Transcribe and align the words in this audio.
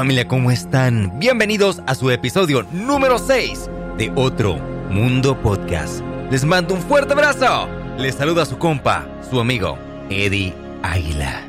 familia? 0.00 0.26
¿Cómo 0.26 0.50
están? 0.50 1.18
Bienvenidos 1.18 1.82
a 1.86 1.94
su 1.94 2.10
episodio 2.10 2.66
número 2.72 3.18
6 3.18 3.68
de 3.98 4.10
Otro 4.14 4.56
Mundo 4.88 5.38
Podcast. 5.42 6.00
Les 6.30 6.42
mando 6.42 6.72
un 6.72 6.80
fuerte 6.80 7.12
abrazo. 7.12 7.68
Les 7.98 8.14
saluda 8.14 8.46
su 8.46 8.56
compa, 8.56 9.06
su 9.28 9.38
amigo, 9.38 9.76
Eddie 10.08 10.54
Águila. 10.82 11.42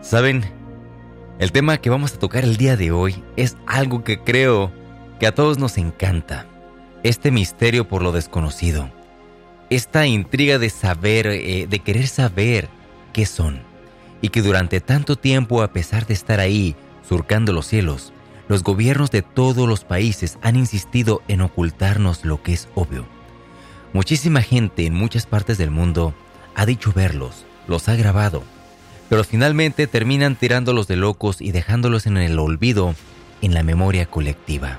¿Saben? 0.00 0.44
El 1.40 1.50
tema 1.50 1.78
que 1.78 1.90
vamos 1.90 2.14
a 2.14 2.18
tocar 2.20 2.44
el 2.44 2.56
día 2.56 2.76
de 2.76 2.92
hoy 2.92 3.24
es 3.34 3.56
algo 3.66 4.04
que 4.04 4.20
creo 4.20 4.70
que 5.18 5.26
a 5.26 5.34
todos 5.34 5.58
nos 5.58 5.78
encanta. 5.78 6.46
Este 7.02 7.32
misterio 7.32 7.88
por 7.88 8.02
lo 8.02 8.12
desconocido. 8.12 8.88
Esta 9.68 10.06
intriga 10.06 10.60
de 10.60 10.70
saber, 10.70 11.26
eh, 11.26 11.66
de 11.68 11.78
querer 11.80 12.06
saber 12.06 12.68
qué 13.12 13.26
son 13.26 13.62
y 14.22 14.28
que 14.28 14.42
durante 14.42 14.80
tanto 14.80 15.16
tiempo, 15.16 15.64
a 15.64 15.72
pesar 15.72 16.06
de 16.06 16.14
estar 16.14 16.38
ahí, 16.38 16.76
surcando 17.06 17.52
los 17.52 17.66
cielos, 17.66 18.12
los 18.48 18.62
gobiernos 18.62 19.10
de 19.10 19.22
todos 19.22 19.68
los 19.68 19.84
países 19.84 20.38
han 20.42 20.56
insistido 20.56 21.22
en 21.28 21.40
ocultarnos 21.40 22.24
lo 22.24 22.42
que 22.42 22.52
es 22.52 22.68
obvio. 22.74 23.06
Muchísima 23.92 24.42
gente 24.42 24.86
en 24.86 24.94
muchas 24.94 25.26
partes 25.26 25.58
del 25.58 25.70
mundo 25.70 26.14
ha 26.54 26.66
dicho 26.66 26.92
verlos, 26.92 27.44
los 27.66 27.88
ha 27.88 27.96
grabado, 27.96 28.42
pero 29.08 29.24
finalmente 29.24 29.86
terminan 29.86 30.36
tirándolos 30.36 30.86
de 30.86 30.96
locos 30.96 31.40
y 31.40 31.52
dejándolos 31.52 32.06
en 32.06 32.16
el 32.16 32.38
olvido 32.38 32.94
en 33.42 33.54
la 33.54 33.62
memoria 33.62 34.06
colectiva. 34.06 34.78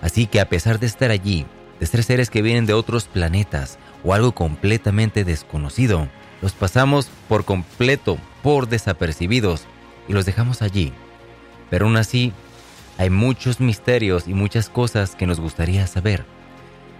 Así 0.00 0.26
que 0.26 0.40
a 0.40 0.48
pesar 0.48 0.78
de 0.78 0.86
estar 0.86 1.10
allí, 1.10 1.46
de 1.80 1.86
ser 1.86 2.04
seres 2.04 2.30
que 2.30 2.42
vienen 2.42 2.66
de 2.66 2.74
otros 2.74 3.04
planetas 3.04 3.78
o 4.04 4.14
algo 4.14 4.32
completamente 4.32 5.24
desconocido, 5.24 6.08
los 6.42 6.52
pasamos 6.52 7.08
por 7.28 7.44
completo 7.44 8.18
por 8.42 8.68
desapercibidos 8.68 9.64
y 10.08 10.12
los 10.12 10.26
dejamos 10.26 10.62
allí. 10.62 10.92
Pero 11.74 11.86
aún 11.86 11.96
así, 11.96 12.32
hay 12.98 13.10
muchos 13.10 13.58
misterios 13.58 14.28
y 14.28 14.32
muchas 14.32 14.68
cosas 14.68 15.16
que 15.16 15.26
nos 15.26 15.40
gustaría 15.40 15.88
saber. 15.88 16.24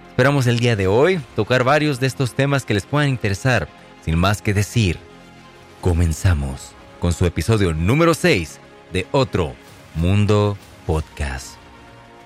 Esperamos 0.08 0.48
el 0.48 0.58
día 0.58 0.74
de 0.74 0.88
hoy 0.88 1.20
tocar 1.36 1.62
varios 1.62 2.00
de 2.00 2.08
estos 2.08 2.34
temas 2.34 2.64
que 2.64 2.74
les 2.74 2.84
puedan 2.84 3.08
interesar. 3.08 3.68
Sin 4.04 4.18
más 4.18 4.42
que 4.42 4.52
decir, 4.52 4.98
comenzamos 5.80 6.72
con 6.98 7.12
su 7.12 7.24
episodio 7.24 7.72
número 7.72 8.14
6 8.14 8.58
de 8.92 9.06
Otro 9.12 9.54
Mundo 9.94 10.58
Podcast. 10.88 11.54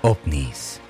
OVNIS. 0.01 0.81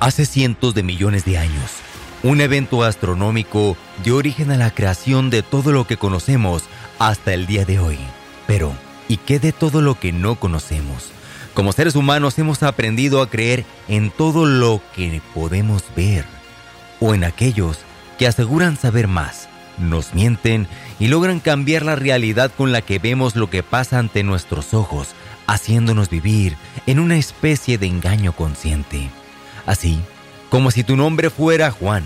Hace 0.00 0.24
cientos 0.24 0.74
de 0.74 0.82
millones 0.82 1.26
de 1.26 1.36
años, 1.36 1.81
un 2.22 2.40
evento 2.40 2.84
astronómico 2.84 3.76
dio 4.04 4.16
origen 4.16 4.50
a 4.50 4.56
la 4.56 4.70
creación 4.70 5.30
de 5.30 5.42
todo 5.42 5.72
lo 5.72 5.86
que 5.86 5.96
conocemos 5.96 6.64
hasta 6.98 7.34
el 7.34 7.46
día 7.46 7.64
de 7.64 7.78
hoy. 7.78 7.98
Pero, 8.46 8.72
¿y 9.08 9.16
qué 9.16 9.38
de 9.38 9.52
todo 9.52 9.80
lo 9.80 9.98
que 9.98 10.12
no 10.12 10.36
conocemos? 10.36 11.10
Como 11.54 11.72
seres 11.72 11.96
humanos 11.96 12.38
hemos 12.38 12.62
aprendido 12.62 13.20
a 13.20 13.28
creer 13.28 13.64
en 13.88 14.10
todo 14.10 14.46
lo 14.46 14.80
que 14.94 15.20
podemos 15.34 15.84
ver, 15.96 16.24
o 17.00 17.14
en 17.14 17.24
aquellos 17.24 17.78
que 18.18 18.26
aseguran 18.26 18.76
saber 18.76 19.08
más, 19.08 19.48
nos 19.78 20.14
mienten 20.14 20.68
y 20.98 21.08
logran 21.08 21.40
cambiar 21.40 21.84
la 21.84 21.96
realidad 21.96 22.52
con 22.56 22.72
la 22.72 22.82
que 22.82 22.98
vemos 22.98 23.36
lo 23.36 23.50
que 23.50 23.62
pasa 23.62 23.98
ante 23.98 24.22
nuestros 24.22 24.74
ojos, 24.74 25.08
haciéndonos 25.46 26.08
vivir 26.08 26.56
en 26.86 27.00
una 27.00 27.16
especie 27.16 27.78
de 27.78 27.86
engaño 27.86 28.32
consciente. 28.32 29.10
Así, 29.66 30.00
como 30.52 30.70
si 30.70 30.84
tu 30.84 30.96
nombre 30.96 31.30
fuera 31.30 31.70
Juan, 31.70 32.04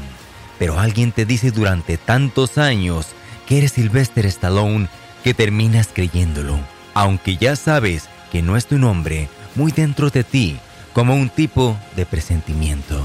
pero 0.56 0.78
alguien 0.78 1.10
te 1.10 1.24
dice 1.26 1.50
durante 1.50 1.98
tantos 1.98 2.58
años 2.58 3.08
que 3.44 3.58
eres 3.58 3.72
Sylvester 3.72 4.24
Stallone 4.26 4.86
que 5.24 5.34
terminas 5.34 5.88
creyéndolo, 5.92 6.56
aunque 6.94 7.38
ya 7.38 7.56
sabes 7.56 8.04
que 8.30 8.42
no 8.42 8.56
es 8.56 8.66
tu 8.66 8.78
nombre 8.78 9.28
muy 9.56 9.72
dentro 9.72 10.10
de 10.10 10.22
ti, 10.22 10.58
como 10.92 11.16
un 11.16 11.28
tipo 11.28 11.76
de 11.96 12.06
presentimiento. 12.06 13.04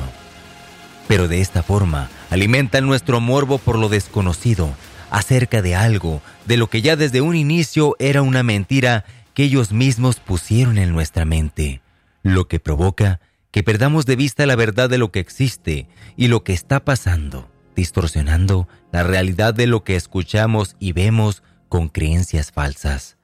Pero 1.07 1.28
de 1.28 1.41
esta 1.41 1.63
forma 1.63 2.07
alimentan 2.30 2.85
nuestro 2.85 3.19
morbo 3.19 3.57
por 3.57 3.80
lo 3.80 3.90
desconocido, 3.90 4.69
acerca 5.09 5.63
de 5.63 5.74
algo, 5.74 6.22
de 6.46 6.57
lo 6.57 6.68
que 6.68 6.84
ya 6.84 6.96
desde 6.96 7.22
un 7.22 7.35
inicio 7.35 7.96
era 7.97 8.22
una 8.22 8.44
mentira 8.44 9.06
que 9.34 9.46
ellos 9.46 9.72
mismos 9.72 10.19
pusieron 10.19 10.78
en 10.78 10.91
nuestra 10.91 11.25
mente, 11.25 11.81
lo 12.22 12.47
que 12.47 12.59
provoca 12.59 13.19
que 13.51 13.63
perdamos 13.63 14.06
de 14.06 14.16
vista 14.16 14.45
la 14.45 14.56
verdad 14.56 14.89
de 14.89 14.97
lo 14.97 15.12
que 15.12 15.19
existe 15.19 15.88
y 16.16 16.28
lo 16.28 16.44
que 16.44 16.53
está 16.53 16.84
pasando, 16.84 17.50
distorsionando 17.75 18.67
la 18.91 19.03
realidad 19.03 19.53
de 19.53 19.67
lo 19.67 19.84
que 19.84 19.95
escuchamos 19.95 20.75
y 20.79 20.94
vemos 20.94 21.44
con 21.69 21.89
creencias 21.89 22.51
falsas. 22.51 23.17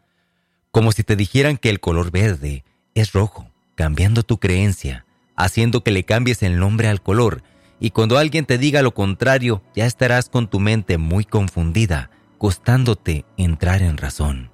Como 0.71 0.91
si 0.91 1.03
te 1.03 1.15
dijeran 1.15 1.57
que 1.57 1.69
el 1.69 1.79
color 1.79 2.11
verde 2.11 2.63
es 2.93 3.13
rojo, 3.13 3.49
cambiando 3.75 4.23
tu 4.23 4.37
creencia, 4.37 5.05
haciendo 5.35 5.83
que 5.83 5.91
le 5.91 6.03
cambies 6.03 6.43
el 6.43 6.59
nombre 6.59 6.87
al 6.87 7.01
color, 7.01 7.41
y 7.79 7.91
cuando 7.91 8.17
alguien 8.17 8.45
te 8.45 8.57
diga 8.57 8.81
lo 8.81 8.93
contrario, 8.93 9.61
ya 9.75 9.85
estarás 9.85 10.29
con 10.29 10.49
tu 10.49 10.59
mente 10.59 10.97
muy 10.97 11.25
confundida, 11.25 12.09
costándote 12.37 13.25
entrar 13.37 13.81
en 13.81 13.97
razón. 13.97 14.49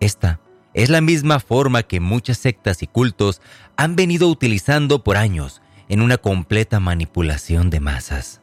Esta 0.00 0.40
es 0.74 0.88
la 0.88 1.00
misma 1.00 1.40
forma 1.40 1.82
que 1.82 2.00
muchas 2.00 2.38
sectas 2.38 2.82
y 2.82 2.86
cultos 2.86 3.40
han 3.76 3.96
venido 3.96 4.28
utilizando 4.28 5.04
por 5.04 5.16
años 5.16 5.60
en 5.88 6.00
una 6.00 6.18
completa 6.18 6.80
manipulación 6.80 7.70
de 7.70 7.80
masas. 7.80 8.40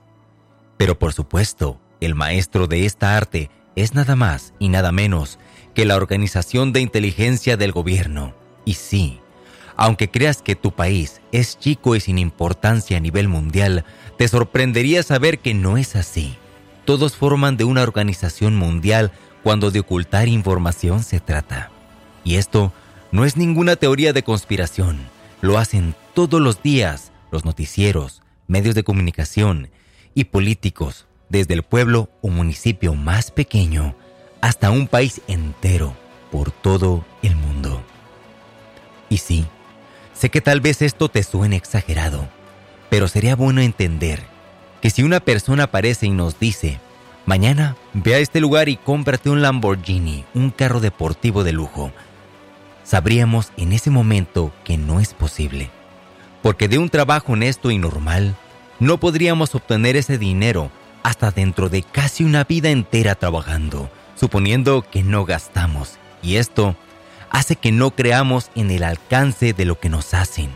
Pero 0.78 1.00
por 1.00 1.14
supuesto, 1.14 1.80
el 2.00 2.16
maestro 2.16 2.68
de 2.68 2.86
esta 2.86 3.18
arte 3.18 3.50
es 3.76 3.94
nada 3.94 4.16
más 4.16 4.54
y 4.60 4.70
nada 4.70 4.92
menos 4.92 5.40
que 5.74 5.86
la 5.86 5.96
Organización 5.96 6.74
de 6.74 6.82
Inteligencia 6.82 7.58
del 7.58 7.72
Gobierno. 7.72 8.34
Y 8.66 8.76
sí, 8.76 9.20
aunque 9.76 10.10
creas 10.10 10.42
que 10.42 10.56
tu 10.56 10.72
país 10.72 11.22
es 11.32 11.58
chico 11.58 11.96
y 11.96 12.00
sin 12.00 12.18
importancia 12.18 12.98
a 12.98 13.00
nivel 13.00 13.28
mundial, 13.28 13.86
te 14.18 14.28
sorprendería 14.28 15.04
saber 15.04 15.40
que 15.40 15.54
no 15.54 15.78
es 15.78 15.96
así. 15.96 16.36
Todos 16.86 17.16
forman 17.16 17.58
de 17.58 17.64
una 17.64 17.84
organización 17.84 18.56
mundial 18.56 19.12
cuando 19.44 19.72
de 19.72 19.80
ocultar 19.80 20.28
información 20.28 21.04
se 21.04 21.20
trata. 21.20 21.72
Y 22.24 22.36
esto 22.36 22.74
no 23.12 23.26
es 23.26 23.38
ninguna 23.38 23.76
teoría 23.76 24.14
de 24.14 24.24
conspiración. 24.24 25.00
Lo 25.42 25.58
hacen 25.58 25.96
todos 26.14 26.42
los 26.42 26.62
días 26.62 27.12
los 27.32 27.46
noticieros, 27.46 28.22
medios 28.48 28.76
de 28.76 28.84
comunicación 28.84 29.70
y 30.16 30.26
políticos, 30.26 31.06
desde 31.30 31.54
el 31.54 31.64
pueblo 31.64 32.10
o 32.22 32.30
municipio 32.30 32.96
más 32.96 33.32
pequeño 33.32 33.96
hasta 34.42 34.72
un 34.72 34.88
país 34.88 35.22
entero 35.28 35.96
por 36.32 36.52
todo 36.52 37.06
el 37.22 37.36
mundo. 37.36 37.84
Y 39.10 39.18
sí, 39.18 39.46
sé 40.14 40.30
que 40.30 40.42
tal 40.42 40.62
vez 40.62 40.82
esto 40.82 41.10
te 41.10 41.24
suene 41.24 41.56
exagerado, 41.56 42.28
pero 42.90 43.08
sería 43.08 43.36
bueno 43.36 43.62
entender 43.62 44.24
que 44.82 44.90
si 44.90 45.04
una 45.04 45.20
persona 45.20 45.66
aparece 45.66 46.08
y 46.08 46.12
nos 46.12 46.40
dice, 46.40 46.80
mañana 47.26 47.76
ve 47.94 48.16
a 48.16 48.20
este 48.20 48.40
lugar 48.40 48.70
y 48.70 48.78
cómprate 48.78 49.30
un 49.30 49.42
Lamborghini, 49.42 50.26
un 50.34 50.52
carro 50.52 50.80
deportivo 50.80 51.44
de 51.44 51.52
lujo, 51.52 51.92
sabríamos 52.90 53.52
en 53.56 53.72
ese 53.72 53.92
momento 53.92 54.52
que 54.64 54.76
no 54.76 55.00
es 55.00 55.14
posible. 55.14 55.70
Porque 56.42 56.68
de 56.68 56.80
un 56.80 56.90
trabajo 56.90 57.34
honesto 57.34 57.70
y 57.70 57.78
normal, 57.78 58.36
no 58.80 59.00
podríamos 59.00 59.54
obtener 59.54 59.96
ese 59.96 60.18
dinero 60.18 60.72
hasta 61.04 61.30
dentro 61.30 61.70
de 61.70 61.84
casi 61.84 62.24
una 62.24 62.46
vida 62.46 62.72
entera 62.72 63.14
trabajando, 63.14 63.92
suponiendo 64.16 64.82
que 64.82 65.04
no 65.04 65.24
gastamos. 65.24 66.00
Y 66.24 66.38
esto 66.38 66.76
hace 67.30 67.58
que 67.58 67.72
no 67.72 67.92
creamos 67.92 68.50
en 68.56 68.72
el 68.72 68.84
alcance 68.84 69.54
de 69.54 69.66
lo 69.66 69.80
que 69.80 69.90
nos 69.90 70.16
hacen. 70.16 70.50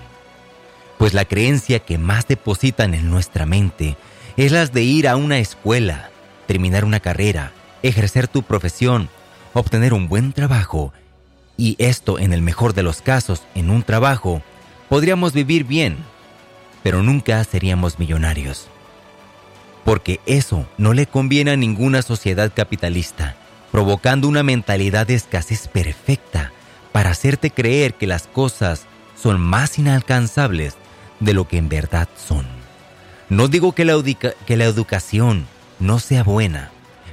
Pues 0.97 1.13
la 1.13 1.25
creencia 1.25 1.79
que 1.79 1.99
más 1.99 2.27
depositan 2.27 2.95
en 2.95 3.11
nuestra 3.11 3.45
mente 3.45 3.95
es 4.37 4.51
las 4.51 4.73
de 4.73 4.81
ir 4.81 5.07
a 5.07 5.17
una 5.17 5.37
escuela, 5.37 6.09
terminar 6.47 6.83
una 6.83 6.99
carrera, 6.99 7.51
ejercer 7.83 8.27
tu 8.27 8.41
profesión, 8.41 9.09
obtener 9.53 9.93
un 9.93 10.07
buen 10.07 10.33
trabajo 10.33 10.93
y 11.57 11.75
esto 11.79 12.19
en 12.19 12.33
el 12.33 12.41
mejor 12.41 12.73
de 12.73 12.83
los 12.83 13.01
casos 13.01 13.43
en 13.55 13.69
un 13.69 13.83
trabajo, 13.83 14.41
podríamos 14.89 15.33
vivir 15.33 15.63
bien, 15.63 15.97
pero 16.81 17.03
nunca 17.03 17.43
seríamos 17.43 17.99
millonarios. 17.99 18.67
Porque 19.85 20.19
eso 20.25 20.67
no 20.77 20.93
le 20.93 21.07
conviene 21.07 21.51
a 21.51 21.57
ninguna 21.57 22.01
sociedad 22.01 22.51
capitalista, 22.53 23.35
provocando 23.71 24.27
una 24.27 24.43
mentalidad 24.43 25.07
de 25.07 25.15
escasez 25.15 25.67
perfecta 25.67 26.51
para 26.91 27.11
hacerte 27.11 27.51
creer 27.51 27.95
que 27.95 28.07
las 28.07 28.27
cosas 28.27 28.85
son 29.21 29.39
más 29.41 29.79
inalcanzables 29.79 30.75
de 31.19 31.33
lo 31.33 31.47
que 31.47 31.57
en 31.57 31.69
verdad 31.69 32.07
son. 32.15 32.45
No 33.29 33.47
digo 33.47 33.73
que 33.73 33.85
la, 33.85 34.01
que 34.45 34.57
la 34.57 34.65
educación 34.65 35.47
no 35.79 35.99
sea 35.99 36.23
buena, 36.23 36.71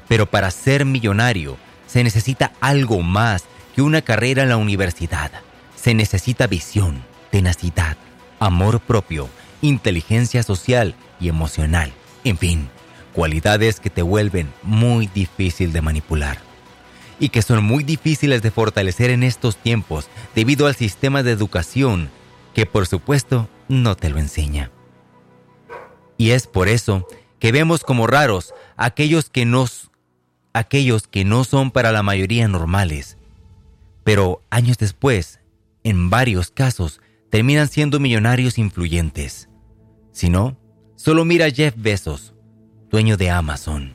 pero 0.08 0.26
para 0.26 0.50
ser 0.50 0.84
millonario 0.84 1.56
se 1.86 2.04
necesita 2.04 2.52
algo 2.60 3.02
más 3.02 3.44
que 3.80 3.82
una 3.82 4.02
carrera 4.02 4.42
en 4.42 4.50
la 4.50 4.58
universidad. 4.58 5.32
Se 5.74 5.94
necesita 5.94 6.46
visión, 6.46 7.02
tenacidad, 7.30 7.96
amor 8.38 8.78
propio, 8.78 9.30
inteligencia 9.62 10.42
social 10.42 10.94
y 11.18 11.30
emocional. 11.30 11.90
En 12.22 12.36
fin, 12.36 12.68
cualidades 13.14 13.80
que 13.80 13.88
te 13.88 14.02
vuelven 14.02 14.52
muy 14.62 15.06
difícil 15.06 15.72
de 15.72 15.80
manipular 15.80 16.36
y 17.18 17.30
que 17.30 17.40
son 17.40 17.64
muy 17.64 17.82
difíciles 17.82 18.42
de 18.42 18.50
fortalecer 18.50 19.08
en 19.08 19.22
estos 19.22 19.56
tiempos 19.56 20.08
debido 20.34 20.66
al 20.66 20.76
sistema 20.76 21.22
de 21.22 21.30
educación 21.30 22.10
que 22.52 22.66
por 22.66 22.86
supuesto 22.86 23.48
no 23.68 23.96
te 23.96 24.10
lo 24.10 24.18
enseña. 24.18 24.70
Y 26.18 26.32
es 26.32 26.46
por 26.46 26.68
eso 26.68 27.08
que 27.38 27.50
vemos 27.50 27.82
como 27.82 28.06
raros 28.06 28.52
aquellos 28.76 29.30
que 29.30 29.46
nos 29.46 29.90
aquellos 30.52 31.06
que 31.06 31.24
no 31.24 31.44
son 31.44 31.70
para 31.70 31.92
la 31.92 32.02
mayoría 32.02 32.46
normales, 32.46 33.16
pero 34.10 34.42
años 34.50 34.76
después, 34.76 35.38
en 35.84 36.10
varios 36.10 36.50
casos, 36.50 37.00
terminan 37.30 37.68
siendo 37.68 38.00
millonarios 38.00 38.58
influyentes. 38.58 39.48
Si 40.10 40.28
no, 40.28 40.58
solo 40.96 41.24
mira 41.24 41.46
a 41.46 41.50
Jeff 41.52 41.74
Bezos, 41.76 42.34
dueño 42.90 43.16
de 43.16 43.30
Amazon, 43.30 43.94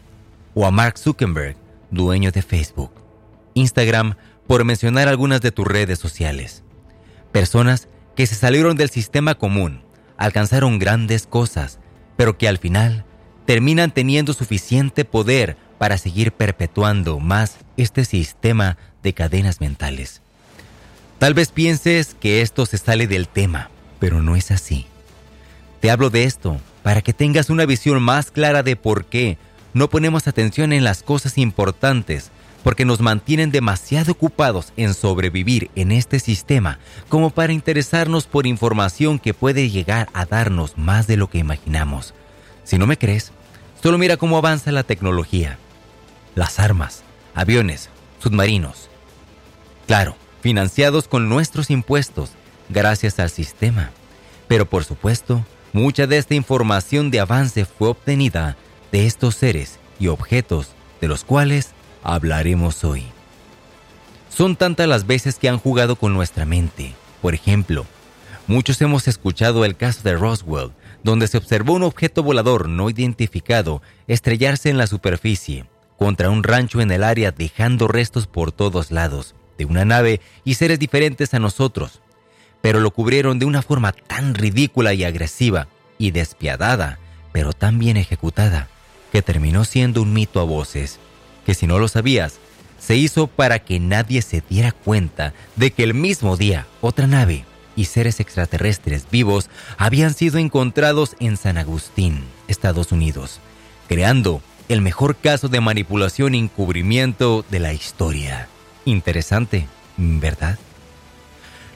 o 0.53 0.65
a 0.65 0.71
Mark 0.71 0.97
Zuckerberg, 0.97 1.57
dueño 1.91 2.31
de 2.31 2.41
Facebook, 2.41 2.91
Instagram, 3.55 4.15
por 4.47 4.63
mencionar 4.63 5.09
algunas 5.09 5.41
de 5.41 5.51
tus 5.51 5.67
redes 5.67 5.99
sociales. 5.99 6.63
Personas 7.33 7.89
que 8.15 8.25
se 8.25 8.35
salieron 8.35 8.77
del 8.77 8.89
sistema 8.89 9.35
común, 9.35 9.81
alcanzaron 10.15 10.79
grandes 10.79 11.27
cosas, 11.27 11.81
pero 12.15 12.37
que 12.37 12.47
al 12.47 12.57
final 12.57 13.03
terminan 13.45 13.91
teniendo 13.91 14.31
suficiente 14.31 15.03
poder 15.03 15.57
para 15.85 15.99
seguir 15.99 16.31
perpetuando 16.31 17.19
más 17.19 17.57
este 17.77 18.05
sistema 18.05 18.75
de 19.03 19.13
cadenas 19.13 19.61
mentales. 19.61 20.23
Tal 21.19 21.35
vez 21.35 21.49
pienses 21.51 22.15
que 22.19 22.41
esto 22.41 22.65
se 22.65 22.79
sale 22.79 23.05
del 23.05 23.27
tema, 23.27 23.69
pero 23.99 24.23
no 24.23 24.35
es 24.35 24.49
así. 24.49 24.87
Te 25.81 25.91
hablo 25.91 26.09
de 26.09 26.23
esto 26.23 26.59
para 26.81 27.03
que 27.03 27.13
tengas 27.13 27.51
una 27.51 27.67
visión 27.67 28.01
más 28.01 28.31
clara 28.31 28.63
de 28.63 28.75
por 28.75 29.05
qué 29.05 29.37
no 29.75 29.87
ponemos 29.87 30.27
atención 30.27 30.73
en 30.73 30.83
las 30.83 31.03
cosas 31.03 31.37
importantes, 31.37 32.31
porque 32.63 32.83
nos 32.83 32.99
mantienen 32.99 33.51
demasiado 33.51 34.13
ocupados 34.13 34.73
en 34.77 34.95
sobrevivir 34.95 35.69
en 35.75 35.91
este 35.91 36.19
sistema 36.19 36.79
como 37.09 37.29
para 37.29 37.53
interesarnos 37.53 38.25
por 38.25 38.47
información 38.47 39.19
que 39.19 39.35
puede 39.35 39.69
llegar 39.69 40.09
a 40.13 40.25
darnos 40.25 40.79
más 40.79 41.05
de 41.05 41.17
lo 41.17 41.29
que 41.29 41.37
imaginamos. 41.37 42.15
Si 42.63 42.79
no 42.79 42.87
me 42.87 42.97
crees, 42.97 43.31
solo 43.83 43.99
mira 43.99 44.17
cómo 44.17 44.39
avanza 44.39 44.71
la 44.71 44.81
tecnología. 44.81 45.59
Las 46.35 46.59
armas, 46.59 47.03
aviones, 47.33 47.89
submarinos. 48.21 48.89
Claro, 49.87 50.15
financiados 50.41 51.07
con 51.07 51.29
nuestros 51.29 51.69
impuestos, 51.71 52.31
gracias 52.69 53.19
al 53.19 53.29
sistema. 53.29 53.91
Pero 54.47 54.65
por 54.67 54.83
supuesto, 54.83 55.43
Mucha 55.75 56.07
de 56.07 56.17
esta 56.17 56.35
información 56.35 57.11
de 57.11 57.19
avance 57.19 57.65
fue 57.65 57.89
obtenida 57.89 58.55
de 58.93 59.05
estos 59.05 59.35
seres 59.35 59.77
y 59.99 60.07
objetos 60.07 60.69
de 61.01 61.09
los 61.09 61.25
cuales 61.25 61.71
hablaremos 62.01 62.85
hoy. 62.85 63.03
Son 64.29 64.55
tantas 64.55 64.87
las 64.87 65.05
veces 65.05 65.35
que 65.35 65.49
han 65.49 65.57
jugado 65.57 65.97
con 65.97 66.13
nuestra 66.13 66.45
mente. 66.45 66.95
Por 67.21 67.33
ejemplo, 67.33 67.85
muchos 68.47 68.81
hemos 68.81 69.09
escuchado 69.09 69.65
el 69.65 69.75
caso 69.75 69.99
de 70.03 70.15
Roswell, 70.15 70.71
donde 71.03 71.27
se 71.27 71.39
observó 71.39 71.73
un 71.73 71.83
objeto 71.83 72.23
volador 72.23 72.69
no 72.69 72.89
identificado 72.89 73.81
estrellarse 74.07 74.69
en 74.69 74.77
la 74.77 74.87
superficie 74.87 75.65
contra 75.97 76.29
un 76.29 76.43
rancho 76.43 76.81
en 76.81 76.91
el 76.91 77.03
área 77.03 77.31
dejando 77.31 77.87
restos 77.87 78.27
por 78.27 78.51
todos 78.51 78.91
lados 78.91 79.35
de 79.57 79.65
una 79.65 79.85
nave 79.85 80.21
y 80.43 80.55
seres 80.55 80.79
diferentes 80.79 81.33
a 81.33 81.39
nosotros, 81.39 82.01
pero 82.61 82.79
lo 82.79 82.91
cubrieron 82.91 83.39
de 83.39 83.45
una 83.45 83.61
forma 83.61 83.91
tan 83.91 84.33
ridícula 84.33 84.93
y 84.93 85.03
agresiva 85.03 85.67
y 85.97 86.11
despiadada, 86.11 86.99
pero 87.31 87.53
tan 87.53 87.79
bien 87.79 87.97
ejecutada, 87.97 88.67
que 89.11 89.21
terminó 89.21 89.63
siendo 89.63 90.01
un 90.01 90.13
mito 90.13 90.39
a 90.39 90.43
voces, 90.43 90.99
que 91.45 91.53
si 91.53 91.67
no 91.67 91.79
lo 91.79 91.87
sabías, 91.87 92.39
se 92.79 92.95
hizo 92.95 93.27
para 93.27 93.59
que 93.59 93.79
nadie 93.79 94.21
se 94.21 94.43
diera 94.47 94.71
cuenta 94.71 95.33
de 95.55 95.71
que 95.71 95.83
el 95.83 95.93
mismo 95.93 96.37
día 96.37 96.67
otra 96.81 97.07
nave 97.07 97.45
y 97.75 97.85
seres 97.85 98.19
extraterrestres 98.19 99.07
vivos 99.09 99.49
habían 99.77 100.13
sido 100.13 100.37
encontrados 100.37 101.15
en 101.19 101.37
San 101.37 101.57
Agustín, 101.57 102.23
Estados 102.47 102.91
Unidos, 102.91 103.39
creando 103.87 104.41
el 104.67 104.81
mejor 104.81 105.15
caso 105.15 105.47
de 105.47 105.61
manipulación 105.61 106.33
y 106.33 106.39
encubrimiento 106.39 107.45
de 107.49 107.59
la 107.59 107.73
historia. 107.73 108.47
Interesante, 108.85 109.67
¿verdad? 109.97 110.57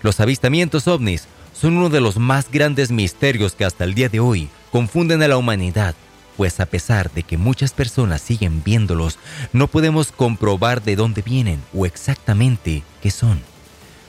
Los 0.01 0.19
avistamientos 0.19 0.87
ovnis 0.87 1.27
son 1.53 1.77
uno 1.77 1.89
de 1.89 2.01
los 2.01 2.17
más 2.17 2.49
grandes 2.49 2.89
misterios 2.89 3.53
que 3.53 3.65
hasta 3.65 3.83
el 3.83 3.93
día 3.93 4.09
de 4.09 4.19
hoy 4.19 4.49
confunden 4.71 5.21
a 5.21 5.27
la 5.27 5.37
humanidad, 5.37 5.93
pues 6.37 6.59
a 6.59 6.65
pesar 6.65 7.11
de 7.11 7.23
que 7.23 7.37
muchas 7.37 7.73
personas 7.73 8.21
siguen 8.21 8.63
viéndolos, 8.63 9.19
no 9.51 9.67
podemos 9.67 10.11
comprobar 10.11 10.81
de 10.81 10.95
dónde 10.95 11.21
vienen 11.21 11.61
o 11.75 11.85
exactamente 11.85 12.83
qué 13.01 13.11
son, 13.11 13.41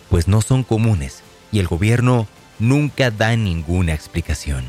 pues 0.08 0.28
no 0.28 0.40
son 0.40 0.62
comunes 0.62 1.22
y 1.50 1.58
el 1.58 1.66
gobierno 1.66 2.28
nunca 2.58 3.10
da 3.10 3.34
ninguna 3.36 3.94
explicación. 3.94 4.64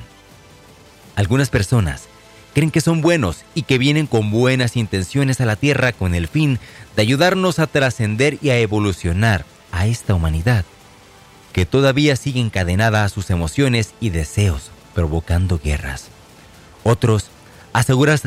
Algunas 1.15 1.49
personas 1.49 2.07
creen 2.53 2.71
que 2.71 2.81
son 2.81 3.01
buenos 3.01 3.43
y 3.55 3.63
que 3.63 3.77
vienen 3.77 4.07
con 4.07 4.31
buenas 4.31 4.75
intenciones 4.75 5.41
a 5.41 5.45
la 5.45 5.55
Tierra 5.55 5.93
con 5.93 6.15
el 6.15 6.27
fin 6.27 6.59
de 6.95 7.01
ayudarnos 7.01 7.59
a 7.59 7.67
trascender 7.67 8.37
y 8.41 8.49
a 8.49 8.59
evolucionar 8.59 9.45
a 9.71 9.87
esta 9.87 10.13
humanidad 10.13 10.65
que 11.53 11.65
todavía 11.65 12.15
sigue 12.15 12.39
encadenada 12.39 13.03
a 13.03 13.09
sus 13.09 13.29
emociones 13.29 13.93
y 13.99 14.09
deseos, 14.09 14.71
provocando 14.93 15.59
guerras. 15.61 16.07
Otros 16.83 17.29
aseguran 17.73 18.19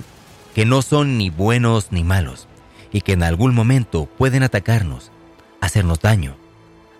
que 0.55 0.65
no 0.65 0.83
son 0.83 1.19
ni 1.19 1.31
buenos 1.31 1.89
ni 1.91 2.05
malos 2.05 2.47
y 2.93 3.01
que 3.01 3.13
en 3.13 3.23
algún 3.23 3.55
momento 3.55 4.07
pueden 4.07 4.43
atacarnos, 4.43 5.11
hacernos 5.61 6.01
daño, 6.01 6.37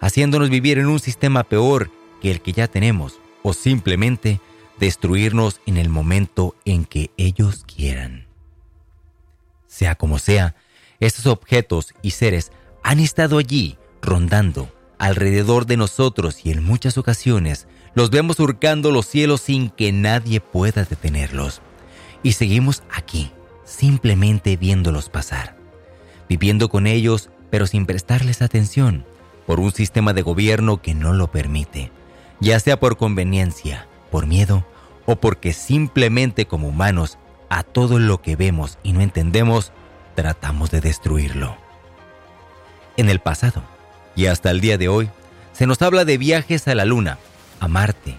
haciéndonos 0.01 0.51
vivir 0.51 0.79
en 0.79 0.87
un 0.87 0.99
sistema 0.99 1.45
peor 1.45 1.91
que 2.21 2.31
el 2.31 2.41
que 2.41 2.53
ya 2.53 2.69
tenemos 2.69 3.21
o 3.43 3.53
simplemente 3.53 4.41
destruirnos 4.85 5.63
en 5.65 5.79
el 5.79 5.89
momento 5.89 6.55
en 6.67 6.85
que 6.85 7.11
ellos 7.17 7.65
quieran. 7.65 8.27
Sea 9.67 9.95
como 9.95 10.19
sea, 10.19 10.57
estos 11.01 11.25
objetos 11.25 11.95
y 12.03 12.11
seres 12.11 12.53
han 12.83 13.01
estado 13.01 13.39
allí 13.39 13.79
rondando 14.03 14.71
alrededor 14.99 15.65
de 15.65 15.79
nosotros 15.79 16.45
y 16.45 16.51
en 16.51 16.63
muchas 16.63 16.99
ocasiones 16.99 17.67
los 17.95 18.11
vemos 18.11 18.37
surcando 18.37 18.91
los 18.91 19.07
cielos 19.07 19.41
sin 19.41 19.71
que 19.71 19.91
nadie 19.91 20.41
pueda 20.41 20.85
detenerlos. 20.85 21.63
Y 22.23 22.33
seguimos 22.33 22.83
aquí, 22.91 23.33
simplemente 23.65 24.59
viéndolos 24.59 25.09
pasar, 25.09 25.57
viviendo 26.29 26.69
con 26.69 26.87
ellos 26.87 27.31
pero 27.49 27.67
sin 27.67 27.87
prestarles 27.87 28.43
atención, 28.43 29.07
por 29.47 29.61
un 29.61 29.73
sistema 29.73 30.13
de 30.13 30.21
gobierno 30.21 30.83
que 30.83 30.93
no 30.93 31.15
lo 31.15 31.31
permite, 31.31 31.91
ya 32.39 32.61
sea 32.61 32.79
por 32.79 32.99
conveniencia, 32.99 33.87
por 34.11 34.27
miedo 34.27 34.67
o 35.07 35.17
porque 35.17 35.53
simplemente 35.53 36.47
como 36.47 36.69
humanos 36.69 37.19
a 37.49 37.63
todo 37.63 37.99
lo 37.99 38.21
que 38.21 38.37
vemos 38.37 38.79
y 38.83 38.93
no 38.93 39.01
entendemos, 39.01 39.73
tratamos 40.15 40.71
de 40.71 40.81
destruirlo. 40.81 41.57
En 42.97 43.09
el 43.09 43.21
pasado, 43.21 43.63
y 44.17 44.27
hasta 44.27 44.51
el 44.51 44.61
día 44.61 44.79
de 44.79 44.89
hoy, 44.89 45.11
se 45.53 45.67
nos 45.67 45.83
habla 45.83 46.05
de 46.05 46.19
viajes 46.19 46.67
a 46.69 46.75
la 46.75 46.85
Luna, 46.85 47.19
a 47.61 47.69
Marte, 47.69 48.19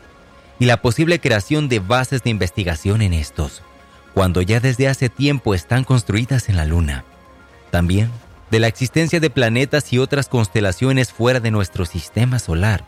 y 0.60 0.66
la 0.66 0.82
posible 0.82 1.20
creación 1.20 1.68
de 1.68 1.80
bases 1.80 2.24
de 2.24 2.30
investigación 2.30 3.02
en 3.02 3.14
estos, 3.14 3.62
cuando 4.14 4.42
ya 4.42 4.60
desde 4.60 4.88
hace 4.88 5.10
tiempo 5.10 5.54
están 5.54 5.84
construidas 5.84 6.48
en 6.50 6.56
la 6.56 6.66
Luna. 6.66 7.04
También 7.72 8.10
de 8.52 8.60
la 8.60 8.68
existencia 8.68 9.20
de 9.20 9.30
planetas 9.30 9.92
y 9.92 10.00
otras 10.00 10.30
constelaciones 10.30 11.12
fuera 11.12 11.40
de 11.40 11.52
nuestro 11.52 11.86
sistema 11.86 12.40
solar, 12.40 12.86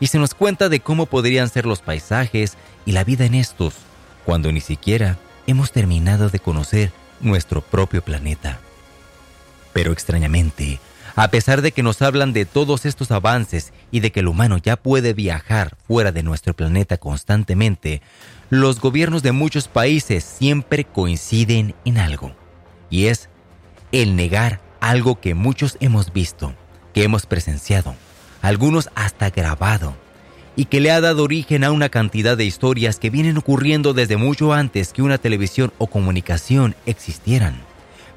y 0.00 0.08
se 0.08 0.18
nos 0.18 0.34
cuenta 0.34 0.68
de 0.68 0.80
cómo 0.80 1.06
podrían 1.06 1.48
ser 1.48 1.66
los 1.66 1.80
paisajes 1.82 2.56
y 2.86 2.92
la 2.92 3.04
vida 3.04 3.26
en 3.26 3.34
estos, 3.34 3.74
cuando 4.24 4.50
ni 4.50 4.60
siquiera 4.60 5.18
hemos 5.46 5.70
terminado 5.70 6.30
de 6.30 6.40
conocer 6.40 6.90
nuestro 7.20 7.60
propio 7.60 8.02
planeta. 8.02 8.58
Pero 9.72 9.92
extrañamente, 9.92 10.80
a 11.16 11.28
pesar 11.28 11.62
de 11.62 11.72
que 11.72 11.82
nos 11.82 12.02
hablan 12.02 12.32
de 12.32 12.46
todos 12.46 12.86
estos 12.86 13.10
avances 13.10 13.72
y 13.90 14.00
de 14.00 14.10
que 14.10 14.20
el 14.20 14.28
humano 14.28 14.58
ya 14.58 14.76
puede 14.76 15.12
viajar 15.12 15.76
fuera 15.86 16.12
de 16.12 16.22
nuestro 16.22 16.54
planeta 16.54 16.96
constantemente, 16.96 18.00
los 18.48 18.80
gobiernos 18.80 19.22
de 19.22 19.32
muchos 19.32 19.68
países 19.68 20.24
siempre 20.24 20.84
coinciden 20.84 21.74
en 21.84 21.98
algo, 21.98 22.32
y 22.88 23.06
es 23.06 23.28
el 23.92 24.16
negar 24.16 24.60
algo 24.80 25.20
que 25.20 25.34
muchos 25.34 25.76
hemos 25.80 26.12
visto, 26.12 26.54
que 26.94 27.04
hemos 27.04 27.26
presenciado, 27.26 27.94
algunos 28.42 28.90
hasta 28.94 29.30
grabado, 29.30 29.94
y 30.56 30.66
que 30.66 30.80
le 30.80 30.90
ha 30.90 31.00
dado 31.00 31.24
origen 31.24 31.64
a 31.64 31.70
una 31.70 31.88
cantidad 31.88 32.36
de 32.36 32.44
historias 32.44 32.98
que 32.98 33.10
vienen 33.10 33.38
ocurriendo 33.38 33.94
desde 33.94 34.16
mucho 34.16 34.52
antes 34.52 34.92
que 34.92 35.02
una 35.02 35.18
televisión 35.18 35.72
o 35.78 35.86
comunicación 35.86 36.74
existieran. 36.86 37.60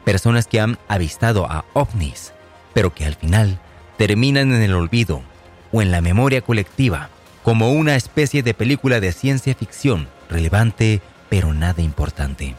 Personas 0.03 0.47
que 0.47 0.59
han 0.59 0.77
avistado 0.87 1.45
a 1.45 1.65
ovnis, 1.73 2.33
pero 2.73 2.93
que 2.93 3.05
al 3.05 3.15
final 3.15 3.59
terminan 3.97 4.51
en 4.51 4.61
el 4.61 4.73
olvido 4.73 5.21
o 5.71 5.81
en 5.81 5.91
la 5.91 6.01
memoria 6.01 6.41
colectiva 6.41 7.09
como 7.43 7.71
una 7.71 7.95
especie 7.95 8.43
de 8.43 8.53
película 8.53 8.99
de 8.99 9.11
ciencia 9.11 9.53
ficción 9.53 10.07
relevante 10.29 11.01
pero 11.29 11.53
nada 11.53 11.81
importante. 11.81 12.55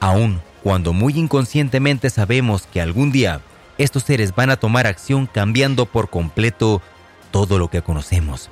Aun 0.00 0.40
cuando 0.62 0.92
muy 0.92 1.18
inconscientemente 1.18 2.10
sabemos 2.10 2.66
que 2.66 2.80
algún 2.80 3.12
día 3.12 3.40
estos 3.78 4.02
seres 4.02 4.34
van 4.34 4.50
a 4.50 4.56
tomar 4.56 4.86
acción 4.86 5.26
cambiando 5.26 5.86
por 5.86 6.10
completo 6.10 6.82
todo 7.30 7.58
lo 7.58 7.68
que 7.68 7.82
conocemos. 7.82 8.50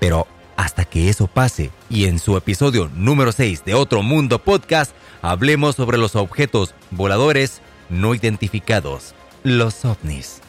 Pero 0.00 0.26
hasta 0.56 0.84
que 0.84 1.08
eso 1.08 1.28
pase, 1.28 1.70
y 1.88 2.06
en 2.06 2.18
su 2.18 2.36
episodio 2.36 2.90
número 2.94 3.30
6 3.30 3.64
de 3.64 3.74
Otro 3.74 4.02
Mundo 4.02 4.40
Podcast, 4.40 4.92
hablemos 5.22 5.76
sobre 5.76 5.98
los 5.98 6.16
objetos 6.16 6.74
voladores 6.90 7.60
no 7.88 8.14
identificados, 8.14 9.14
los 9.44 9.84
ovnis. 9.84 10.40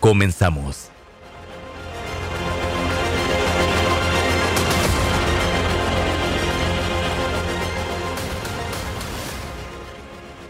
Comenzamos. 0.00 0.93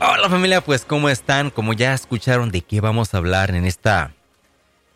Hola 0.07 0.29
familia, 0.29 0.61
pues 0.61 0.85
¿cómo 0.85 1.09
están? 1.09 1.49
Como 1.49 1.73
ya 1.73 1.95
escucharon 1.95 2.51
de 2.51 2.61
qué 2.61 2.83
vamos 2.83 3.15
a 3.15 3.17
hablar 3.17 3.55
en 3.55 3.65
esta 3.65 4.13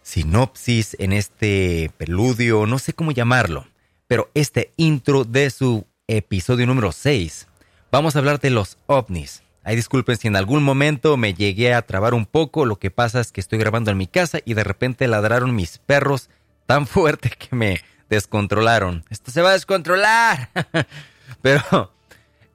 sinopsis, 0.03 0.97
en 0.99 1.15
este 1.15 1.91
peludio, 1.97 2.67
no 2.67 2.79
sé 2.79 2.93
cómo 2.93 3.13
llamarlo, 3.13 3.67
pero 4.07 4.31
este 4.35 4.75
intro 4.77 5.25
de 5.25 5.49
su 5.49 5.87
episodio 6.09 6.67
número 6.67 6.93
6, 6.93 7.49
vamos 7.91 8.15
a 8.15 8.19
hablar 8.19 8.39
de 8.39 8.51
los 8.51 8.77
ovnis. 8.85 9.43
Ay, 9.65 9.77
disculpen 9.77 10.19
si 10.19 10.29
en 10.29 10.37
algún 10.37 10.63
momento 10.63 11.17
me 11.17 11.33
llegué 11.33 11.73
a 11.73 11.81
trabar 11.81 12.13
un 12.13 12.27
poco, 12.27 12.67
lo 12.67 12.77
que 12.77 12.91
pasa 12.91 13.21
es 13.21 13.33
que 13.33 13.41
estoy 13.41 13.59
grabando 13.59 13.91
en 13.91 13.97
mi 13.97 14.09
casa 14.09 14.41
y 14.45 14.53
de 14.53 14.65
repente 14.65 15.09
ladraron 15.09 15.57
mis 15.57 15.79
perros 15.79 16.29
tan 16.67 16.87
fuerte 16.87 17.31
que 17.31 17.57
me 17.57 17.81
descontrolaron. 18.11 19.07
Esto 19.09 19.31
se 19.31 19.41
va 19.41 19.51
a 19.51 19.55
descontrolar. 19.55 20.51
pero 21.41 21.95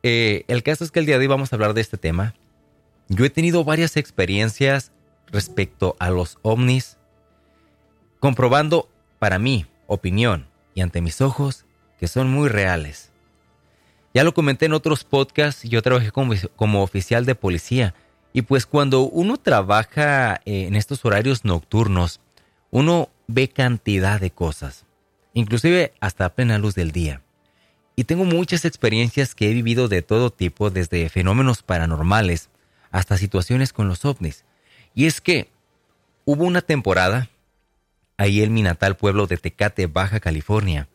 eh, 0.04 0.46
el 0.48 0.62
caso 0.62 0.84
es 0.84 0.92
que 0.92 1.00
el 1.00 1.08
día 1.08 1.18
de 1.18 1.24
hoy 1.24 1.28
vamos 1.28 1.52
a 1.52 1.56
hablar 1.56 1.74
de 1.74 1.82
este 1.82 1.98
tema 1.98 2.36
yo 3.10 3.26
he 3.26 3.30
tenido 3.30 3.64
varias 3.64 3.98
experiencias 3.98 4.92
respecto 5.28 5.96
a 6.00 6.10
los 6.10 6.38
ovnis, 6.42 6.98
comprobando 8.20 8.90
para 9.20 9.40
mí, 9.40 9.66
opinión 9.88 10.48
y 10.76 10.82
ante 10.82 11.02
mis 11.02 11.22
ojos, 11.22 11.66
que 12.00 12.08
son 12.08 12.30
muy 12.30 12.50
reales. 12.50 13.12
Ya 14.14 14.24
lo 14.24 14.34
comenté 14.34 14.68
en 14.68 14.74
otros 14.74 15.04
podcasts, 15.04 15.64
yo 15.64 15.82
trabajé 15.82 16.12
como, 16.12 16.84
oficial 16.84 17.26
de 17.26 17.36
policía 17.36 17.96
y 18.32 18.44
pues 18.44 18.66
cuando 18.66 19.02
uno 19.02 19.38
trabaja 19.38 20.42
eh, 20.46 20.68
en 20.68 20.76
estos 20.76 21.04
horarios 21.04 21.46
nocturnos, 21.46 22.20
uno 22.70 23.10
ve 23.28 23.48
cantidad 23.50 24.20
de 24.20 24.32
cosas, 24.32 24.86
inclusive 25.34 25.94
hasta 26.00 26.26
a 26.26 26.34
plena 26.34 26.58
luz 26.58 26.76
del 26.76 26.92
día. 26.92 27.22
Y 27.96 28.06
tengo 28.06 28.26
muchas 28.26 28.66
experiencias 28.66 29.36
que 29.36 29.50
he 29.50 29.54
vivido 29.54 29.88
de 29.88 30.02
todo 30.02 30.32
tipo, 30.32 30.72
desde 30.72 31.10
fenómenos 31.10 31.62
paranormales 31.62 32.50
hasta 32.94 33.18
situaciones 33.18 33.74
con 33.74 33.90
los 33.90 34.06
ovnis. 34.06 34.46
Y 34.96 35.08
es 35.08 35.20
que 35.20 35.50
hubo 36.24 36.46
una 36.46 36.62
temporada, 36.62 37.28
ahí 38.16 38.42
en 38.42 38.54
mi 38.54 38.62
natal 38.62 38.96
pueblo 38.96 39.28
de 39.28 39.36
Tecate, 39.36 39.88
Baja 39.88 40.22
California, 40.22 40.88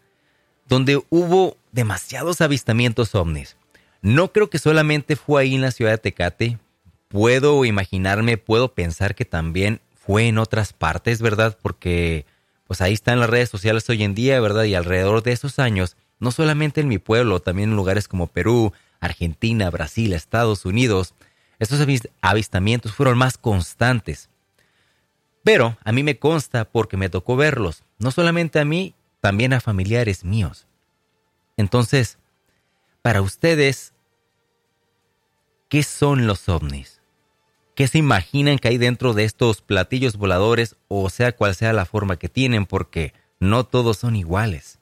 donde 0.66 1.02
hubo 1.10 1.58
demasiados 1.72 2.40
avistamientos 2.40 3.14
ovnis. 3.14 3.56
No 4.00 4.32
creo 4.32 4.48
que 4.48 4.58
solamente 4.58 5.16
fue 5.16 5.42
ahí 5.42 5.56
en 5.56 5.60
la 5.60 5.72
ciudad 5.72 5.90
de 5.90 5.98
Tecate, 5.98 6.58
puedo 7.08 7.64
imaginarme, 7.64 8.38
puedo 8.38 8.72
pensar 8.72 9.16
que 9.16 9.24
también 9.24 9.80
fue 9.96 10.28
en 10.28 10.38
otras 10.38 10.72
partes, 10.72 11.20
¿verdad? 11.20 11.58
Porque 11.60 12.24
pues 12.68 12.80
ahí 12.80 12.92
están 12.92 13.18
las 13.18 13.28
redes 13.28 13.48
sociales 13.48 13.90
hoy 13.90 14.04
en 14.04 14.14
día, 14.14 14.40
¿verdad? 14.40 14.64
Y 14.64 14.76
alrededor 14.76 15.24
de 15.24 15.32
esos 15.32 15.58
años, 15.58 15.96
no 16.20 16.30
solamente 16.30 16.80
en 16.80 16.86
mi 16.86 16.98
pueblo, 16.98 17.40
también 17.40 17.70
en 17.70 17.76
lugares 17.76 18.06
como 18.06 18.28
Perú, 18.28 18.72
Argentina, 19.00 19.68
Brasil, 19.70 20.12
Estados 20.12 20.64
Unidos, 20.64 21.14
estos 21.58 21.84
avistamientos 22.20 22.94
fueron 22.94 23.18
más 23.18 23.38
constantes. 23.38 24.28
Pero 25.42 25.76
a 25.82 25.92
mí 25.92 26.02
me 26.02 26.18
consta 26.18 26.64
porque 26.64 26.96
me 26.96 27.08
tocó 27.08 27.36
verlos, 27.36 27.84
no 27.98 28.10
solamente 28.10 28.60
a 28.60 28.64
mí, 28.64 28.94
también 29.20 29.52
a 29.52 29.60
familiares 29.60 30.24
míos. 30.24 30.66
Entonces, 31.56 32.18
para 33.02 33.22
ustedes, 33.22 33.92
¿qué 35.68 35.82
son 35.82 36.26
los 36.26 36.48
ovnis? 36.48 37.00
¿Qué 37.74 37.86
se 37.86 37.98
imaginan 37.98 38.58
que 38.58 38.68
hay 38.68 38.78
dentro 38.78 39.14
de 39.14 39.24
estos 39.24 39.62
platillos 39.62 40.16
voladores 40.16 40.76
o 40.88 41.08
sea 41.10 41.32
cual 41.32 41.54
sea 41.54 41.72
la 41.72 41.86
forma 41.86 42.16
que 42.16 42.28
tienen? 42.28 42.66
Porque 42.66 43.14
no 43.40 43.64
todos 43.64 43.98
son 43.98 44.16
iguales. 44.16 44.78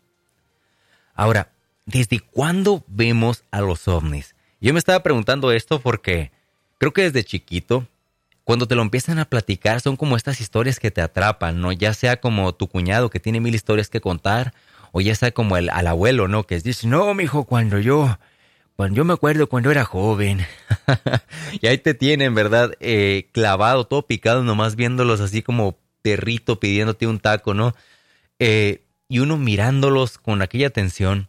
Ahora, 1.15 1.53
¿desde 1.85 2.21
cuándo 2.21 2.85
vemos 2.87 3.45
a 3.51 3.61
los 3.61 3.87
ovnis? 3.87 4.35
Yo 4.61 4.73
me 4.73 4.79
estaba 4.79 5.03
preguntando 5.03 5.53
esto 5.53 5.81
porque 5.81 6.33
Creo 6.79 6.93
que 6.93 7.03
desde 7.03 7.25
chiquito, 7.25 7.87
cuando 8.45 8.69
te 8.69 8.75
lo 8.75 8.83
empiezan 8.83 9.19
a 9.19 9.25
platicar, 9.25 9.81
son 9.81 9.97
como 9.97 10.17
estas 10.17 10.41
historias 10.41 10.79
que 10.79 10.91
te 10.91 11.01
atrapan, 11.01 11.61
¿no? 11.61 11.73
Ya 11.73 11.95
sea 11.95 12.21
como 12.21 12.55
tu 12.55 12.69
cuñado 12.69 13.11
que 13.11 13.21
tiene 13.21 13.41
mil 13.41 13.55
historias 13.55 13.89
que 13.89 14.01
contar, 14.01 14.55
o 14.93 15.01
ya 15.01 15.15
sea 15.15 15.31
como 15.33 15.57
el 15.57 15.71
al 15.71 15.87
abuelo, 15.87 16.29
¿no? 16.29 16.45
Que 16.45 16.59
dice, 16.61 16.87
no, 16.87 17.13
mijo, 17.15 17.45
cuando 17.45 17.79
yo, 17.79 18.19
cuando 18.77 18.97
yo 18.99 19.05
me 19.05 19.15
acuerdo 19.15 19.49
cuando 19.49 19.71
era 19.71 19.85
joven. 19.85 20.47
y 21.61 21.67
ahí 21.67 21.79
te 21.79 21.95
tienen, 21.95 22.35
¿verdad? 22.35 22.73
Eh, 22.81 23.29
clavado, 23.33 23.87
todo 23.87 24.07
picado, 24.07 24.45
nomás 24.45 24.77
viéndolos 24.77 25.21
así 25.21 25.43
como 25.43 25.79
perrito 26.03 26.61
pidiéndote 26.61 27.07
un 27.07 27.19
taco, 27.19 27.55
¿no? 27.55 27.75
Eh, 28.39 28.83
y 29.09 29.21
uno 29.21 29.39
mirándolos 29.39 30.19
con 30.19 30.43
aquella 30.43 30.69
atención 30.69 31.29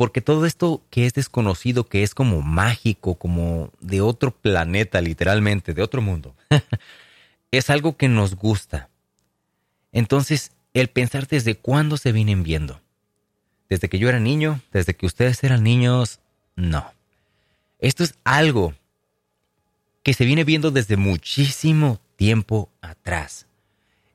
porque 0.00 0.22
todo 0.22 0.46
esto 0.46 0.82
que 0.88 1.04
es 1.04 1.12
desconocido, 1.12 1.84
que 1.84 2.02
es 2.02 2.14
como 2.14 2.40
mágico, 2.40 3.16
como 3.16 3.70
de 3.80 4.00
otro 4.00 4.30
planeta, 4.30 5.02
literalmente, 5.02 5.74
de 5.74 5.82
otro 5.82 6.00
mundo, 6.00 6.34
es 7.50 7.68
algo 7.68 7.98
que 7.98 8.08
nos 8.08 8.34
gusta. 8.34 8.88
Entonces, 9.92 10.52
el 10.72 10.88
pensar 10.88 11.28
desde 11.28 11.54
cuándo 11.54 11.98
se 11.98 12.12
vienen 12.12 12.42
viendo. 12.42 12.80
Desde 13.68 13.90
que 13.90 13.98
yo 13.98 14.08
era 14.08 14.20
niño, 14.20 14.62
desde 14.72 14.94
que 14.96 15.04
ustedes 15.04 15.44
eran 15.44 15.64
niños, 15.64 16.20
no. 16.56 16.94
Esto 17.78 18.02
es 18.02 18.14
algo 18.24 18.72
que 20.02 20.14
se 20.14 20.24
viene 20.24 20.44
viendo 20.44 20.70
desde 20.70 20.96
muchísimo 20.96 22.00
tiempo 22.16 22.70
atrás. 22.80 23.48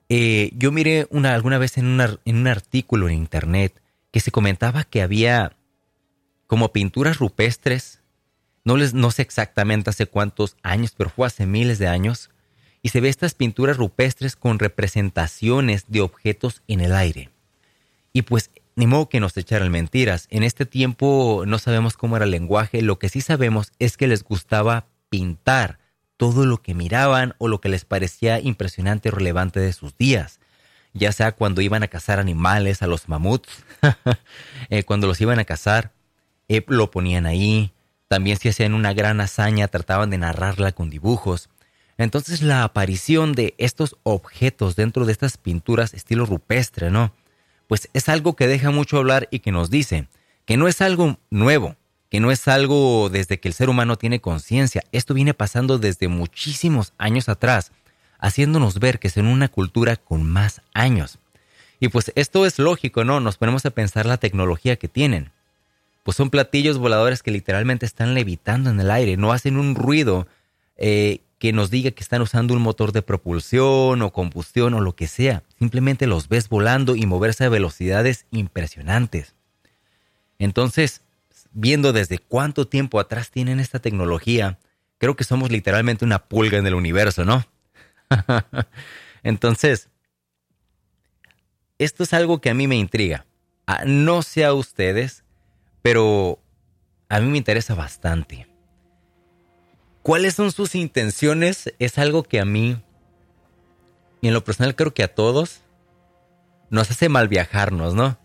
Eh, 0.09 0.49
yo 0.55 0.71
miré 0.71 1.05
una, 1.11 1.35
alguna 1.35 1.59
vez 1.59 1.77
en 1.77 1.85
un 1.85 2.47
artículo 2.47 3.07
en 3.07 3.17
internet 3.17 3.79
que 4.09 4.19
se 4.19 4.31
comentaba 4.31 4.83
que 4.83 5.03
había 5.03 5.55
como 6.47 6.71
pinturas 6.71 7.17
rupestres. 7.17 8.01
No, 8.63 8.77
les, 8.77 8.93
no 8.93 9.11
sé 9.11 9.21
exactamente 9.21 9.89
hace 9.89 10.05
cuántos 10.05 10.57
años, 10.63 10.93
pero 10.97 11.09
fue 11.09 11.27
hace 11.27 11.45
miles 11.45 11.79
de 11.79 11.87
años. 11.87 12.29
Y 12.81 12.89
se 12.89 13.01
ve 13.01 13.09
estas 13.09 13.33
pinturas 13.33 13.77
rupestres 13.77 14.35
con 14.35 14.59
representaciones 14.59 15.85
de 15.87 16.01
objetos 16.01 16.61
en 16.67 16.81
el 16.81 16.93
aire. 16.93 17.29
Y 18.13 18.23
pues 18.23 18.51
ni 18.75 18.87
modo 18.87 19.09
que 19.09 19.19
nos 19.19 19.35
echaran 19.37 19.71
mentiras. 19.71 20.27
En 20.29 20.43
este 20.43 20.65
tiempo 20.65 21.43
no 21.47 21.59
sabemos 21.59 21.95
cómo 21.95 22.17
era 22.17 22.25
el 22.25 22.31
lenguaje. 22.31 22.81
Lo 22.81 22.99
que 22.99 23.09
sí 23.09 23.21
sabemos 23.21 23.71
es 23.79 23.97
que 23.97 24.07
les 24.07 24.23
gustaba 24.23 24.87
pintar 25.09 25.79
todo 26.17 26.45
lo 26.45 26.61
que 26.61 26.73
miraban 26.73 27.35
o 27.37 27.47
lo 27.47 27.61
que 27.61 27.69
les 27.69 27.85
parecía 27.85 28.39
impresionante 28.39 29.09
o 29.09 29.11
relevante 29.11 29.59
de 29.59 29.73
sus 29.73 29.97
días. 29.97 30.39
Ya 30.93 31.11
sea 31.11 31.33
cuando 31.33 31.61
iban 31.61 31.83
a 31.83 31.87
cazar 31.87 32.19
animales, 32.19 32.81
a 32.81 32.87
los 32.87 33.09
mamuts, 33.09 33.49
eh, 34.69 34.83
cuando 34.83 35.07
los 35.07 35.19
iban 35.19 35.39
a 35.39 35.45
cazar, 35.45 35.91
eh, 36.49 36.63
lo 36.67 36.91
ponían 36.91 37.25
ahí. 37.25 37.71
También 38.07 38.37
si 38.37 38.49
hacían 38.49 38.73
una 38.73 38.93
gran 38.93 39.19
hazaña 39.21 39.67
trataban 39.67 40.09
de 40.09 40.17
narrarla 40.17 40.71
con 40.71 40.89
dibujos. 40.89 41.49
Entonces 41.97 42.41
la 42.41 42.63
aparición 42.63 43.33
de 43.33 43.55
estos 43.57 43.95
objetos 44.03 44.75
dentro 44.75 45.05
de 45.05 45.11
estas 45.11 45.37
pinturas 45.37 45.93
estilo 45.93 46.25
rupestre, 46.25 46.91
¿no? 46.91 47.13
Pues 47.67 47.89
es 47.93 48.09
algo 48.09 48.35
que 48.35 48.47
deja 48.47 48.69
mucho 48.69 48.97
hablar 48.97 49.27
y 49.31 49.39
que 49.39 49.51
nos 49.51 49.69
dice 49.69 50.07
que 50.45 50.57
no 50.57 50.67
es 50.67 50.81
algo 50.81 51.17
nuevo, 51.31 51.75
que 52.09 52.19
no 52.19 52.31
es 52.31 52.47
algo 52.47 53.09
desde 53.09 53.39
que 53.39 53.47
el 53.47 53.53
ser 53.53 53.69
humano 53.69 53.97
tiene 53.97 54.21
conciencia. 54.21 54.83
Esto 54.91 55.13
viene 55.13 55.33
pasando 55.33 55.79
desde 55.79 56.07
muchísimos 56.07 56.93
años 56.97 57.29
atrás, 57.29 57.71
haciéndonos 58.19 58.79
ver 58.79 58.99
que 58.99 59.07
es 59.07 59.17
en 59.17 59.25
una 59.25 59.47
cultura 59.47 59.95
con 59.95 60.23
más 60.23 60.61
años. 60.73 61.17
Y 61.79 61.87
pues 61.87 62.11
esto 62.15 62.45
es 62.45 62.59
lógico, 62.59 63.03
¿no? 63.03 63.19
Nos 63.19 63.37
ponemos 63.37 63.65
a 63.65 63.71
pensar 63.71 64.05
la 64.05 64.17
tecnología 64.17 64.75
que 64.75 64.87
tienen 64.87 65.31
pues 66.05 66.17
son 66.17 66.29
platillos 66.29 66.77
voladores 66.77 67.23
que 67.23 67.31
literalmente 67.31 67.83
están 67.83 68.13
levitando 68.13 68.69
en 68.69 68.79
el 68.79 68.91
aire, 68.91 69.17
no 69.17 69.31
hacen 69.31 69.57
un 69.57 69.73
ruido 69.73 70.27
eh, 70.77 71.21
que 71.39 71.51
nos 71.51 71.71
diga 71.71 71.89
que 71.89 72.03
están 72.03 72.21
usando 72.21 72.53
un 72.53 72.61
motor 72.61 72.91
de 72.91 73.01
propulsión 73.01 74.03
o 74.03 74.13
combustión 74.13 74.75
o 74.75 74.81
lo 74.81 74.95
que 74.95 75.07
sea. 75.07 75.41
Simplemente 75.57 76.05
los 76.05 76.29
ves 76.29 76.47
volando 76.47 76.95
y 76.95 77.07
moverse 77.07 77.43
a 77.43 77.49
velocidades 77.49 78.27
impresionantes. 78.29 79.33
Entonces, 80.37 81.01
viendo 81.53 81.91
desde 81.91 82.19
cuánto 82.19 82.67
tiempo 82.67 82.99
atrás 82.99 83.31
tienen 83.31 83.59
esta 83.59 83.79
tecnología, 83.79 84.59
creo 84.99 85.15
que 85.15 85.23
somos 85.23 85.49
literalmente 85.49 86.05
una 86.05 86.19
pulga 86.19 86.59
en 86.59 86.67
el 86.67 86.75
universo, 86.75 87.25
¿no? 87.25 87.47
Entonces, 89.23 89.89
esto 91.79 92.03
es 92.03 92.13
algo 92.13 92.41
que 92.41 92.51
a 92.51 92.53
mí 92.53 92.67
me 92.67 92.75
intriga. 92.75 93.25
Ah, 93.65 93.85
no 93.87 94.21
sé 94.21 94.45
a 94.45 94.53
ustedes, 94.53 95.24
pero 95.85 96.39
a 97.09 97.19
mí 97.19 97.29
me 97.29 97.37
interesa 97.37 97.75
bastante. 97.75 98.47
¿Cuáles 100.01 100.33
son 100.33 100.51
sus 100.51 100.73
intenciones? 100.73 101.75
Es 101.77 101.99
algo 101.99 102.23
que 102.23 102.39
a 102.39 102.45
mí, 102.45 102.81
y 104.19 104.27
en 104.27 104.33
lo 104.33 104.43
personal 104.43 104.75
creo 104.75 104.95
que 104.95 105.03
a 105.03 105.13
todos, 105.13 105.61
nos 106.71 106.89
hace 106.89 107.07
mal 107.07 107.27
viajarnos, 107.27 107.93
¿no? 107.93 108.17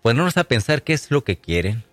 Ponernos 0.00 0.38
a 0.38 0.44
pensar 0.44 0.84
qué 0.84 0.94
es 0.94 1.10
lo 1.10 1.22
que 1.22 1.36
quieren. 1.36 1.84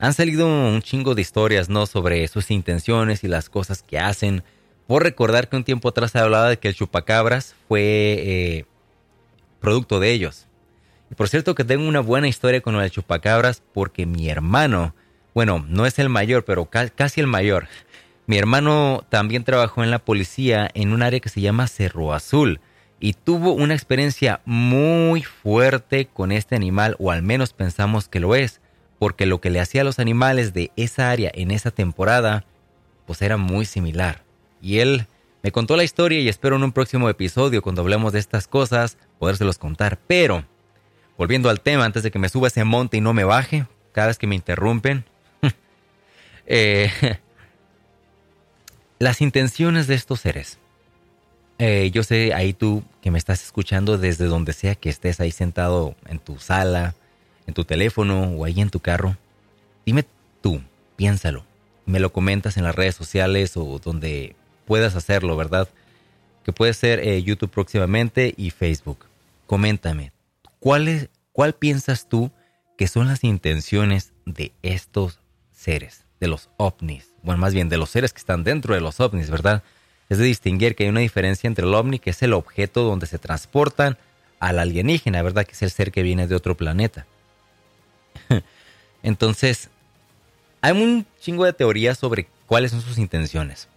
Han 0.00 0.12
salido 0.12 0.46
un 0.46 0.82
chingo 0.82 1.14
de 1.14 1.22
historias, 1.22 1.70
¿no? 1.70 1.86
Sobre 1.86 2.28
sus 2.28 2.50
intenciones 2.50 3.24
y 3.24 3.28
las 3.28 3.48
cosas 3.48 3.82
que 3.82 3.98
hacen. 3.98 4.44
Por 4.86 5.02
recordar 5.02 5.48
que 5.48 5.56
un 5.56 5.64
tiempo 5.64 5.88
atrás 5.88 6.10
se 6.10 6.18
hablaba 6.18 6.50
de 6.50 6.58
que 6.58 6.68
el 6.68 6.74
chupacabras 6.74 7.54
fue 7.68 7.80
eh, 7.80 8.64
producto 9.60 9.98
de 9.98 10.12
ellos. 10.12 10.47
Y 11.10 11.14
por 11.14 11.28
cierto 11.28 11.54
que 11.54 11.64
tengo 11.64 11.88
una 11.88 12.00
buena 12.00 12.28
historia 12.28 12.60
con 12.60 12.76
el 12.76 12.90
chupacabras 12.90 13.62
porque 13.72 14.06
mi 14.06 14.28
hermano, 14.28 14.94
bueno, 15.34 15.64
no 15.68 15.86
es 15.86 15.98
el 15.98 16.08
mayor, 16.08 16.44
pero 16.44 16.66
casi 16.66 17.20
el 17.20 17.26
mayor. 17.26 17.66
Mi 18.26 18.36
hermano 18.36 19.04
también 19.08 19.44
trabajó 19.44 19.82
en 19.82 19.90
la 19.90 20.00
policía 20.00 20.68
en 20.74 20.92
un 20.92 21.02
área 21.02 21.20
que 21.20 21.30
se 21.30 21.40
llama 21.40 21.66
Cerro 21.66 22.12
Azul 22.12 22.60
y 23.00 23.14
tuvo 23.14 23.52
una 23.52 23.74
experiencia 23.74 24.40
muy 24.44 25.22
fuerte 25.22 26.06
con 26.06 26.32
este 26.32 26.56
animal, 26.56 26.96
o 26.98 27.10
al 27.10 27.22
menos 27.22 27.52
pensamos 27.52 28.08
que 28.08 28.20
lo 28.20 28.34
es, 28.34 28.60
porque 28.98 29.26
lo 29.26 29.40
que 29.40 29.50
le 29.50 29.60
hacía 29.60 29.82
a 29.82 29.84
los 29.84 29.98
animales 29.98 30.52
de 30.52 30.72
esa 30.76 31.10
área 31.10 31.30
en 31.32 31.50
esa 31.50 31.70
temporada, 31.70 32.44
pues 33.06 33.22
era 33.22 33.36
muy 33.36 33.64
similar. 33.64 34.24
Y 34.60 34.80
él 34.80 35.06
me 35.42 35.52
contó 35.52 35.76
la 35.76 35.84
historia 35.84 36.20
y 36.20 36.28
espero 36.28 36.56
en 36.56 36.64
un 36.64 36.72
próximo 36.72 37.08
episodio, 37.08 37.62
cuando 37.62 37.82
hablemos 37.82 38.12
de 38.12 38.18
estas 38.18 38.48
cosas, 38.48 38.98
podérselos 39.18 39.58
contar. 39.58 39.98
Pero, 40.08 40.44
volviendo 41.18 41.50
al 41.50 41.60
tema, 41.60 41.84
antes 41.84 42.02
de 42.02 42.10
que 42.10 42.18
me 42.18 42.30
suba 42.30 42.48
ese 42.48 42.64
monte 42.64 42.96
y 42.96 43.00
no 43.02 43.12
me 43.12 43.24
baje, 43.24 43.66
cada 43.92 44.06
vez 44.06 44.18
que 44.18 44.28
me 44.28 44.36
interrumpen, 44.36 45.04
eh, 46.46 46.90
las 48.98 49.20
intenciones 49.20 49.88
de 49.88 49.96
estos 49.96 50.20
seres. 50.20 50.58
Eh, 51.58 51.90
yo 51.92 52.04
sé, 52.04 52.32
ahí 52.34 52.52
tú 52.52 52.84
que 53.02 53.10
me 53.10 53.18
estás 53.18 53.42
escuchando 53.42 53.98
desde 53.98 54.26
donde 54.26 54.52
sea 54.52 54.76
que 54.76 54.88
estés 54.88 55.18
ahí 55.18 55.32
sentado 55.32 55.96
en 56.06 56.20
tu 56.20 56.38
sala, 56.38 56.94
en 57.48 57.54
tu 57.54 57.64
teléfono 57.64 58.22
o 58.36 58.44
ahí 58.44 58.60
en 58.60 58.70
tu 58.70 58.78
carro, 58.78 59.16
dime 59.84 60.04
tú, 60.40 60.62
piénsalo. 60.94 61.44
Me 61.84 61.98
lo 61.98 62.12
comentas 62.12 62.56
en 62.58 62.64
las 62.64 62.74
redes 62.74 62.94
sociales 62.94 63.56
o 63.56 63.80
donde 63.82 64.36
puedas 64.66 64.94
hacerlo, 64.94 65.36
¿verdad? 65.36 65.68
Que 66.44 66.52
puede 66.52 66.74
ser 66.74 67.00
eh, 67.00 67.20
YouTube 67.22 67.50
próximamente 67.50 68.34
y 68.36 68.50
Facebook. 68.50 69.06
Coméntame, 69.46 70.12
¿cuál, 70.60 71.10
¿cuál 71.32 71.54
piensas 71.54 72.08
tú 72.08 72.30
que 72.76 72.88
son 72.88 73.08
las 73.08 73.24
intenciones 73.24 74.12
de 74.24 74.52
estos 74.62 75.20
seres, 75.52 76.04
de 76.20 76.28
los 76.28 76.50
ovnis? 76.56 77.14
Bueno, 77.22 77.40
más 77.40 77.54
bien 77.54 77.68
de 77.68 77.78
los 77.78 77.90
seres 77.90 78.12
que 78.12 78.20
están 78.20 78.44
dentro 78.44 78.74
de 78.74 78.80
los 78.80 79.00
ovnis, 79.00 79.30
¿verdad? 79.30 79.62
es 80.08 80.18
de 80.18 80.24
distinguir 80.24 80.74
que 80.74 80.84
hay 80.84 80.88
una 80.88 81.00
diferencia 81.00 81.46
entre 81.46 81.66
el 81.66 81.74
ovni, 81.74 81.98
que 81.98 82.10
es 82.10 82.22
el 82.22 82.32
objeto 82.32 82.82
donde 82.82 83.06
se 83.06 83.18
transportan, 83.18 83.98
al 84.40 84.58
alienígena, 84.58 85.20
¿verdad? 85.22 85.44
Que 85.44 85.52
es 85.52 85.62
el 85.62 85.70
ser 85.70 85.90
que 85.90 86.02
viene 86.02 86.26
de 86.26 86.34
otro 86.34 86.56
planeta. 86.56 87.06
Entonces, 89.02 89.68
hay 90.60 90.72
un 90.72 91.06
chingo 91.20 91.44
de 91.44 91.52
teorías 91.52 91.98
sobre 91.98 92.28
cuáles 92.46 92.70
son 92.70 92.80
sus 92.80 92.98
intenciones. 92.98 93.68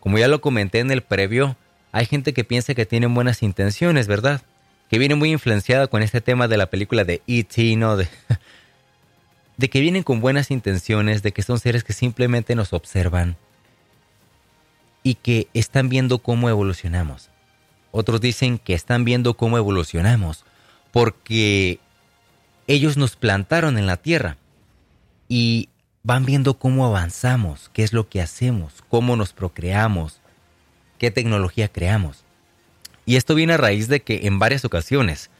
Como 0.00 0.18
ya 0.18 0.28
lo 0.28 0.40
comenté 0.40 0.80
en 0.80 0.90
el 0.90 1.02
previo, 1.02 1.56
hay 1.90 2.06
gente 2.06 2.34
que 2.34 2.44
piensa 2.44 2.74
que 2.74 2.86
tienen 2.86 3.14
buenas 3.14 3.42
intenciones, 3.42 4.06
¿verdad? 4.06 4.42
Que 4.88 4.98
viene 4.98 5.14
muy 5.14 5.32
influenciada 5.32 5.86
con 5.86 6.02
este 6.02 6.20
tema 6.20 6.48
de 6.48 6.56
la 6.56 6.66
película 6.66 7.04
de 7.04 7.22
E.T., 7.26 7.76
¿no? 7.76 7.96
De, 7.96 8.08
de 9.56 9.70
que 9.70 9.80
vienen 9.80 10.02
con 10.02 10.20
buenas 10.20 10.50
intenciones, 10.50 11.22
de 11.22 11.32
que 11.32 11.42
son 11.42 11.58
seres 11.58 11.84
que 11.84 11.92
simplemente 11.92 12.54
nos 12.54 12.72
observan, 12.72 13.36
y 15.04 15.14
que 15.16 15.48
están 15.54 15.88
viendo 15.88 16.18
cómo 16.18 16.48
evolucionamos. 16.48 17.30
Otros 17.92 18.20
dicen 18.20 18.58
que 18.58 18.74
están 18.74 19.04
viendo 19.04 19.34
cómo 19.34 19.56
evolucionamos 19.56 20.44
porque 20.90 21.78
ellos 22.66 22.96
nos 22.96 23.14
plantaron 23.14 23.78
en 23.78 23.86
la 23.86 23.98
tierra 23.98 24.36
y 25.28 25.68
van 26.02 26.24
viendo 26.24 26.58
cómo 26.58 26.86
avanzamos, 26.86 27.70
qué 27.72 27.84
es 27.84 27.92
lo 27.92 28.08
que 28.08 28.20
hacemos, 28.20 28.82
cómo 28.88 29.14
nos 29.14 29.32
procreamos, 29.32 30.20
qué 30.98 31.10
tecnología 31.10 31.68
creamos. 31.68 32.23
Y 33.06 33.16
esto 33.16 33.34
viene 33.34 33.54
a 33.54 33.58
raíz 33.58 33.88
de 33.88 34.00
que 34.00 34.26
en 34.26 34.38
varias 34.38 34.64
ocasiones 34.64 35.30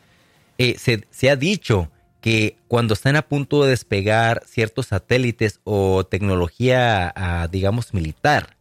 eh, 0.59 0.77
se, 0.79 1.31
ha 1.31 1.37
dicho 1.37 1.91
que 2.21 2.57
cuando 2.69 2.95
están 2.95 3.17
a 3.17 3.23
punto 3.23 3.65
de 3.65 3.71
despegar 3.71 4.43
ciertos 4.47 4.87
satélites 4.87 5.61
o 5.65 6.05
tecnología, 6.05 7.13
ah, 7.17 7.49
digamos, 7.51 7.95
militar, 7.95 8.57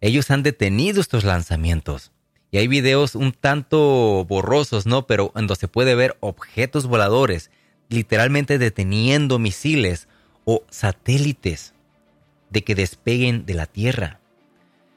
ellos 0.00 0.30
han 0.30 0.42
detenido 0.42 1.00
estos 1.00 1.24
lanzamientos. 1.24 2.12
Y 2.50 2.58
hay 2.58 2.68
videos 2.68 3.14
un 3.14 3.32
tanto 3.32 4.24
borrosos, 4.24 4.86
¿no? 4.86 5.06
Pero 5.06 5.32
donde 5.34 5.56
se 5.56 5.68
puede 5.68 5.94
ver 5.94 6.16
objetos 6.20 6.86
voladores 6.86 7.50
literalmente 7.88 8.58
deteniendo 8.58 9.38
misiles 9.38 10.08
o 10.44 10.62
satélites 10.70 11.74
de 12.50 12.64
que 12.64 12.74
despeguen 12.74 13.44
de 13.44 13.54
la 13.54 13.66
Tierra. 13.66 14.20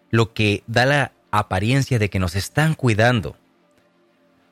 Lo 0.10 0.34
que 0.34 0.63
da 0.67 0.86
la 0.86 1.12
apariencia 1.32 2.00
de 2.00 2.10
que 2.10 2.19
nos 2.19 2.36
están 2.36 2.74
cuidando. 2.76 3.38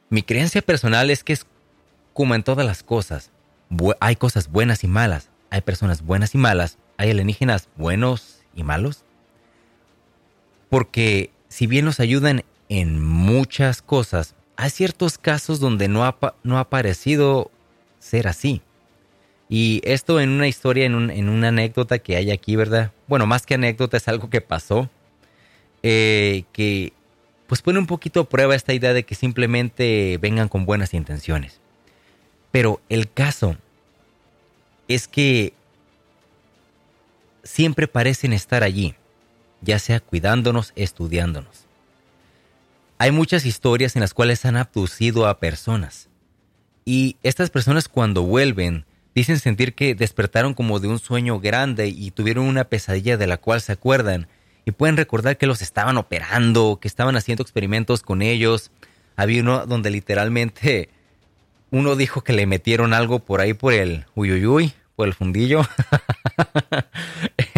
Mi 0.09 0.23
creencia 0.23 0.61
personal 0.61 1.09
es 1.09 1.23
que 1.23 1.33
es 1.33 1.45
como 2.13 2.35
en 2.35 2.43
todas 2.43 2.65
las 2.65 2.83
cosas. 2.83 3.31
hay 3.99 4.15
cosas 4.15 4.49
buenas 4.49 4.83
y 4.83 4.87
malas. 4.87 5.29
Hay 5.51 5.61
personas 5.61 6.01
buenas 6.01 6.33
y 6.35 6.37
malas. 6.37 6.77
Hay 6.97 7.11
alienígenas 7.11 7.69
buenos 7.75 8.41
y 8.55 8.63
malos. 8.63 9.03
Porque 10.69 11.31
si 11.47 11.67
bien 11.67 11.85
nos 11.85 11.99
ayudan 11.99 12.43
en 12.69 13.01
muchas 13.01 13.81
cosas, 13.81 14.35
hay 14.55 14.69
ciertos 14.69 15.17
casos 15.17 15.59
donde 15.59 15.87
no 15.87 16.05
ha, 16.05 16.17
no 16.43 16.59
ha 16.59 16.69
parecido 16.69 17.51
ser 17.99 18.27
así. 18.27 18.61
Y 19.47 19.81
esto 19.83 20.19
en 20.19 20.29
una 20.29 20.47
historia, 20.47 20.85
en, 20.85 20.95
una 21.29 21.47
anécdota 21.47 21.97
que 21.99 22.15
hay 22.15 22.29
aquí, 22.29 22.55
¿verdad? 22.55 22.91
Bueno, 23.07 23.25
más 23.25 23.45
que 23.45 23.55
anécdota, 23.55 23.97
es 23.97 24.07
algo 24.07 24.29
que 24.29 24.41
pasó. 24.41 24.89
Eh, 25.81 26.43
que 26.51 26.93
pues 27.49 27.61
pone 27.61 27.79
un 27.79 27.87
poquito 27.87 28.21
a 28.21 28.29
prueba 28.29 28.55
esta 28.55 28.73
idea 28.73 28.93
de 28.93 29.03
que 29.03 29.15
simplemente 29.15 30.17
vengan 30.21 30.47
con 30.47 30.65
buenas 30.65 30.93
intenciones. 30.93 31.59
Pero 32.51 32.79
el 32.87 33.11
caso 33.11 33.57
es 34.87 35.09
que 35.09 35.51
siempre 37.43 37.87
parecen 37.87 38.31
estar 38.31 38.63
allí 38.63 38.95
ya 39.61 39.79
sea 39.79 39.99
cuidándonos, 39.99 40.71
estudiándonos. 40.75 41.65
Hay 42.97 43.11
muchas 43.11 43.45
historias 43.45 43.95
en 43.95 44.01
las 44.01 44.13
cuales 44.13 44.45
han 44.45 44.57
abducido 44.57 45.27
a 45.27 45.39
personas. 45.39 46.09
Y 46.85 47.17
estas 47.23 47.49
personas 47.49 47.87
cuando 47.87 48.23
vuelven 48.23 48.85
dicen 49.15 49.39
sentir 49.39 49.73
que 49.73 49.95
despertaron 49.95 50.53
como 50.53 50.79
de 50.79 50.87
un 50.87 50.99
sueño 50.99 51.39
grande 51.39 51.87
y 51.87 52.11
tuvieron 52.11 52.45
una 52.45 52.65
pesadilla 52.65 53.17
de 53.17 53.27
la 53.27 53.37
cual 53.37 53.61
se 53.61 53.71
acuerdan 53.71 54.27
y 54.65 54.71
pueden 54.71 54.97
recordar 54.97 55.37
que 55.37 55.47
los 55.47 55.61
estaban 55.61 55.97
operando, 55.97 56.79
que 56.81 56.87
estaban 56.87 57.15
haciendo 57.15 57.43
experimentos 57.43 58.01
con 58.01 58.21
ellos. 58.21 58.71
Había 59.15 59.41
uno 59.41 59.65
donde 59.65 59.89
literalmente 59.89 60.89
uno 61.71 61.95
dijo 61.95 62.21
que 62.21 62.33
le 62.33 62.45
metieron 62.45 62.93
algo 62.93 63.19
por 63.19 63.41
ahí 63.41 63.53
por 63.53 63.73
el 63.73 64.05
uyuyuy, 64.15 64.73
por 64.95 65.07
el 65.07 65.13
fundillo. 65.13 65.61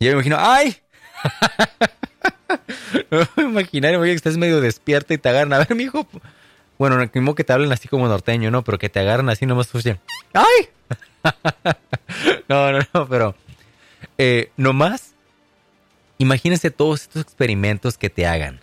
yo 0.00 0.10
me 0.10 0.10
imagino, 0.10 0.36
¡ay! 0.38 0.76
no 3.10 4.00
oye, 4.00 4.10
que 4.10 4.12
estás 4.12 4.36
medio 4.36 4.60
despierta 4.60 5.14
y 5.14 5.18
te 5.18 5.28
agarran. 5.28 5.52
A 5.52 5.58
ver, 5.58 5.74
mijo. 5.74 6.06
Bueno, 6.78 6.96
no 6.96 7.34
que 7.34 7.44
te 7.44 7.52
hablen 7.52 7.72
así 7.72 7.88
como 7.88 8.06
norteño, 8.06 8.50
¿no? 8.50 8.62
Pero 8.62 8.78
que 8.78 8.88
te 8.88 9.00
agarran 9.00 9.28
así 9.28 9.46
nomás. 9.46 9.68
¡Ay! 10.32 10.68
no, 12.48 12.72
no, 12.72 12.78
no, 12.94 13.08
pero. 13.08 13.34
Eh, 14.16 14.52
nomás. 14.56 15.14
Imagínense 16.18 16.70
todos 16.70 17.02
estos 17.02 17.22
experimentos 17.22 17.96
que 17.96 18.10
te 18.10 18.26
hagan. 18.26 18.60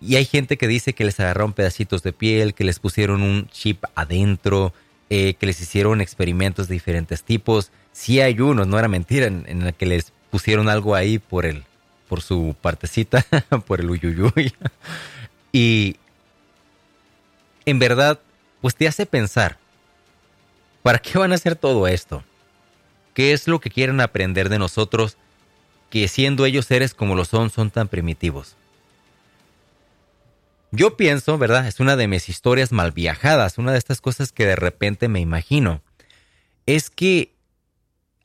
Y 0.00 0.16
hay 0.16 0.24
gente 0.24 0.56
que 0.56 0.68
dice 0.68 0.92
que 0.92 1.04
les 1.04 1.18
agarraron 1.20 1.52
pedacitos 1.52 2.02
de 2.02 2.12
piel, 2.12 2.54
que 2.54 2.64
les 2.64 2.78
pusieron 2.78 3.22
un 3.22 3.48
chip 3.48 3.84
adentro, 3.94 4.74
eh, 5.08 5.34
que 5.34 5.46
les 5.46 5.60
hicieron 5.60 6.00
experimentos 6.00 6.68
de 6.68 6.74
diferentes 6.74 7.22
tipos. 7.22 7.70
Sí 7.92 8.20
hay 8.20 8.40
unos, 8.40 8.66
no 8.66 8.78
era 8.78 8.88
mentira, 8.88 9.26
en, 9.26 9.44
en 9.46 9.62
el 9.62 9.74
que 9.74 9.86
les 9.86 10.12
pusieron 10.30 10.68
algo 10.68 10.94
ahí 10.94 11.18
por 11.18 11.46
el, 11.46 11.64
por 12.08 12.20
su 12.20 12.54
partecita, 12.60 13.24
por 13.66 13.80
el 13.80 13.90
uyuyuy. 13.90 14.52
Y 15.56 15.98
en 17.64 17.78
verdad, 17.78 18.18
pues 18.60 18.74
te 18.74 18.88
hace 18.88 19.06
pensar, 19.06 19.56
¿para 20.82 20.98
qué 20.98 21.16
van 21.16 21.30
a 21.30 21.36
hacer 21.36 21.54
todo 21.54 21.86
esto? 21.86 22.24
¿Qué 23.14 23.32
es 23.32 23.46
lo 23.46 23.60
que 23.60 23.70
quieren 23.70 24.00
aprender 24.00 24.48
de 24.48 24.58
nosotros 24.58 25.16
que 25.94 26.08
siendo 26.08 26.44
ellos 26.44 26.66
seres 26.66 26.92
como 26.92 27.14
lo 27.14 27.24
son, 27.24 27.50
son 27.50 27.70
tan 27.70 27.86
primitivos? 27.86 28.56
Yo 30.72 30.96
pienso, 30.96 31.38
¿verdad? 31.38 31.68
Es 31.68 31.78
una 31.78 31.94
de 31.94 32.08
mis 32.08 32.28
historias 32.28 32.72
mal 32.72 32.90
viajadas, 32.90 33.58
una 33.58 33.70
de 33.70 33.78
estas 33.78 34.00
cosas 34.00 34.32
que 34.32 34.44
de 34.44 34.56
repente 34.56 35.06
me 35.06 35.20
imagino. 35.20 35.82
Es 36.66 36.90
que 36.90 37.32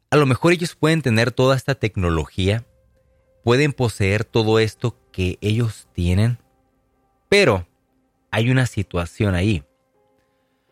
a 0.10 0.16
lo 0.16 0.26
mejor 0.26 0.54
ellos 0.54 0.74
pueden 0.74 1.04
tener 1.04 1.32
toda 1.32 1.56
esta 1.56 1.76
tecnología, 1.76 2.66
pueden 3.44 3.72
poseer 3.72 4.24
todo 4.24 4.58
esto 4.58 4.98
que 5.12 5.38
ellos 5.40 5.88
tienen, 5.94 6.40
pero 7.30 7.68
hay 8.32 8.50
una 8.50 8.66
situación 8.66 9.36
ahí. 9.36 9.64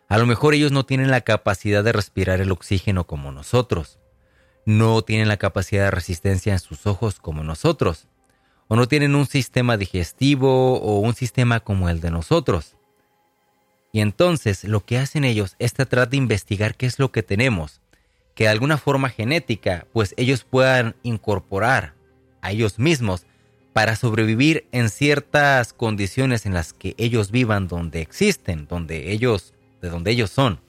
A 0.10 0.18
lo 0.18 0.26
mejor 0.26 0.56
ellos 0.56 0.72
no 0.72 0.84
tienen 0.84 1.12
la 1.12 1.22
capacidad 1.22 1.84
de 1.84 1.92
respirar 1.92 2.42
el 2.42 2.52
oxígeno 2.52 3.06
como 3.06 3.32
nosotros, 3.32 4.00
no 4.68 5.02
tienen 5.02 5.30
la 5.30 5.38
capacidad 5.38 5.86
de 5.86 5.92
resistencia 5.92 6.52
en 6.52 6.60
sus 6.60 6.88
ojos 6.88 7.22
como 7.22 7.42
nosotros, 7.42 8.10
o 8.68 8.76
no 8.76 8.86
tienen 8.90 9.16
un 9.16 9.26
sistema 9.26 9.78
digestivo 9.78 10.82
o 10.82 11.00
un 11.00 11.16
sistema 11.16 11.62
como 11.62 11.88
el 11.88 12.02
de 12.02 12.12
nosotros. 12.12 12.76
Y 13.94 14.02
entonces 14.02 14.66
lo 14.66 14.84
que 14.84 14.98
hacen 14.98 15.24
ellos 15.24 15.56
es 15.58 15.72
tratar 15.72 16.10
de 16.10 16.18
investigar 16.18 16.76
qué 16.76 16.86
es 16.86 17.00
lo 17.00 17.14
que 17.14 17.24
tenemos, 17.24 17.80
que 18.36 18.44
de 18.44 18.50
alguna 18.50 18.78
forma 18.78 19.08
genética, 19.08 19.88
pues 19.94 20.14
ellos 20.18 20.44
puedan 20.44 20.98
incorporar 21.02 21.94
a 22.42 22.52
ellos 22.52 22.78
mismos 22.78 23.26
para 23.72 23.96
sobrevivir 23.96 24.68
en 24.74 24.90
ciertas 24.90 25.72
condiciones 25.72 26.46
en 26.46 26.54
las 26.54 26.74
que 26.74 26.94
ellos 26.98 27.32
vivan 27.32 27.70
donde 27.70 28.02
existen, 28.02 28.68
donde 28.68 29.14
ellos, 29.14 29.54
de 29.82 29.90
donde 29.90 30.12
ellos 30.12 30.30
son. 30.30 30.60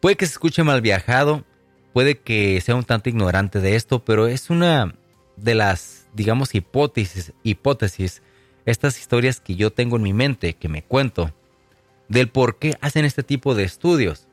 Puede 0.00 0.16
que 0.16 0.26
se 0.26 0.32
escuche 0.32 0.62
mal 0.62 0.82
viajado, 0.82 1.46
puede 1.92 2.18
que 2.18 2.60
sea 2.60 2.74
un 2.74 2.84
tanto 2.84 3.08
ignorante 3.08 3.60
de 3.60 3.76
esto, 3.76 4.04
pero 4.04 4.26
es 4.26 4.50
una 4.50 4.94
de 5.36 5.54
las, 5.54 6.06
digamos, 6.14 6.54
hipótesis, 6.54 7.32
hipótesis, 7.42 8.22
estas 8.64 8.98
historias 8.98 9.40
que 9.40 9.56
yo 9.56 9.72
tengo 9.72 9.96
en 9.96 10.02
mi 10.02 10.12
mente, 10.12 10.54
que 10.54 10.68
me 10.68 10.82
cuento, 10.82 11.32
del 12.08 12.28
por 12.28 12.58
qué 12.58 12.76
hacen 12.80 13.04
este 13.04 13.22
tipo 13.22 13.54
de 13.54 13.64
estudios. 13.64 14.26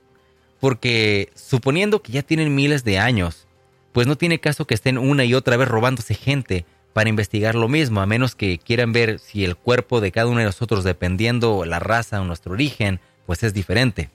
Porque 0.60 1.30
suponiendo 1.36 2.02
que 2.02 2.12
ya 2.12 2.24
tienen 2.24 2.56
miles 2.56 2.84
de 2.84 2.98
años, 2.98 3.48
pues 3.92 4.08
no 4.08 4.18
tiene 4.18 4.40
caso 4.40 4.66
que 4.66 4.74
estén 4.74 4.98
una 4.98 5.26
y 5.26 5.34
otra 5.34 5.58
vez 5.58 5.68
robándose 5.68 6.16
gente 6.16 6.66
para 6.94 7.10
investigar 7.10 7.56
lo 7.56 7.68
mismo, 7.68 8.02
a 8.02 8.06
menos 8.06 8.36
que 8.36 8.58
quieran 8.58 8.94
ver 8.94 9.20
si 9.20 9.44
el 9.44 9.58
cuerpo 9.58 10.00
de 10.00 10.12
cada 10.12 10.28
uno 10.28 10.40
de 10.40 10.46
nosotros, 10.46 10.84
dependiendo 10.84 11.66
la 11.66 11.80
raza 11.80 12.22
o 12.22 12.26
nuestro 12.26 12.54
origen, 12.54 13.02
pues 13.26 13.44
es 13.44 13.54
diferente. 13.54 14.10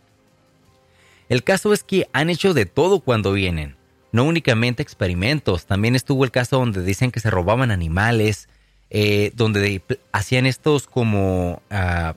El 1.30 1.44
caso 1.44 1.72
es 1.72 1.84
que 1.84 2.08
han 2.12 2.28
hecho 2.28 2.54
de 2.54 2.66
todo 2.66 2.98
cuando 2.98 3.32
vienen, 3.32 3.76
no 4.10 4.24
únicamente 4.24 4.82
experimentos, 4.82 5.64
también 5.64 5.94
estuvo 5.94 6.24
el 6.24 6.32
caso 6.32 6.58
donde 6.58 6.82
dicen 6.82 7.12
que 7.12 7.20
se 7.20 7.30
robaban 7.30 7.70
animales, 7.70 8.48
eh, 8.90 9.30
donde 9.36 9.80
hacían 10.10 10.44
estos 10.44 10.88
como 10.88 11.62
ah, 11.70 12.14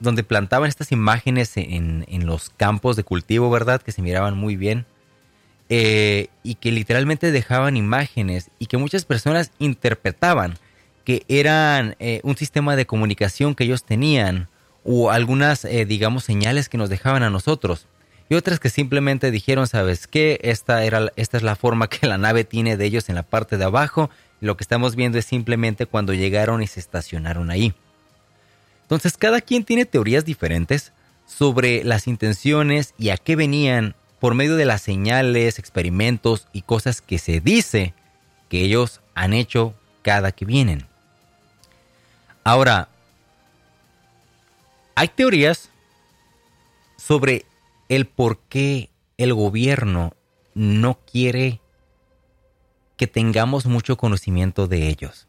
donde 0.00 0.24
plantaban 0.24 0.70
estas 0.70 0.90
imágenes 0.90 1.52
en, 1.58 2.06
los 2.24 2.48
campos 2.48 2.96
de 2.96 3.04
cultivo, 3.04 3.50
¿verdad? 3.50 3.82
Que 3.82 3.92
se 3.92 4.00
miraban 4.00 4.38
muy 4.38 4.56
bien. 4.56 4.86
Eh, 5.68 6.28
y 6.42 6.54
que 6.54 6.72
literalmente 6.72 7.30
dejaban 7.30 7.76
imágenes 7.76 8.50
y 8.58 8.66
que 8.66 8.76
muchas 8.78 9.04
personas 9.04 9.50
interpretaban 9.58 10.58
que 11.04 11.24
eran 11.28 11.96
eh, 11.98 12.20
un 12.22 12.36
sistema 12.36 12.74
de 12.76 12.86
comunicación 12.86 13.54
que 13.54 13.64
ellos 13.64 13.84
tenían 13.84 14.48
o 14.82 15.10
algunas, 15.10 15.66
digamos, 15.86 16.24
señales 16.24 16.68
que 16.68 16.76
nos 16.76 16.90
dejaban 16.90 17.22
a 17.22 17.30
nosotros. 17.30 17.86
Y 18.28 18.34
otras 18.36 18.58
que 18.58 18.70
simplemente 18.70 19.30
dijeron, 19.30 19.66
¿sabes 19.66 20.06
qué? 20.06 20.40
Esta, 20.42 20.84
era, 20.84 21.12
esta 21.16 21.36
es 21.36 21.42
la 21.42 21.56
forma 21.56 21.88
que 21.88 22.06
la 22.06 22.18
nave 22.18 22.44
tiene 22.44 22.76
de 22.76 22.86
ellos 22.86 23.08
en 23.08 23.14
la 23.16 23.22
parte 23.22 23.58
de 23.58 23.64
abajo. 23.64 24.10
Y 24.40 24.46
lo 24.46 24.56
que 24.56 24.64
estamos 24.64 24.96
viendo 24.96 25.18
es 25.18 25.26
simplemente 25.26 25.86
cuando 25.86 26.14
llegaron 26.14 26.62
y 26.62 26.66
se 26.66 26.80
estacionaron 26.80 27.50
ahí. 27.50 27.74
Entonces 28.82 29.16
cada 29.16 29.40
quien 29.40 29.64
tiene 29.64 29.86
teorías 29.86 30.24
diferentes 30.24 30.92
sobre 31.26 31.84
las 31.84 32.06
intenciones 32.06 32.94
y 32.98 33.10
a 33.10 33.16
qué 33.16 33.36
venían 33.36 33.94
por 34.20 34.34
medio 34.34 34.56
de 34.56 34.64
las 34.64 34.82
señales, 34.82 35.58
experimentos 35.58 36.48
y 36.52 36.62
cosas 36.62 37.00
que 37.00 37.18
se 37.18 37.40
dice 37.40 37.94
que 38.48 38.62
ellos 38.62 39.00
han 39.14 39.32
hecho 39.32 39.74
cada 40.02 40.32
que 40.32 40.44
vienen. 40.44 40.86
Ahora, 42.42 42.88
hay 44.94 45.08
teorías 45.08 45.70
sobre 46.96 47.46
el 47.94 48.06
por 48.06 48.40
qué 48.48 48.90
el 49.16 49.34
gobierno 49.34 50.14
no 50.54 51.00
quiere 51.04 51.60
que 52.96 53.06
tengamos 53.06 53.66
mucho 53.66 53.96
conocimiento 53.96 54.66
de 54.66 54.88
ellos. 54.88 55.26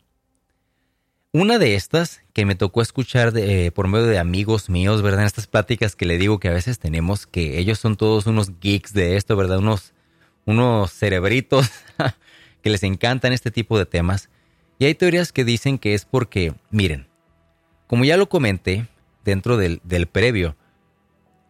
Una 1.32 1.60
de 1.60 1.75
estas 1.75 2.21
que 2.34 2.45
me 2.45 2.56
tocó 2.56 2.82
escuchar 2.82 3.34
eh, 3.36 3.71
por 3.71 3.89
medio 3.89 4.06
de 4.06 4.19
amigos 4.19 4.69
míos, 4.69 5.01
¿verdad? 5.01 5.21
En 5.21 5.25
estas 5.25 5.47
pláticas 5.47 5.95
que 5.95 6.06
le 6.06 6.17
digo 6.17 6.39
que 6.39 6.47
a 6.47 6.54
veces 6.54 6.80
tenemos, 6.80 7.28
que 7.28 7.60
ellos 7.60 7.78
son 7.78 7.97
todos 7.97 8.25
unos 8.25 8.58
geeks 8.62 8.93
de 8.93 9.17
esto, 9.17 9.36
¿verdad? 9.36 9.58
Unos, 9.58 9.93
unos 10.45 10.93
cerebritos 10.93 11.69
que 12.62 12.69
les 12.69 12.84
encantan 12.84 13.34
este 13.34 13.51
tipo 13.51 13.78
de 13.78 13.86
temas. 13.86 14.30
Y 14.80 14.86
hay 14.86 14.95
teorías 14.95 15.34
que 15.34 15.43
dicen 15.43 15.78
que 15.78 15.93
es 15.93 16.06
porque, 16.06 16.54
miren, 16.69 17.08
como 17.88 18.06
ya 18.06 18.15
lo 18.15 18.30
comenté 18.30 18.88
dentro 19.25 19.58
del, 19.58 19.82
del 19.84 20.08
previo, 20.08 20.56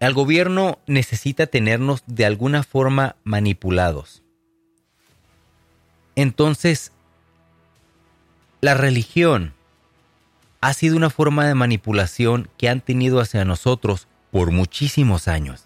el 0.08 0.14
gobierno 0.14 0.80
necesita 0.88 1.48
tenernos 1.48 2.04
de 2.06 2.26
alguna 2.26 2.64
forma 2.64 3.16
manipulados. 3.24 4.24
Entonces, 6.16 6.92
la 8.62 8.74
religión 8.74 9.54
ha 10.62 10.74
sido 10.74 10.98
una 10.98 11.10
forma 11.10 11.46
de 11.46 11.56
manipulación 11.56 12.50
que 12.58 12.70
han 12.70 12.82
tenido 12.82 13.20
hacia 13.20 13.46
nosotros 13.46 14.08
por 14.32 14.52
muchísimos 14.52 15.28
años. 15.28 15.66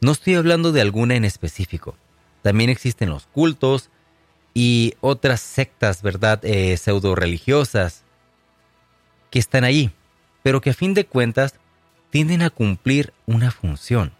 No 0.00 0.12
estoy 0.12 0.34
hablando 0.34 0.72
de 0.72 0.80
alguna 0.80 1.14
en 1.14 1.24
específico. 1.24 1.96
También 2.42 2.70
existen 2.70 3.08
los 3.08 3.26
cultos 3.26 3.90
y 4.52 4.94
otras 5.00 5.40
sectas, 5.40 6.02
¿verdad?, 6.02 6.44
eh, 6.44 6.76
pseudo 6.76 7.14
religiosas 7.14 8.02
que 9.30 9.38
están 9.38 9.64
ahí, 9.64 9.92
pero 10.42 10.60
que 10.60 10.70
a 10.70 10.74
fin 10.74 10.92
de 10.92 11.06
cuentas 11.06 11.54
tienden 12.12 12.42
a 12.42 12.50
cumplir 12.50 13.14
una 13.24 13.50
función. 13.50 14.12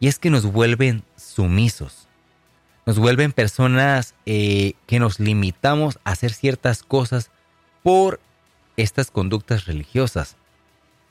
Y 0.00 0.08
es 0.08 0.18
que 0.18 0.30
nos 0.30 0.46
vuelven 0.46 1.02
sumisos. 1.16 2.08
Nos 2.86 2.98
vuelven 2.98 3.32
personas 3.32 4.14
eh, 4.24 4.72
que 4.86 4.98
nos 4.98 5.20
limitamos 5.20 5.98
a 6.04 6.12
hacer 6.12 6.32
ciertas 6.32 6.82
cosas 6.82 7.30
por 7.82 8.20
estas 8.78 9.10
conductas 9.10 9.66
religiosas. 9.66 10.36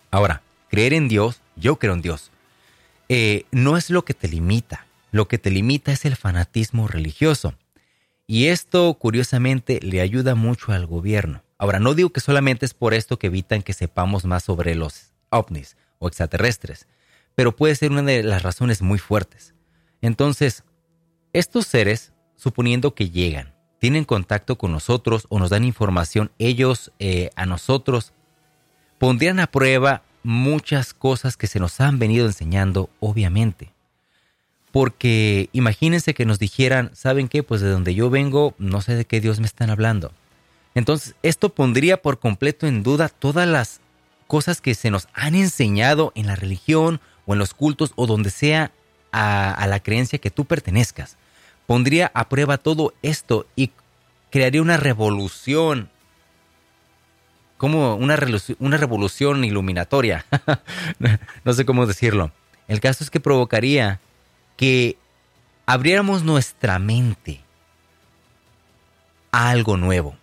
Ahora, 0.10 0.42
creer 0.68 0.94
en 0.94 1.10
Dios, 1.10 1.42
yo 1.56 1.76
creo 1.76 1.94
en 1.94 2.02
Dios, 2.02 2.32
eh, 3.08 3.46
no 3.52 3.78
es 3.78 3.92
lo 3.92 4.04
que 4.04 4.16
te 4.16 4.28
limita. 4.28 4.88
Lo 5.12 5.28
que 5.28 5.38
te 5.38 5.52
limita 5.52 5.92
es 5.92 6.06
el 6.06 6.16
fanatismo 6.16 6.88
religioso. 6.88 7.54
Y 8.26 8.48
esto, 8.48 8.96
curiosamente, 8.96 9.80
le 9.84 10.02
ayuda 10.02 10.34
mucho 10.34 10.72
al 10.72 10.88
gobierno. 10.88 11.44
Ahora, 11.60 11.80
no 11.80 11.94
digo 11.94 12.10
que 12.10 12.20
solamente 12.20 12.66
es 12.66 12.74
por 12.74 12.96
esto 12.96 13.20
que 13.20 13.28
evitan 13.28 13.62
que 13.62 13.74
sepamos 13.74 14.26
más 14.26 14.44
sobre 14.44 14.74
los 14.74 15.12
ovnis 15.30 15.78
extraterrestres, 16.08 16.88
pero 17.36 17.56
puede 17.56 17.76
ser 17.76 17.92
una 17.92 18.02
de 18.02 18.24
las 18.24 18.44
razones 18.44 18.82
muy 18.82 18.98
fuertes. 19.00 19.54
Entonces, 20.02 20.64
estos 21.34 21.68
seres, 21.68 22.14
suponiendo 22.36 22.94
que 22.96 23.10
llegan, 23.10 23.54
tienen 23.80 24.06
contacto 24.06 24.58
con 24.58 24.72
nosotros 24.72 25.28
o 25.30 25.40
nos 25.40 25.50
dan 25.50 25.64
información 25.64 26.32
ellos 26.40 26.92
eh, 27.00 27.30
a 27.36 27.46
nosotros, 27.46 28.14
pondrían 28.98 29.40
a 29.40 29.48
prueba 29.48 30.04
muchas 30.24 30.94
cosas 30.94 31.38
que 31.38 31.48
se 31.48 31.60
nos 31.60 31.80
han 31.80 32.00
venido 32.00 32.26
enseñando, 32.26 32.90
obviamente. 33.00 33.74
Porque 34.72 35.50
imagínense 35.54 36.14
que 36.14 36.26
nos 36.26 36.40
dijeran, 36.40 36.92
¿saben 36.96 37.28
qué? 37.28 37.44
Pues 37.44 37.62
de 37.62 37.70
donde 37.70 37.94
yo 37.94 38.10
vengo, 38.10 38.56
no 38.58 38.82
sé 38.82 38.96
de 38.96 39.06
qué 39.06 39.22
Dios 39.22 39.40
me 39.40 39.46
están 39.46 39.70
hablando. 39.70 40.12
Entonces, 40.74 41.16
esto 41.24 41.50
pondría 41.50 42.02
por 42.02 42.20
completo 42.20 42.68
en 42.68 42.84
duda 42.84 43.08
todas 43.08 43.48
las 43.48 43.80
cosas 44.28 44.62
que 44.62 44.76
se 44.76 44.92
nos 44.92 45.08
han 45.14 45.36
enseñado 45.36 46.12
en 46.16 46.28
la 46.28 46.36
religión 46.36 47.00
o 47.26 47.34
en 47.34 47.40
los 47.40 47.54
cultos 47.54 47.94
o 47.96 48.08
donde 48.08 48.30
sea 48.30 48.72
a, 49.12 49.66
la 49.68 49.80
creencia 49.80 50.20
que 50.20 50.32
tú 50.32 50.46
pertenezcas. 50.46 51.18
Pondría 51.68 52.12
a 52.14 52.30
prueba 52.30 52.58
todo 52.58 52.94
esto 53.02 53.48
y 53.56 53.72
crearía 54.30 54.62
una 54.62 54.78
revolución, 54.78 55.90
como 57.58 57.96
una, 57.96 58.18
una 58.60 58.78
revolución 58.78 59.44
iluminatoria, 59.44 60.26
no 61.44 61.54
sé 61.54 61.66
cómo 61.66 61.86
decirlo. 61.86 62.32
El 62.68 62.82
caso 62.82 63.04
es 63.04 63.10
que 63.10 63.20
provocaría 63.20 64.00
que 64.58 64.98
abriéramos 65.66 66.24
nuestra 66.24 66.78
mente 66.80 67.42
a 69.32 69.50
algo 69.50 69.78
nuevo 69.78 70.16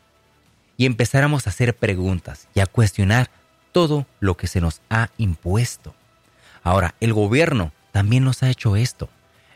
y 0.77 0.87
empezáramos 0.87 1.47
a 1.47 1.51
hacer 1.51 1.77
preguntas 1.77 2.49
y 2.55 2.61
a 2.61 2.67
cuestionar 2.67 3.31
todo 3.73 4.07
lo 4.21 4.37
que 4.37 4.47
se 4.47 4.61
nos 4.61 4.81
ha 4.91 5.09
impuesto. 5.19 5.95
Ahora, 6.63 6.95
el 7.01 7.13
gobierno 7.13 7.73
también 7.91 8.25
nos 8.25 8.43
ha 8.43 8.51
hecho 8.51 8.77
esto. 8.77 9.09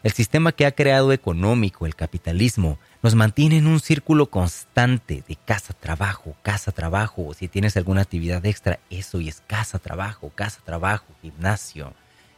El 0.03 0.13
sistema 0.13 0.53
que 0.53 0.67
ha 0.67 0.73
creado 0.73 1.13
económico, 1.13 1.85
el 1.85 1.97
capitalismo, 1.97 2.79
nos 3.03 3.15
mantiene 3.15 3.59
en 3.59 3.67
un 3.67 3.81
círculo 3.81 4.27
constante 4.27 5.25
de 5.27 5.37
casa, 5.37 5.75
trabajo, 5.75 6.37
casa, 6.43 6.71
trabajo. 6.71 7.35
Si 7.35 7.49
tienes 7.49 7.77
alguna 7.77 8.03
actividad 8.03 8.45
extra, 8.47 8.79
eso 8.89 9.21
y 9.21 9.29
es 9.29 9.43
casa, 9.47 9.79
trabajo, 9.79 10.31
casa, 10.35 10.61
trabajo, 10.65 11.07
gimnasio, 11.23 11.93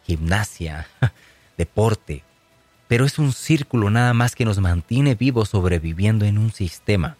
gimnasia, 0.05 0.87
deporte. 1.59 2.25
Pero 2.87 3.05
es 3.05 3.19
un 3.19 3.33
círculo 3.33 3.91
nada 3.91 4.15
más 4.15 4.35
que 4.35 4.47
nos 4.47 4.59
mantiene 4.61 5.15
vivos 5.15 5.51
sobreviviendo 5.51 6.25
en 6.25 6.39
un 6.39 6.53
sistema. 6.53 7.17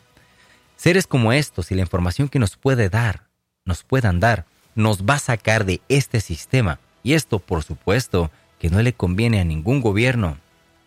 Seres 0.77 1.07
como 1.07 1.33
estos 1.33 1.71
y 1.71 1.75
la 1.75 1.83
información 1.83 2.29
que 2.29 2.39
nos 2.39 2.57
puede 2.57 2.89
dar, 2.89 3.28
nos 3.69 3.85
puedan 3.85 4.19
dar, 4.19 4.47
nos 4.75 5.05
va 5.05 5.15
a 5.15 5.19
sacar 5.19 5.67
de 5.67 5.83
este 5.91 6.21
sistema. 6.21 6.81
Y 7.03 7.13
esto, 7.13 7.39
por 7.39 7.63
supuesto, 7.63 8.31
que 8.59 8.71
no 8.71 8.81
le 8.81 8.95
conviene 8.95 9.41
a 9.41 9.45
ningún 9.45 9.83
gobierno, 9.83 10.39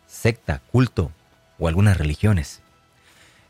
secta, 0.07 0.63
culto 0.71 1.11
o 1.59 1.67
algunas 1.67 1.97
religiones. 1.97 2.61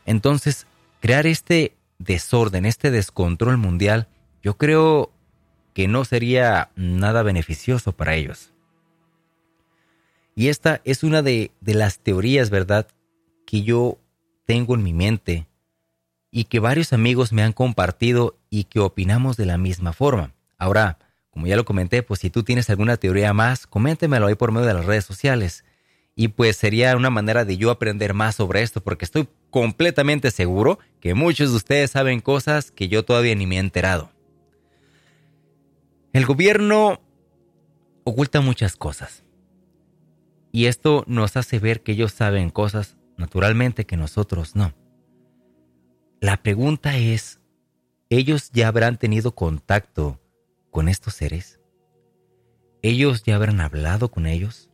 Entonces, 0.04 0.66
crear 1.00 1.26
este 1.26 1.74
desorden, 1.98 2.66
este 2.66 2.90
descontrol 2.90 3.56
mundial, 3.56 4.06
yo 4.42 4.58
creo 4.58 5.10
que 5.72 5.88
no 5.88 6.04
sería 6.04 6.70
nada 6.76 7.22
beneficioso 7.22 7.92
para 7.92 8.14
ellos. 8.14 8.52
Y 10.34 10.48
esta 10.48 10.82
es 10.84 11.04
una 11.04 11.22
de, 11.22 11.52
de 11.62 11.74
las 11.74 11.98
teorías, 12.00 12.50
¿verdad?, 12.50 12.86
que 13.46 13.62
yo 13.62 13.98
tengo 14.44 14.74
en 14.74 14.82
mi 14.82 14.92
mente 14.92 15.46
y 16.34 16.44
que 16.44 16.58
varios 16.58 16.92
amigos 16.94 17.32
me 17.32 17.42
han 17.42 17.52
compartido 17.52 18.38
y 18.50 18.64
que 18.64 18.80
opinamos 18.80 19.36
de 19.36 19.46
la 19.46 19.58
misma 19.58 19.92
forma. 19.92 20.34
Ahora, 20.58 20.98
como 21.30 21.46
ya 21.46 21.56
lo 21.56 21.66
comenté, 21.66 22.02
pues 22.02 22.20
si 22.20 22.30
tú 22.30 22.42
tienes 22.42 22.70
alguna 22.70 22.96
teoría 22.96 23.34
más, 23.34 23.66
coméntemelo 23.66 24.26
ahí 24.26 24.34
por 24.34 24.50
medio 24.50 24.66
de 24.66 24.74
las 24.74 24.86
redes 24.86 25.04
sociales. 25.04 25.64
Y 26.16 26.28
pues 26.28 26.56
sería 26.56 26.96
una 26.96 27.10
manera 27.10 27.44
de 27.44 27.58
yo 27.58 27.70
aprender 27.70 28.14
más 28.14 28.36
sobre 28.36 28.62
esto, 28.62 28.82
porque 28.82 29.04
estoy 29.04 29.28
completamente 29.50 30.30
seguro 30.30 30.78
que 31.00 31.14
muchos 31.14 31.50
de 31.50 31.56
ustedes 31.56 31.90
saben 31.90 32.20
cosas 32.20 32.70
que 32.70 32.88
yo 32.88 33.04
todavía 33.04 33.34
ni 33.34 33.46
me 33.46 33.56
he 33.56 33.60
enterado. 33.60 34.10
El 36.14 36.24
gobierno 36.24 37.00
oculta 38.04 38.40
muchas 38.40 38.76
cosas. 38.76 39.22
Y 40.50 40.66
esto 40.66 41.04
nos 41.06 41.36
hace 41.36 41.58
ver 41.58 41.82
que 41.82 41.92
ellos 41.92 42.12
saben 42.12 42.50
cosas 42.50 42.96
naturalmente 43.18 43.84
que 43.84 43.96
nosotros 43.96 44.56
no. 44.56 44.74
La 46.22 46.36
pregunta 46.36 46.96
es, 46.96 47.40
¿ellos 48.08 48.52
ya 48.52 48.68
habrán 48.68 48.96
tenido 48.96 49.34
contacto 49.34 50.20
con 50.70 50.88
estos 50.88 51.14
seres? 51.14 51.58
¿Ellos 52.80 53.24
ya 53.24 53.34
habrán 53.34 53.60
hablado 53.60 54.08
con 54.08 54.28
ellos? 54.28 54.70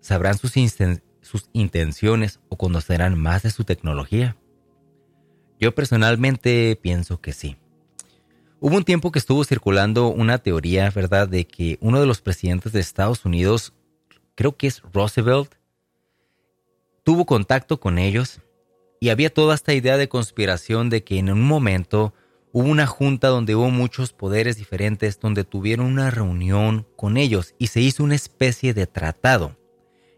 ¿Sabrán 0.00 0.38
sus, 0.38 0.56
intenciones 1.52 2.40
o 2.48 2.56
conocerán 2.56 3.20
más 3.20 3.42
de 3.42 3.50
su 3.50 3.64
tecnología? 3.64 4.34
Yo 5.58 5.74
personalmente 5.74 6.74
pienso 6.80 7.20
que 7.20 7.34
sí. 7.34 7.58
Hubo 8.60 8.78
un 8.78 8.84
tiempo 8.84 9.12
que 9.12 9.18
estuvo 9.18 9.44
circulando 9.44 10.08
una 10.08 10.38
teoría, 10.38 10.88
¿verdad?, 10.88 11.28
de 11.28 11.46
que 11.46 11.76
uno 11.82 12.00
de 12.00 12.06
los 12.06 12.22
presidentes 12.22 12.72
de 12.72 12.80
Estados 12.80 13.26
Unidos, 13.26 13.74
creo 14.36 14.56
que 14.56 14.68
es 14.68 14.80
Roosevelt, 14.90 15.52
tuvo 17.04 17.26
contacto 17.26 17.78
con 17.78 17.98
ellos 17.98 18.40
y 19.00 19.08
había 19.08 19.32
toda 19.32 19.54
esta 19.54 19.72
idea 19.72 19.96
de 19.96 20.10
conspiración 20.10 20.90
de 20.90 21.02
que 21.02 21.18
en 21.18 21.30
un 21.30 21.40
momento 21.40 22.12
hubo 22.52 22.68
una 22.68 22.86
junta 22.86 23.28
donde 23.28 23.54
hubo 23.54 23.70
muchos 23.70 24.12
poderes 24.12 24.58
diferentes, 24.58 25.18
donde 25.18 25.44
tuvieron 25.44 25.86
una 25.86 26.10
reunión 26.10 26.86
con 26.96 27.16
ellos 27.16 27.54
y 27.58 27.68
se 27.68 27.80
hizo 27.80 28.04
una 28.04 28.14
especie 28.14 28.74
de 28.74 28.86
tratado 28.86 29.56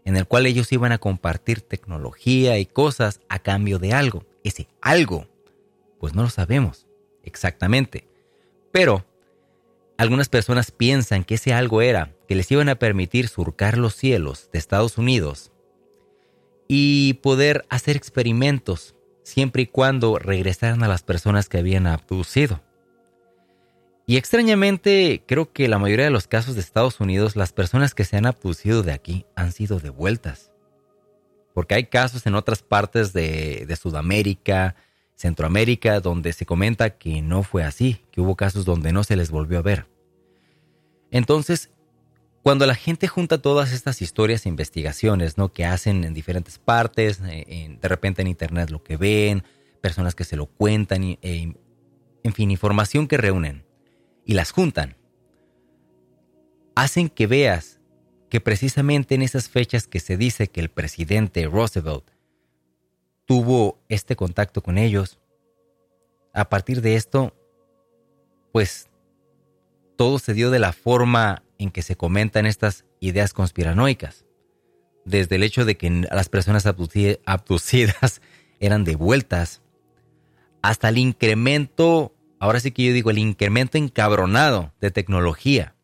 en 0.03 0.17
el 0.17 0.27
cual 0.27 0.45
ellos 0.45 0.69
iban 0.73 0.91
a 0.91 0.97
compartir 0.97 1.61
tecnología 1.61 2.59
y 2.59 2.65
cosas 2.65 3.21
a 3.29 3.39
cambio 3.39 3.79
de 3.79 3.93
algo. 3.93 4.25
Ese 4.43 4.67
algo, 4.81 5.29
pues 5.97 6.13
no 6.13 6.23
lo 6.23 6.29
sabemos 6.29 6.85
exactamente. 7.23 8.05
Pero 8.73 9.05
algunas 9.97 10.27
personas 10.27 10.71
piensan 10.71 11.23
que 11.23 11.35
ese 11.35 11.53
algo 11.53 11.81
era 11.81 12.13
que 12.27 12.35
les 12.35 12.51
iban 12.51 12.67
a 12.67 12.75
permitir 12.75 13.29
surcar 13.29 13.77
los 13.77 13.95
cielos 13.95 14.49
de 14.51 14.59
Estados 14.59 14.97
Unidos 14.97 15.52
y 16.67 17.13
poder 17.15 17.65
hacer 17.69 17.95
experimentos 17.95 18.95
siempre 19.23 19.63
y 19.63 19.67
cuando 19.67 20.19
regresaran 20.19 20.83
a 20.83 20.87
las 20.87 21.01
personas 21.03 21.49
que 21.49 21.57
habían 21.57 21.87
abducido. 21.87 22.61
Y 24.05 24.17
extrañamente, 24.17 25.23
creo 25.25 25.53
que 25.53 25.69
la 25.69 25.79
mayoría 25.79 26.05
de 26.05 26.11
los 26.11 26.27
casos 26.27 26.55
de 26.55 26.61
Estados 26.61 26.99
Unidos, 26.99 27.35
las 27.35 27.53
personas 27.53 27.95
que 27.95 28.03
se 28.03 28.17
han 28.17 28.25
abducido 28.25 28.83
de 28.83 28.91
aquí 28.91 29.25
han 29.35 29.53
sido 29.53 29.79
devueltas. 29.79 30.51
Porque 31.53 31.75
hay 31.75 31.85
casos 31.85 32.25
en 32.25 32.35
otras 32.35 32.63
partes 32.63 33.13
de, 33.13 33.65
de 33.65 33.75
Sudamérica, 33.77 34.75
Centroamérica, 35.15 36.01
donde 36.01 36.33
se 36.33 36.45
comenta 36.45 36.97
que 36.97 37.21
no 37.21 37.43
fue 37.43 37.63
así, 37.63 38.03
que 38.11 38.19
hubo 38.19 38.35
casos 38.35 38.65
donde 38.65 38.91
no 38.91 39.03
se 39.03 39.15
les 39.15 39.31
volvió 39.31 39.59
a 39.59 39.61
ver. 39.61 39.87
Entonces, 41.11 41.69
cuando 42.43 42.65
la 42.65 42.75
gente 42.75 43.07
junta 43.07 43.41
todas 43.41 43.71
estas 43.71 44.01
historias 44.01 44.45
e 44.45 44.49
investigaciones, 44.49 45.37
¿no? 45.37 45.53
Que 45.53 45.63
hacen 45.63 46.03
en 46.03 46.13
diferentes 46.13 46.59
partes, 46.59 47.21
eh, 47.25 47.77
de 47.81 47.87
repente 47.87 48.21
en 48.21 48.27
internet 48.27 48.69
lo 48.69 48.83
que 48.83 48.97
ven, 48.97 49.43
personas 49.81 50.13
que 50.13 50.25
se 50.25 50.35
lo 50.35 50.47
cuentan, 50.47 51.03
e, 51.03 51.17
en 51.21 52.33
fin, 52.33 52.51
información 52.51 53.07
que 53.07 53.15
reúnen 53.15 53.65
y 54.25 54.33
las 54.33 54.51
juntan, 54.51 54.97
hacen 56.75 57.07
que 57.07 57.27
veas 57.27 57.79
que 58.29 58.41
precisamente 58.41 59.15
en 59.15 59.21
esas 59.21 59.47
fechas 59.47 59.87
que 59.87 60.01
se 60.01 60.17
dice 60.17 60.47
que 60.47 60.59
el 60.59 60.69
presidente 60.69 61.45
Roosevelt 61.45 62.03
tuvo 63.25 63.79
este 63.87 64.17
contacto 64.17 64.61
con 64.61 64.77
ellos, 64.77 65.17
a 66.33 66.49
partir 66.49 66.81
de 66.81 66.95
esto, 66.95 67.33
pues 68.51 68.89
todo 69.95 70.19
se 70.19 70.33
dio 70.33 70.51
de 70.51 70.59
la 70.59 70.73
forma 70.73 71.43
en 71.57 71.71
que 71.71 71.81
se 71.81 71.95
comentan 71.95 72.45
estas 72.45 72.85
ideas 72.99 73.33
conspiranoicas, 73.33 74.25
desde 75.05 75.35
el 75.35 75.43
hecho 75.43 75.65
de 75.65 75.77
que 75.77 75.89
las 75.89 76.29
personas 76.29 76.65
abducidas 76.65 78.21
eran 78.59 78.83
devueltas, 78.83 79.61
hasta 80.61 80.89
el 80.89 80.97
incremento, 80.97 82.15
ahora 82.39 82.59
sí 82.59 82.71
que 82.71 82.85
yo 82.85 82.93
digo, 82.93 83.11
el 83.11 83.17
incremento 83.17 83.77
encabronado 83.77 84.73
de 84.79 84.91
tecnología, 84.91 85.75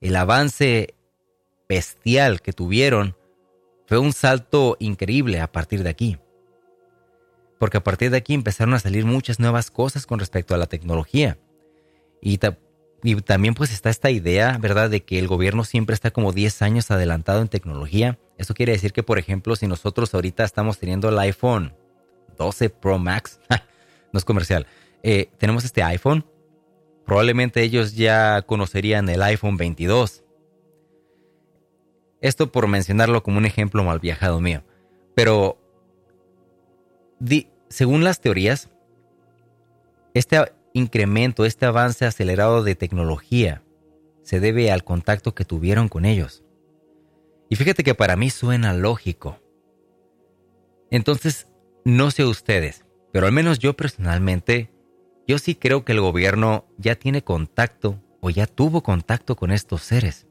el 0.00 0.16
avance 0.16 0.94
bestial 1.68 2.42
que 2.42 2.52
tuvieron, 2.52 3.16
fue 3.86 3.98
un 3.98 4.12
salto 4.12 4.76
increíble 4.80 5.40
a 5.40 5.50
partir 5.50 5.82
de 5.82 5.90
aquí. 5.90 6.18
Porque 7.58 7.78
a 7.78 7.82
partir 7.82 8.10
de 8.10 8.16
aquí 8.18 8.34
empezaron 8.34 8.74
a 8.74 8.78
salir 8.78 9.04
muchas 9.04 9.38
nuevas 9.38 9.70
cosas 9.70 10.06
con 10.06 10.18
respecto 10.18 10.54
a 10.54 10.58
la 10.58 10.66
tecnología. 10.66 11.38
Y 12.20 12.38
y 13.02 13.16
también 13.16 13.54
pues 13.54 13.72
está 13.72 13.90
esta 13.90 14.10
idea, 14.10 14.58
¿verdad?, 14.60 14.88
de 14.88 15.02
que 15.02 15.18
el 15.18 15.26
gobierno 15.26 15.64
siempre 15.64 15.94
está 15.94 16.12
como 16.12 16.32
10 16.32 16.62
años 16.62 16.90
adelantado 16.90 17.42
en 17.42 17.48
tecnología. 17.48 18.18
Eso 18.38 18.54
quiere 18.54 18.72
decir 18.72 18.92
que, 18.92 19.02
por 19.02 19.18
ejemplo, 19.18 19.56
si 19.56 19.66
nosotros 19.66 20.14
ahorita 20.14 20.44
estamos 20.44 20.78
teniendo 20.78 21.08
el 21.08 21.18
iPhone 21.18 21.74
12 22.38 22.70
Pro 22.70 22.98
Max, 22.98 23.40
no 24.12 24.18
es 24.18 24.24
comercial, 24.24 24.66
eh, 25.02 25.30
tenemos 25.38 25.64
este 25.64 25.82
iPhone, 25.82 26.24
probablemente 27.04 27.62
ellos 27.62 27.96
ya 27.96 28.42
conocerían 28.42 29.08
el 29.08 29.22
iPhone 29.22 29.56
22. 29.56 30.22
Esto 32.20 32.52
por 32.52 32.68
mencionarlo 32.68 33.24
como 33.24 33.38
un 33.38 33.46
ejemplo 33.46 33.82
mal 33.82 33.98
viajado 33.98 34.40
mío. 34.40 34.62
Pero, 35.16 35.58
según 37.68 38.04
las 38.04 38.20
teorías, 38.20 38.70
este 40.14 40.52
incremento, 40.74 41.44
este 41.44 41.66
avance 41.66 42.04
acelerado 42.04 42.62
de 42.62 42.74
tecnología, 42.74 43.62
se 44.22 44.40
debe 44.40 44.70
al 44.70 44.84
contacto 44.84 45.34
que 45.34 45.44
tuvieron 45.44 45.88
con 45.88 46.04
ellos. 46.04 46.44
Y 47.48 47.56
fíjate 47.56 47.84
que 47.84 47.94
para 47.94 48.16
mí 48.16 48.30
suena 48.30 48.72
lógico. 48.72 49.38
Entonces, 50.90 51.48
no 51.84 52.10
sé 52.10 52.24
ustedes, 52.24 52.84
pero 53.12 53.26
al 53.26 53.32
menos 53.32 53.58
yo 53.58 53.74
personalmente, 53.74 54.70
yo 55.26 55.38
sí 55.38 55.54
creo 55.54 55.84
que 55.84 55.92
el 55.92 56.00
gobierno 56.00 56.66
ya 56.78 56.94
tiene 56.94 57.22
contacto 57.22 58.02
o 58.20 58.30
ya 58.30 58.46
tuvo 58.46 58.82
contacto 58.82 59.36
con 59.36 59.50
estos 59.50 59.82
seres. 59.82 60.26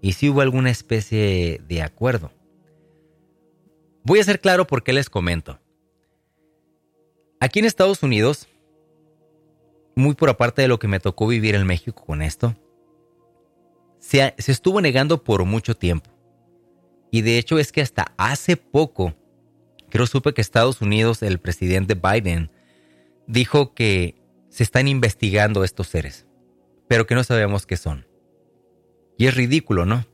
Y 0.00 0.12
si 0.12 0.28
hubo 0.30 0.40
alguna 0.40 0.70
especie 0.70 1.62
de 1.68 1.82
acuerdo. 1.82 2.32
Voy 4.02 4.18
a 4.18 4.24
ser 4.24 4.40
claro 4.40 4.66
por 4.66 4.82
qué 4.82 4.92
les 4.92 5.10
comento. 5.10 5.60
Aquí 7.38 7.58
en 7.58 7.66
Estados 7.66 8.02
Unidos, 8.02 8.48
muy 9.94 10.14
por 10.14 10.30
aparte 10.30 10.62
de 10.62 10.68
lo 10.68 10.78
que 10.78 10.88
me 10.88 11.00
tocó 11.00 11.26
vivir 11.26 11.54
en 11.54 11.66
México 11.66 12.04
con 12.04 12.22
esto, 12.22 12.56
se, 13.98 14.34
estuvo 14.38 14.80
negando 14.80 15.22
por 15.22 15.44
mucho 15.44 15.76
tiempo. 15.76 16.10
Y 17.10 17.22
de 17.22 17.38
hecho 17.38 17.58
es 17.58 17.72
que 17.72 17.80
hasta 17.80 18.14
hace 18.16 18.56
poco, 18.56 19.14
creo 19.88 20.06
supe 20.06 20.32
que 20.32 20.40
Estados 20.40 20.80
Unidos, 20.80 21.22
el 21.22 21.38
presidente 21.38 21.94
Biden, 21.94 22.50
dijo 23.26 23.74
que 23.74 24.16
se 24.48 24.62
están 24.62 24.88
investigando 24.88 25.64
estos 25.64 25.88
seres, 25.88 26.26
pero 26.88 27.06
que 27.06 27.14
no 27.14 27.24
sabemos 27.24 27.66
qué 27.66 27.76
son. 27.76 28.06
Y 29.18 29.26
es 29.26 29.34
ridículo, 29.34 29.86
¿no? 29.86 30.06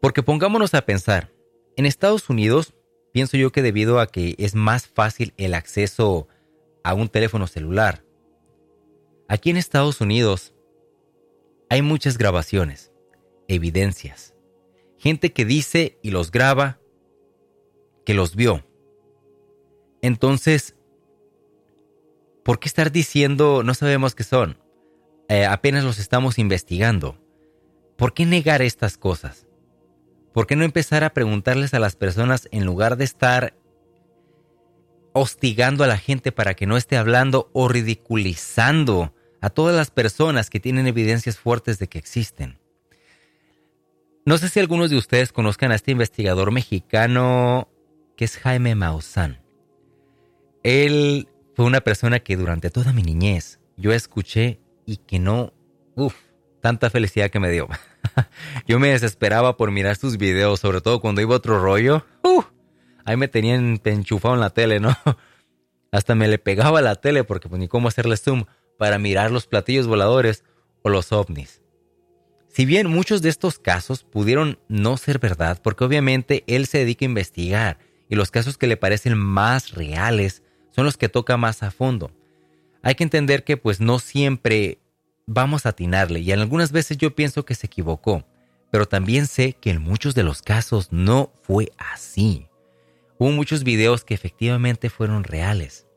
Porque 0.00 0.22
pongámonos 0.22 0.74
a 0.74 0.84
pensar, 0.84 1.32
en 1.76 1.86
Estados 1.86 2.28
Unidos, 2.28 2.74
pienso 3.12 3.36
yo 3.36 3.52
que 3.52 3.62
debido 3.62 4.00
a 4.00 4.06
que 4.06 4.34
es 4.38 4.54
más 4.54 4.86
fácil 4.86 5.32
el 5.36 5.54
acceso 5.54 6.28
a 6.82 6.94
un 6.94 7.08
teléfono 7.08 7.46
celular, 7.46 8.04
Aquí 9.30 9.50
en 9.50 9.58
Estados 9.58 10.00
Unidos 10.00 10.54
hay 11.68 11.82
muchas 11.82 12.16
grabaciones, 12.16 12.92
evidencias, 13.46 14.34
gente 14.96 15.34
que 15.34 15.44
dice 15.44 15.98
y 16.02 16.10
los 16.12 16.30
graba 16.30 16.80
que 18.06 18.14
los 18.14 18.36
vio. 18.36 18.64
Entonces, 20.00 20.76
¿por 22.42 22.58
qué 22.58 22.68
estar 22.68 22.90
diciendo 22.90 23.62
no 23.62 23.74
sabemos 23.74 24.14
qué 24.14 24.24
son? 24.24 24.56
Eh, 25.28 25.44
apenas 25.44 25.84
los 25.84 25.98
estamos 25.98 26.38
investigando. 26.38 27.20
¿Por 27.96 28.14
qué 28.14 28.24
negar 28.24 28.62
estas 28.62 28.96
cosas? 28.96 29.46
¿Por 30.32 30.46
qué 30.46 30.56
no 30.56 30.64
empezar 30.64 31.04
a 31.04 31.12
preguntarles 31.12 31.74
a 31.74 31.80
las 31.80 31.96
personas 31.96 32.48
en 32.50 32.64
lugar 32.64 32.96
de 32.96 33.04
estar 33.04 33.54
hostigando 35.12 35.84
a 35.84 35.86
la 35.86 35.98
gente 35.98 36.32
para 36.32 36.54
que 36.54 36.66
no 36.66 36.78
esté 36.78 36.96
hablando 36.96 37.50
o 37.52 37.68
ridiculizando 37.68 39.12
a 39.40 39.50
todas 39.50 39.74
las 39.74 39.90
personas 39.90 40.50
que 40.50 40.60
tienen 40.60 40.86
evidencias 40.86 41.38
fuertes 41.38 41.78
de 41.78 41.88
que 41.88 41.98
existen? 41.98 42.58
No 44.24 44.36
sé 44.36 44.48
si 44.48 44.60
algunos 44.60 44.90
de 44.90 44.96
ustedes 44.96 45.32
conozcan 45.32 45.72
a 45.72 45.74
este 45.74 45.90
investigador 45.90 46.52
mexicano 46.52 47.68
que 48.16 48.24
es 48.24 48.36
Jaime 48.36 48.74
Maussan. 48.74 49.40
Él 50.62 51.28
fue 51.54 51.64
una 51.64 51.80
persona 51.80 52.20
que 52.20 52.36
durante 52.36 52.68
toda 52.68 52.92
mi 52.92 53.02
niñez 53.02 53.58
yo 53.76 53.92
escuché 53.92 54.60
y 54.84 54.98
que 54.98 55.18
no, 55.18 55.54
uff, 55.94 56.14
tanta 56.60 56.90
felicidad 56.90 57.30
que 57.30 57.40
me 57.40 57.50
dio. 57.50 57.68
yo 58.66 58.78
me 58.78 58.88
desesperaba 58.88 59.56
por 59.56 59.70
mirar 59.70 59.96
sus 59.96 60.18
videos, 60.18 60.60
sobre 60.60 60.80
todo 60.80 61.00
cuando 61.00 61.20
iba 61.20 61.34
otro 61.34 61.60
rollo. 61.60 62.04
ahí 63.04 63.16
me 63.16 63.28
tenían 63.28 63.80
enchufado 63.82 64.34
en 64.34 64.40
la 64.40 64.50
tele, 64.50 64.80
¿no? 64.80 64.94
Hasta 65.90 66.14
me 66.14 66.28
le 66.28 66.38
pegaba 66.38 66.82
la 66.82 66.96
tele 66.96 67.24
porque 67.24 67.48
pues 67.48 67.58
ni 67.58 67.68
cómo 67.68 67.88
hacerle 67.88 68.16
zoom 68.16 68.44
para 68.78 68.98
mirar 68.98 69.30
los 69.30 69.46
platillos 69.46 69.86
voladores 69.86 70.44
o 70.82 70.88
los 70.88 71.12
ovnis. 71.12 71.60
Si 72.48 72.64
bien 72.64 72.86
muchos 72.86 73.20
de 73.20 73.28
estos 73.28 73.58
casos 73.58 74.04
pudieron 74.04 74.58
no 74.68 74.96
ser 74.96 75.18
verdad, 75.18 75.60
porque 75.62 75.84
obviamente 75.84 76.44
él 76.46 76.66
se 76.66 76.78
dedica 76.78 77.04
a 77.04 77.10
investigar 77.10 77.78
y 78.08 78.14
los 78.14 78.30
casos 78.30 78.56
que 78.56 78.66
le 78.66 78.78
parecen 78.78 79.18
más 79.18 79.72
reales 79.72 80.42
son 80.70 80.86
los 80.86 80.96
que 80.96 81.10
toca 81.10 81.36
más 81.36 81.62
a 81.62 81.70
fondo. 81.70 82.10
Hay 82.82 82.94
que 82.94 83.04
entender 83.04 83.44
que 83.44 83.56
pues 83.56 83.80
no 83.80 83.98
siempre 83.98 84.78
vamos 85.26 85.66
a 85.66 85.70
atinarle 85.70 86.20
y 86.20 86.32
en 86.32 86.40
algunas 86.40 86.72
veces 86.72 86.96
yo 86.96 87.14
pienso 87.14 87.44
que 87.44 87.54
se 87.54 87.66
equivocó, 87.66 88.24
pero 88.70 88.86
también 88.86 89.26
sé 89.26 89.54
que 89.54 89.70
en 89.70 89.82
muchos 89.82 90.14
de 90.14 90.22
los 90.22 90.40
casos 90.40 90.88
no 90.92 91.32
fue 91.42 91.72
así. 91.76 92.46
Hubo 93.18 93.32
muchos 93.32 93.64
videos 93.64 94.04
que 94.04 94.14
efectivamente 94.14 94.88
fueron 94.88 95.24
reales 95.24 95.87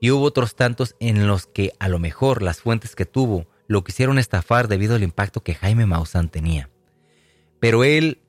y 0.00 0.10
hubo 0.10 0.24
otros 0.24 0.54
tantos 0.54 0.94
en 1.00 1.26
los 1.26 1.46
que 1.46 1.72
a 1.78 1.88
lo 1.88 1.98
mejor 1.98 2.42
las 2.42 2.60
fuentes 2.60 2.94
que 2.94 3.06
tuvo 3.06 3.46
lo 3.66 3.84
quisieron 3.84 4.18
estafar 4.18 4.68
debido 4.68 4.94
al 4.94 5.02
impacto 5.02 5.42
que 5.42 5.54
Jaime 5.54 5.86
Maussan 5.86 6.28
tenía. 6.28 6.70
Pero 7.60 7.84
él 7.84 8.22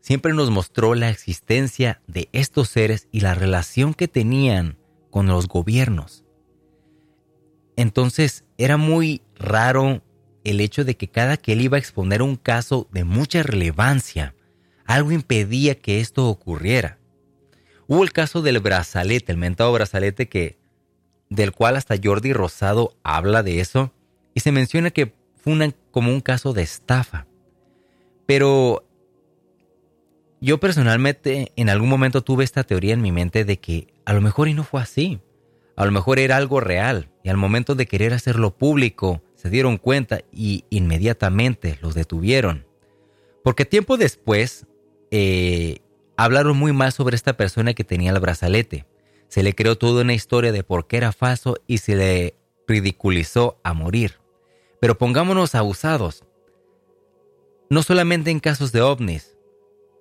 siempre 0.00 0.32
nos 0.32 0.50
mostró 0.50 0.94
la 0.94 1.10
existencia 1.10 2.00
de 2.06 2.28
estos 2.32 2.68
seres 2.68 3.08
y 3.12 3.20
la 3.20 3.34
relación 3.34 3.94
que 3.94 4.08
tenían 4.08 4.78
con 5.10 5.26
los 5.26 5.48
gobiernos. 5.48 6.24
Entonces 7.76 8.44
era 8.56 8.76
muy 8.76 9.22
raro 9.36 10.02
el 10.44 10.60
hecho 10.60 10.84
de 10.84 10.96
que 10.96 11.08
cada 11.08 11.36
que 11.36 11.52
él 11.52 11.60
iba 11.60 11.76
a 11.76 11.80
exponer 11.80 12.22
un 12.22 12.36
caso 12.36 12.88
de 12.90 13.04
mucha 13.04 13.42
relevancia, 13.42 14.34
algo 14.84 15.12
impedía 15.12 15.74
que 15.74 16.00
esto 16.00 16.26
ocurriera. 16.26 16.98
Hubo 17.86 18.02
el 18.02 18.12
caso 18.12 18.42
del 18.42 18.60
brazalete, 18.60 19.32
el 19.32 19.38
mentado 19.38 19.72
brazalete 19.72 20.28
que 20.28 20.58
del 21.30 21.52
cual 21.52 21.76
hasta 21.76 21.96
Jordi 22.02 22.32
Rosado 22.32 22.96
habla 23.02 23.42
de 23.42 23.60
eso 23.60 23.92
y 24.34 24.40
se 24.40 24.52
menciona 24.52 24.90
que 24.90 25.14
fue 25.36 25.74
como 25.90 26.12
un 26.12 26.20
caso 26.20 26.52
de 26.52 26.62
estafa. 26.62 27.26
Pero 28.26 28.84
yo 30.40 30.60
personalmente 30.60 31.52
en 31.56 31.68
algún 31.68 31.88
momento 31.88 32.22
tuve 32.22 32.44
esta 32.44 32.64
teoría 32.64 32.94
en 32.94 33.02
mi 33.02 33.12
mente 33.12 33.44
de 33.44 33.58
que 33.58 33.88
a 34.04 34.12
lo 34.12 34.20
mejor 34.20 34.48
y 34.48 34.54
no 34.54 34.64
fue 34.64 34.80
así. 34.80 35.20
A 35.76 35.84
lo 35.84 35.92
mejor 35.92 36.18
era 36.18 36.36
algo 36.36 36.60
real 36.60 37.08
y 37.22 37.28
al 37.28 37.36
momento 37.36 37.74
de 37.74 37.86
querer 37.86 38.12
hacerlo 38.12 38.56
público 38.56 39.22
se 39.36 39.50
dieron 39.50 39.78
cuenta 39.78 40.20
y 40.32 40.64
inmediatamente 40.70 41.78
los 41.82 41.94
detuvieron. 41.94 42.66
Porque 43.44 43.64
tiempo 43.64 43.96
después 43.96 44.66
eh, 45.10 45.78
hablaron 46.16 46.56
muy 46.56 46.72
mal 46.72 46.92
sobre 46.92 47.14
esta 47.14 47.36
persona 47.36 47.74
que 47.74 47.84
tenía 47.84 48.10
el 48.10 48.18
brazalete. 48.18 48.86
Se 49.28 49.42
le 49.42 49.54
creó 49.54 49.76
toda 49.76 50.02
una 50.02 50.14
historia 50.14 50.52
de 50.52 50.64
por 50.64 50.86
qué 50.86 50.96
era 50.96 51.12
falso 51.12 51.56
y 51.66 51.78
se 51.78 51.96
le 51.96 52.34
ridiculizó 52.66 53.60
a 53.62 53.74
morir. 53.74 54.18
Pero 54.80 54.98
pongámonos 54.98 55.54
abusados. 55.54 56.24
No 57.70 57.82
solamente 57.82 58.30
en 58.30 58.40
casos 58.40 58.72
de 58.72 58.80
ovnis, 58.80 59.36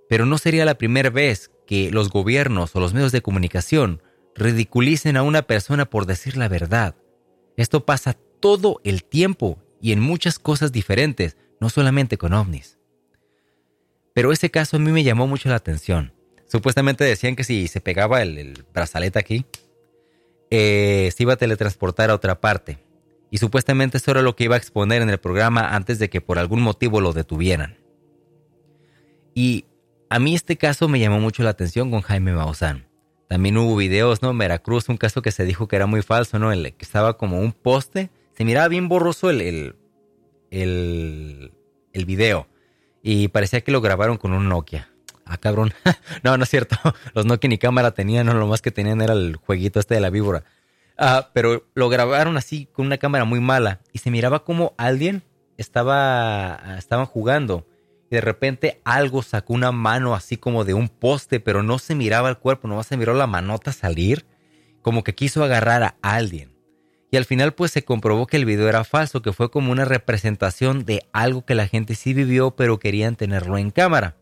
pero 0.09 0.25
no 0.25 0.37
sería 0.37 0.65
la 0.65 0.77
primera 0.77 1.09
vez 1.09 1.51
que 1.65 1.91
los 1.91 2.09
gobiernos 2.09 2.75
o 2.75 2.79
los 2.79 2.93
medios 2.93 3.11
de 3.11 3.21
comunicación 3.21 4.01
ridiculicen 4.35 5.17
a 5.17 5.23
una 5.23 5.41
persona 5.41 5.89
por 5.89 6.05
decir 6.05 6.37
la 6.37 6.47
verdad. 6.47 6.95
Esto 7.57 7.85
pasa 7.85 8.17
todo 8.39 8.79
el 8.83 9.03
tiempo 9.03 9.57
y 9.81 9.91
en 9.91 9.99
muchas 9.99 10.39
cosas 10.39 10.71
diferentes, 10.71 11.37
no 11.59 11.69
solamente 11.69 12.17
con 12.17 12.33
ovnis. 12.33 12.77
Pero 14.13 14.31
ese 14.31 14.49
caso 14.49 14.77
a 14.77 14.79
mí 14.79 14.91
me 14.91 15.03
llamó 15.03 15.27
mucho 15.27 15.49
la 15.49 15.55
atención. 15.55 16.13
Supuestamente 16.47 17.03
decían 17.03 17.35
que 17.35 17.43
si 17.43 17.67
se 17.67 17.81
pegaba 17.81 18.21
el, 18.21 18.65
brazalete 18.73 19.19
aquí, 19.19 19.45
eh, 20.49 21.11
se 21.15 21.23
iba 21.23 21.33
a 21.33 21.37
teletransportar 21.37 22.09
a 22.09 22.15
otra 22.15 22.39
parte. 22.39 22.79
Y 23.29 23.39
supuestamente 23.39 23.97
eso 23.97 24.11
era 24.11 24.21
lo 24.21 24.35
que 24.35 24.45
iba 24.45 24.55
a 24.55 24.57
exponer 24.57 25.01
en 25.01 25.09
el 25.09 25.17
programa 25.17 25.75
antes 25.75 25.99
de 25.99 26.09
que 26.09 26.21
por 26.21 26.39
algún 26.39 26.61
motivo 26.61 27.01
lo 27.01 27.11
detuvieran. 27.11 27.77
Y 29.35 29.65
a 30.09 30.19
mí 30.19 30.33
este 30.35 30.57
caso 30.57 30.87
me 30.87 30.99
llamó 30.99 31.19
mucho 31.19 31.43
la 31.43 31.49
atención 31.49 31.91
con 31.91 32.01
Jaime 32.01 32.33
Maussan. 32.33 32.87
También 33.27 33.57
hubo 33.57 33.75
videos, 33.75 34.21
¿no? 34.21 34.33
Veracruz, 34.33 34.87
un 34.87 34.95
caso 34.95 35.21
que 35.21 35.33
se 35.33 35.43
dijo 35.43 35.67
que 35.67 35.75
era 35.75 35.85
muy 35.85 36.01
falso, 36.01 36.39
¿no? 36.39 36.53
El 36.53 36.73
que 36.73 36.85
estaba 36.85 37.17
como 37.17 37.41
un 37.41 37.51
poste. 37.51 38.09
Se 38.37 38.45
miraba 38.45 38.69
bien 38.69 38.87
borroso 38.87 39.29
el, 39.29 39.41
el, 39.41 39.75
el, 40.49 41.51
el 41.91 42.05
video. 42.05 42.47
Y 43.03 43.27
parecía 43.27 43.61
que 43.61 43.73
lo 43.73 43.81
grabaron 43.81 44.17
con 44.17 44.31
un 44.31 44.47
Nokia. 44.47 44.89
Ah, 45.29 45.37
cabrón. 45.37 45.73
no, 46.23 46.37
no 46.37 46.43
es 46.43 46.49
cierto. 46.49 46.77
Los 47.13 47.25
Nokia 47.25 47.49
ni 47.49 47.57
cámara 47.57 47.91
tenían, 47.91 48.27
lo 48.27 48.47
más 48.47 48.61
que 48.61 48.71
tenían 48.71 49.01
era 49.01 49.13
el 49.13 49.35
jueguito 49.35 49.79
este 49.79 49.95
de 49.95 50.01
la 50.01 50.09
víbora. 50.09 50.43
Ah, 50.97 51.29
pero 51.33 51.67
lo 51.75 51.89
grabaron 51.89 52.37
así 52.37 52.67
con 52.71 52.87
una 52.87 52.97
cámara 52.97 53.23
muy 53.23 53.39
mala 53.39 53.81
y 53.93 53.99
se 53.99 54.09
miraba 54.09 54.43
como 54.43 54.73
alguien 54.77 55.23
estaba, 55.57 56.75
estaban 56.77 57.05
jugando 57.05 57.67
y 58.09 58.15
de 58.15 58.21
repente 58.21 58.81
algo 58.83 59.21
sacó 59.21 59.53
una 59.53 59.71
mano 59.71 60.15
así 60.15 60.37
como 60.37 60.63
de 60.63 60.73
un 60.73 60.87
poste, 60.87 61.39
pero 61.39 61.61
no 61.61 61.77
se 61.77 61.93
miraba 61.93 62.29
el 62.29 62.37
cuerpo, 62.37 62.67
nomás 62.67 62.87
se 62.87 62.97
miró 62.97 63.13
la 63.13 63.27
manota 63.27 63.73
salir, 63.73 64.25
como 64.81 65.03
que 65.03 65.13
quiso 65.13 65.43
agarrar 65.43 65.83
a 65.83 65.95
alguien. 66.01 66.55
Y 67.11 67.17
al 67.17 67.25
final 67.25 67.53
pues 67.53 67.71
se 67.71 67.83
comprobó 67.83 68.27
que 68.27 68.37
el 68.37 68.45
video 68.45 68.67
era 68.67 68.83
falso, 68.83 69.21
que 69.21 69.33
fue 69.33 69.51
como 69.51 69.71
una 69.71 69.85
representación 69.85 70.85
de 70.85 71.07
algo 71.13 71.45
que 71.45 71.55
la 71.55 71.67
gente 71.67 71.95
sí 71.95 72.13
vivió, 72.13 72.55
pero 72.55 72.79
querían 72.79 73.15
tenerlo 73.15 73.57
en 73.57 73.71
cámara. 73.71 74.17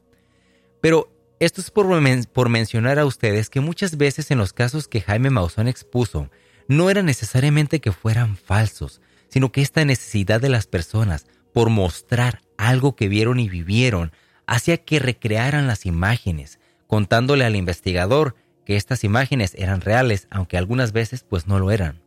Pero 0.86 1.12
esto 1.40 1.62
es 1.62 1.72
por, 1.72 2.48
mencionar 2.50 3.00
a 3.00 3.08
ustedes 3.08 3.50
que 3.50 3.60
muchas 3.60 3.98
veces 3.98 4.30
en 4.30 4.38
los 4.38 4.54
casos 4.54 4.88
que 4.88 5.02
Jaime 5.02 5.32
Maussan 5.32 5.68
expuso, 5.68 6.30
no 6.68 6.92
era 6.92 7.02
necesariamente 7.02 7.82
que 7.82 7.92
fueran 7.92 8.38
falsos, 8.38 9.02
sino 9.28 9.52
que 9.52 9.64
esta 9.64 9.84
necesidad 9.84 10.40
de 10.40 10.50
las 10.50 10.68
personas 10.68 11.26
por 11.56 11.72
mostrar 11.72 12.44
algo 12.60 12.96
que 12.96 13.08
vieron 13.10 13.40
y 13.40 13.50
vivieron 13.50 14.12
hacía 14.46 14.78
que 14.78 15.00
recrearan 15.00 15.66
las 15.66 15.88
imágenes, 15.88 16.60
contándole 16.86 17.46
al 17.46 17.56
investigador 17.56 18.36
que 18.64 18.76
estas 18.76 19.04
imágenes 19.04 19.56
eran 19.58 19.82
reales, 19.82 20.28
aunque 20.30 20.56
algunas 20.56 20.92
veces 20.92 21.26
pues 21.28 21.48
no 21.48 21.58
lo 21.58 21.72
eran. 21.72 22.04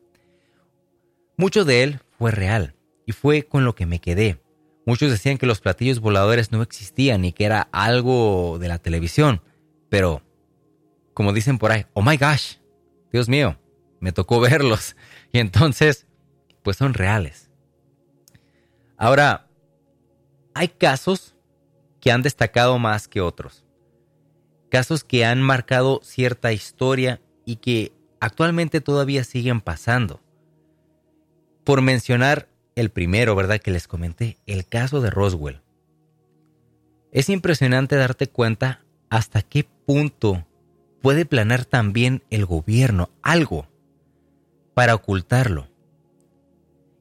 Mucho 1.36 1.64
de 1.64 1.82
él 1.82 2.00
fue 2.16 2.30
real, 2.30 2.76
y 3.06 3.10
fue 3.10 3.42
con 3.42 3.64
lo 3.64 3.74
que 3.74 3.86
me 3.86 3.98
quedé. 4.00 4.38
Muchos 4.88 5.10
decían 5.10 5.36
que 5.36 5.44
los 5.44 5.60
platillos 5.60 6.00
voladores 6.00 6.50
no 6.50 6.62
existían 6.62 7.22
y 7.26 7.32
que 7.32 7.44
era 7.44 7.68
algo 7.72 8.56
de 8.58 8.68
la 8.68 8.78
televisión, 8.78 9.42
pero, 9.90 10.22
como 11.12 11.34
dicen 11.34 11.58
por 11.58 11.72
ahí, 11.72 11.84
oh 11.92 12.00
my 12.00 12.16
gosh, 12.16 12.54
Dios 13.12 13.28
mío, 13.28 13.58
me 14.00 14.12
tocó 14.12 14.40
verlos. 14.50 14.96
Y 15.30 15.40
entonces, 15.40 16.06
pues 16.62 16.78
son 16.78 16.94
reales. 16.94 17.50
Ahora, 18.96 19.50
hay 20.54 20.68
casos 20.68 21.36
que 22.00 22.10
han 22.10 22.22
destacado 22.22 22.78
más 22.78 23.08
que 23.08 23.20
otros. 23.20 23.66
Casos 24.70 25.04
que 25.04 25.26
han 25.26 25.42
marcado 25.42 26.00
cierta 26.02 26.50
historia 26.54 27.20
y 27.44 27.56
que 27.56 27.92
actualmente 28.20 28.80
todavía 28.80 29.22
siguen 29.22 29.60
pasando. 29.60 30.22
Por 31.62 31.82
mencionar 31.82 32.48
el 32.80 32.90
primero, 32.90 33.34
¿verdad? 33.34 33.60
Que 33.60 33.70
les 33.70 33.88
comenté, 33.88 34.38
el 34.46 34.66
caso 34.66 35.00
de 35.00 35.10
Roswell. 35.10 35.62
Es 37.10 37.28
impresionante 37.28 37.96
darte 37.96 38.28
cuenta 38.28 38.84
hasta 39.10 39.42
qué 39.42 39.66
punto 39.86 40.46
puede 41.02 41.24
planear 41.24 41.64
también 41.64 42.22
el 42.30 42.46
gobierno 42.46 43.10
algo 43.22 43.68
para 44.74 44.94
ocultarlo. 44.94 45.68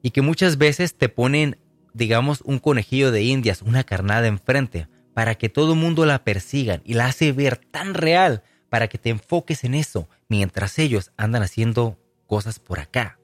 Y 0.02 0.10
que 0.10 0.22
muchas 0.22 0.58
veces 0.58 0.96
te 0.96 1.08
ponen, 1.08 1.58
digamos, 1.94 2.40
un 2.42 2.58
conejillo 2.58 3.12
de 3.12 3.22
indias, 3.22 3.62
una 3.62 3.84
carnada 3.84 4.26
enfrente, 4.26 4.88
para 5.14 5.36
que 5.36 5.48
todo 5.48 5.74
el 5.74 5.78
mundo 5.78 6.06
la 6.06 6.24
persigan 6.24 6.80
y 6.84 6.94
la 6.94 7.06
hace 7.06 7.32
ver 7.32 7.56
tan 7.56 7.94
real 7.94 8.42
para 8.68 8.88
que 8.88 8.98
te 8.98 9.10
enfoques 9.10 9.64
en 9.64 9.74
eso, 9.74 10.08
mientras 10.28 10.78
ellos 10.78 11.12
andan 11.16 11.42
haciendo 11.42 11.98
cosas 12.26 12.58
por 12.58 12.80
acá, 12.80 13.17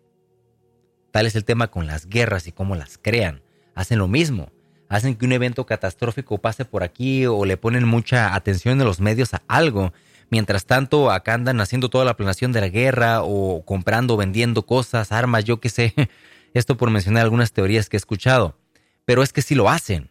Tal 1.15 1.27
es 1.27 1.37
el 1.37 1.45
tema 1.45 1.69
con 1.69 1.87
las 1.87 2.09
guerras 2.09 2.49
y 2.49 2.51
cómo 2.51 2.75
las 2.75 2.99
crean. 2.99 3.41
Hacen 3.77 4.01
lo 4.01 4.09
mismo. 4.09 4.51
Hacen 4.89 5.15
que 5.15 5.25
un 5.25 5.31
evento 5.31 5.65
catastrófico 5.65 6.39
pase 6.39 6.65
por 6.65 6.83
aquí 6.83 7.25
o 7.25 7.45
le 7.45 7.57
ponen 7.57 7.87
mucha 7.87 8.35
atención 8.35 8.81
de 8.81 8.85
los 8.85 8.99
medios 8.99 9.33
a 9.33 9.41
algo. 9.47 9.93
Mientras 10.29 10.67
tanto, 10.67 11.13
acá 11.13 11.35
andan 11.35 11.61
haciendo 11.61 11.89
toda 11.89 12.05
la 12.05 12.17
planeación 12.17 12.51
de 12.51 12.63
la 12.63 12.69
guerra 12.69 13.23
o 13.23 13.65
comprando, 13.65 14.17
vendiendo 14.17 14.67
cosas, 14.67 15.13
armas, 15.13 15.45
yo 15.45 15.61
qué 15.61 15.69
sé. 15.69 15.95
Esto 16.53 16.77
por 16.77 16.91
mencionar 16.91 17.23
algunas 17.23 17.53
teorías 17.53 17.89
que 17.89 17.97
he 17.97 17.99
escuchado. 17.99 18.59
Pero 19.05 19.23
es 19.23 19.33
que 19.33 19.43
sí 19.43 19.55
lo 19.55 19.71
hacen. 19.71 20.11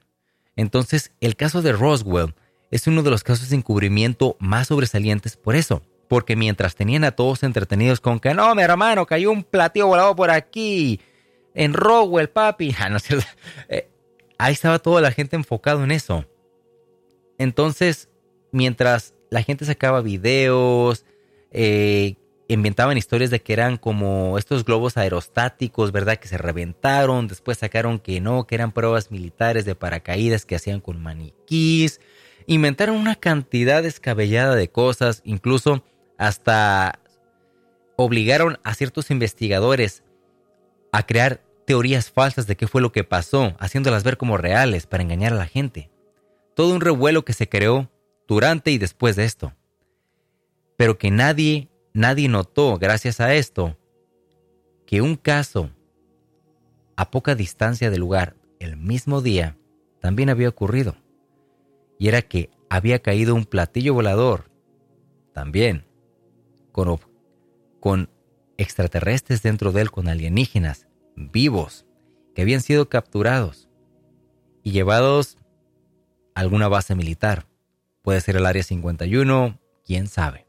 Entonces, 0.56 1.12
el 1.20 1.36
caso 1.36 1.62
de 1.62 1.74
Roswell 1.74 2.34
es 2.72 2.88
uno 2.88 3.04
de 3.04 3.10
los 3.10 3.26
casos 3.26 3.50
de 3.50 3.58
encubrimiento 3.58 4.38
más 4.40 4.68
sobresalientes 4.68 5.36
por 5.36 5.58
eso. 5.58 5.82
Porque 6.08 6.36
mientras 6.36 6.76
tenían 6.76 7.04
a 7.04 7.12
todos 7.12 7.44
entretenidos 7.44 8.00
con 8.00 8.20
que 8.20 8.34
no, 8.34 8.54
mi 8.56 8.62
hermano, 8.62 9.06
cayó 9.06 9.32
un 9.32 9.44
platillo 9.44 9.88
volado 9.88 10.16
por 10.16 10.30
aquí, 10.30 11.00
en 11.54 11.74
Roswell, 11.74 12.30
papi. 12.30 12.76
Ah, 12.80 12.90
no, 12.90 12.98
eh, 13.70 13.90
ahí 14.38 14.54
estaba 14.54 14.80
toda 14.80 15.02
la 15.02 15.12
gente 15.12 15.36
enfocado 15.36 15.84
en 15.84 15.92
eso. 15.92 16.26
Entonces, 17.38 18.10
mientras 18.52 19.14
la 19.30 19.42
gente 19.44 19.66
sacaba 19.66 20.02
videos, 20.02 21.06
eh, 21.52 22.16
inventaban 22.48 22.98
historias 22.98 23.32
de 23.32 23.42
que 23.42 23.54
eran 23.54 23.78
como 23.78 24.38
estos 24.38 24.64
globos 24.66 24.98
aerostáticos, 24.98 25.92
¿verdad? 25.92 26.18
Que 26.18 26.28
se 26.28 26.38
reventaron, 26.38 27.28
después 27.28 27.58
sacaron 27.58 28.00
que 28.00 28.22
no, 28.22 28.46
que 28.46 28.56
eran 28.56 28.72
pruebas 28.72 29.12
militares 29.12 29.66
de 29.66 29.76
paracaídas 29.76 30.46
que 30.46 30.56
hacían 30.56 30.82
con 30.82 31.02
maniquís, 31.02 32.00
inventaron 32.46 32.96
una 32.96 33.16
cantidad 33.16 33.82
descabellada 33.82 34.56
de 34.56 34.70
cosas, 34.70 35.22
incluso 35.24 35.84
hasta 36.26 37.00
obligaron 37.96 38.58
a 38.64 38.74
ciertos 38.76 39.12
investigadores 39.12 40.04
a 40.92 41.06
crear 41.06 41.42
teorías 41.66 42.12
falsas 42.12 42.48
de 42.48 42.56
qué 42.56 42.68
fue 42.68 42.82
lo 42.82 42.92
que 42.92 43.04
pasó, 43.04 43.56
haciéndolas 43.60 44.04
ver 44.04 44.18
como 44.18 44.38
reales 44.38 44.86
para 44.86 45.04
engañar 45.04 45.34
a 45.34 45.38
la 45.38 45.46
gente. 45.46 45.90
Todo 46.56 46.74
un 46.74 46.82
revuelo 46.82 47.26
que 47.26 47.34
se 47.34 47.50
creó 47.50 47.90
durante 48.28 48.72
y 48.72 48.78
después 48.78 49.16
de 49.16 49.26
esto. 49.26 49.54
Pero 50.78 50.98
que 50.98 51.12
nadie 51.12 51.70
Nadie 51.96 52.28
notó, 52.28 52.80
gracias 52.80 53.20
a 53.20 53.36
esto, 53.36 53.78
que 54.88 55.02
un 55.02 55.16
caso 55.16 55.70
a 56.96 57.12
poca 57.12 57.36
distancia 57.36 57.92
del 57.92 58.00
lugar, 58.00 58.36
el 58.60 58.78
mismo 58.78 59.22
día, 59.22 59.58
también 60.00 60.32
había 60.32 60.50
ocurrido. 60.50 60.96
Y 62.00 62.08
era 62.08 62.24
que 62.24 62.50
había 62.68 63.00
caído 63.00 63.36
un 63.36 63.46
platillo 63.46 63.94
volador, 63.94 64.50
también, 65.34 65.86
con, 66.74 68.10
extraterrestres 68.58 69.42
dentro 69.42 69.72
de 69.72 69.82
él, 69.82 69.92
con 69.92 70.08
alienígenas 70.10 70.88
vivos, 71.16 71.86
que 72.36 72.42
habían 72.42 72.62
sido 72.62 72.90
capturados 72.90 73.70
y 74.64 74.72
llevados 74.72 75.38
a 76.36 76.42
alguna 76.42 76.68
base 76.68 76.96
militar. 76.96 77.48
Puede 78.02 78.20
ser 78.20 78.36
el 78.36 78.46
Área 78.46 78.64
51, 78.64 79.60
quién 79.86 80.08
sabe. 80.08 80.46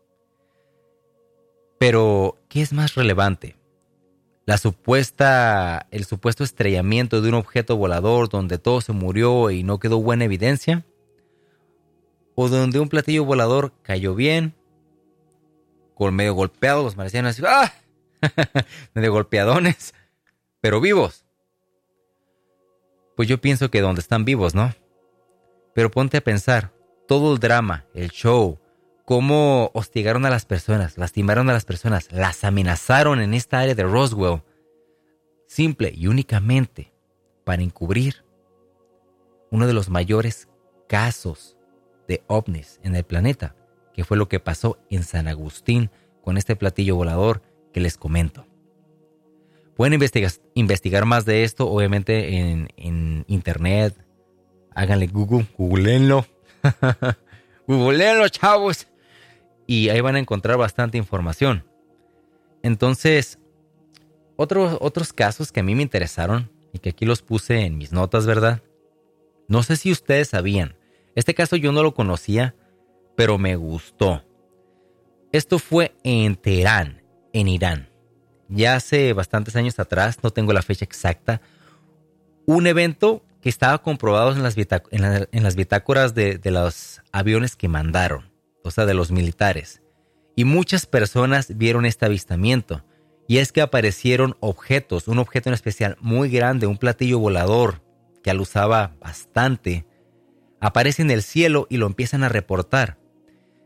Pero, 1.79 2.39
¿qué 2.49 2.63
es 2.63 2.73
más 2.73 2.95
relevante? 2.95 3.57
La 4.47 4.59
supuesta, 4.59 5.87
el 5.91 6.05
supuesto 6.05 6.45
estrellamiento 6.45 7.21
de 7.21 7.29
un 7.29 7.35
objeto 7.35 7.77
volador 7.77 8.29
donde 8.29 8.59
todo 8.59 8.81
se 8.81 8.93
murió 8.93 9.51
y 9.51 9.63
no 9.63 9.79
quedó 9.79 9.99
buena 10.01 10.25
evidencia? 10.25 10.85
¿O 12.35 12.49
donde 12.49 12.81
un 12.81 12.89
platillo 12.89 13.25
volador 13.25 13.73
cayó 13.83 14.15
bien, 14.15 14.55
con 15.95 16.15
medio 16.15 16.35
golpeado, 16.35 16.83
los 16.83 16.97
marcianos, 16.97 17.41
¡ah! 17.47 17.73
medio 18.95 19.13
golpeadones, 19.13 19.95
pero 20.61 20.81
vivos? 20.81 21.25
Pues 23.17 23.29
yo 23.29 23.41
pienso 23.41 23.71
que 23.71 23.81
donde 23.81 24.01
están 24.01 24.25
vivos, 24.25 24.55
¿no? 24.55 24.75
Pero 25.75 25.91
ponte 25.91 26.17
a 26.17 26.25
pensar, 26.25 26.73
todo 27.07 27.35
el 27.35 27.39
drama, 27.39 27.85
el 27.95 28.11
show, 28.11 28.59
cómo 29.05 29.71
hostigaron 29.75 30.25
a 30.27 30.31
las 30.31 30.47
personas, 30.47 30.99
lastimaron 30.99 31.51
a 31.51 31.53
las 31.53 31.65
personas, 31.65 32.11
las 32.11 32.45
amenazaron 32.45 33.21
en 33.21 33.35
esta 33.35 33.61
área 33.61 33.75
de 33.75 33.83
Roswell, 33.83 34.43
simple 35.47 35.93
y 35.95 36.07
únicamente 36.07 36.93
para 37.45 37.63
encubrir 37.63 38.25
uno 39.51 39.67
de 39.67 39.73
los 39.73 39.89
mayores 39.89 40.49
casos 40.89 41.57
de 42.09 42.25
ovnis 42.27 42.81
en 42.83 42.97
el 42.97 43.05
planeta, 43.05 43.55
que 43.95 44.05
fue 44.05 44.19
lo 44.19 44.29
que 44.29 44.41
pasó 44.41 44.79
en 44.91 45.05
San 45.05 45.29
Agustín 45.29 45.91
con 46.23 46.37
este 46.37 46.57
platillo 46.57 46.97
volador 46.97 47.43
que 47.73 47.81
les 47.81 47.97
comento. 47.97 48.47
Pueden 49.77 49.95
investigar, 50.55 51.05
más 51.07 51.25
de 51.25 51.45
esto, 51.45 51.69
obviamente, 51.69 52.39
en, 52.39 52.69
en 52.77 53.25
internet. 53.27 53.97
Háganle 54.75 55.07
Google, 55.07 55.47
googleenlo. 55.57 56.27
googleenlo, 57.67 58.29
chavos 58.29 58.87
y 59.67 59.89
ahí 59.89 60.01
van 60.01 60.17
a 60.17 60.19
encontrar 60.19 60.57
bastante 60.57 60.99
información. 60.99 61.65
Entonces, 62.63 63.39
otros, 64.37 64.79
otros 64.81 65.13
casos 65.13 65.53
que 65.53 65.61
a 65.61 65.63
mí 65.63 65.75
me 65.75 65.83
interesaron 65.83 66.51
y 66.73 66.79
que 66.79 66.91
aquí 66.91 67.05
los 67.05 67.23
puse 67.23 67.61
en 67.61 67.79
mis 67.79 67.93
notas, 67.93 68.27
¿verdad? 68.27 68.63
No 69.49 69.63
sé 69.63 69.77
si 69.77 69.93
ustedes 69.93 70.29
sabían. 70.29 70.77
Este 71.15 71.35
caso 71.35 71.57
yo 71.57 71.73
no 71.73 71.83
lo 71.83 71.95
conocía, 71.95 72.55
pero 73.17 73.39
me 73.39 73.57
gustó. 73.57 74.25
Esto 75.33 75.59
fue 75.59 75.95
en 76.05 76.37
Teherán, 76.37 77.03
en 77.33 77.49
Irán. 77.49 77.91
Ya 78.49 78.77
hace 78.77 79.13
bastantes 79.13 79.57
años 79.57 79.79
atrás, 79.79 80.19
no 80.23 80.31
tengo 80.31 80.53
la 80.53 80.63
fecha 80.63 80.85
exacta, 80.85 81.41
un 82.47 82.67
evento 82.67 83.25
que 83.41 83.49
estaba 83.49 83.79
comprobado 83.79 84.33
en 84.33 84.43
las, 84.43 84.55
bitácoras 85.57 86.15
de 86.15 86.41
los 86.51 87.01
aviones 87.13 87.57
que 87.57 87.69
mandaron 87.69 88.35
o 88.65 88.71
sea, 88.71 88.87
de 88.87 88.95
los 88.95 89.13
militares. 89.13 89.83
Y 90.35 90.45
muchas 90.45 90.87
personas 90.87 91.57
vieron 91.57 91.85
este 91.85 92.07
avistamiento. 92.07 92.83
Y 93.29 93.39
es 93.39 93.53
que 93.53 93.61
aparecieron 93.61 94.37
objetos, 94.41 95.07
un 95.07 95.19
objeto 95.19 95.49
en 95.49 95.55
especial 95.55 95.97
muy 96.01 96.29
grande, 96.31 96.67
un 96.67 96.79
platillo 96.79 97.19
volador 97.19 97.83
que 98.23 98.31
alusaba 98.31 98.97
bastante, 99.01 99.87
aparece 100.61 101.03
en 101.03 101.11
el 101.11 101.23
cielo 101.23 101.67
y 101.71 101.77
lo 101.77 101.87
empiezan 101.87 102.25
a 102.25 102.29
reportar. 102.29 102.99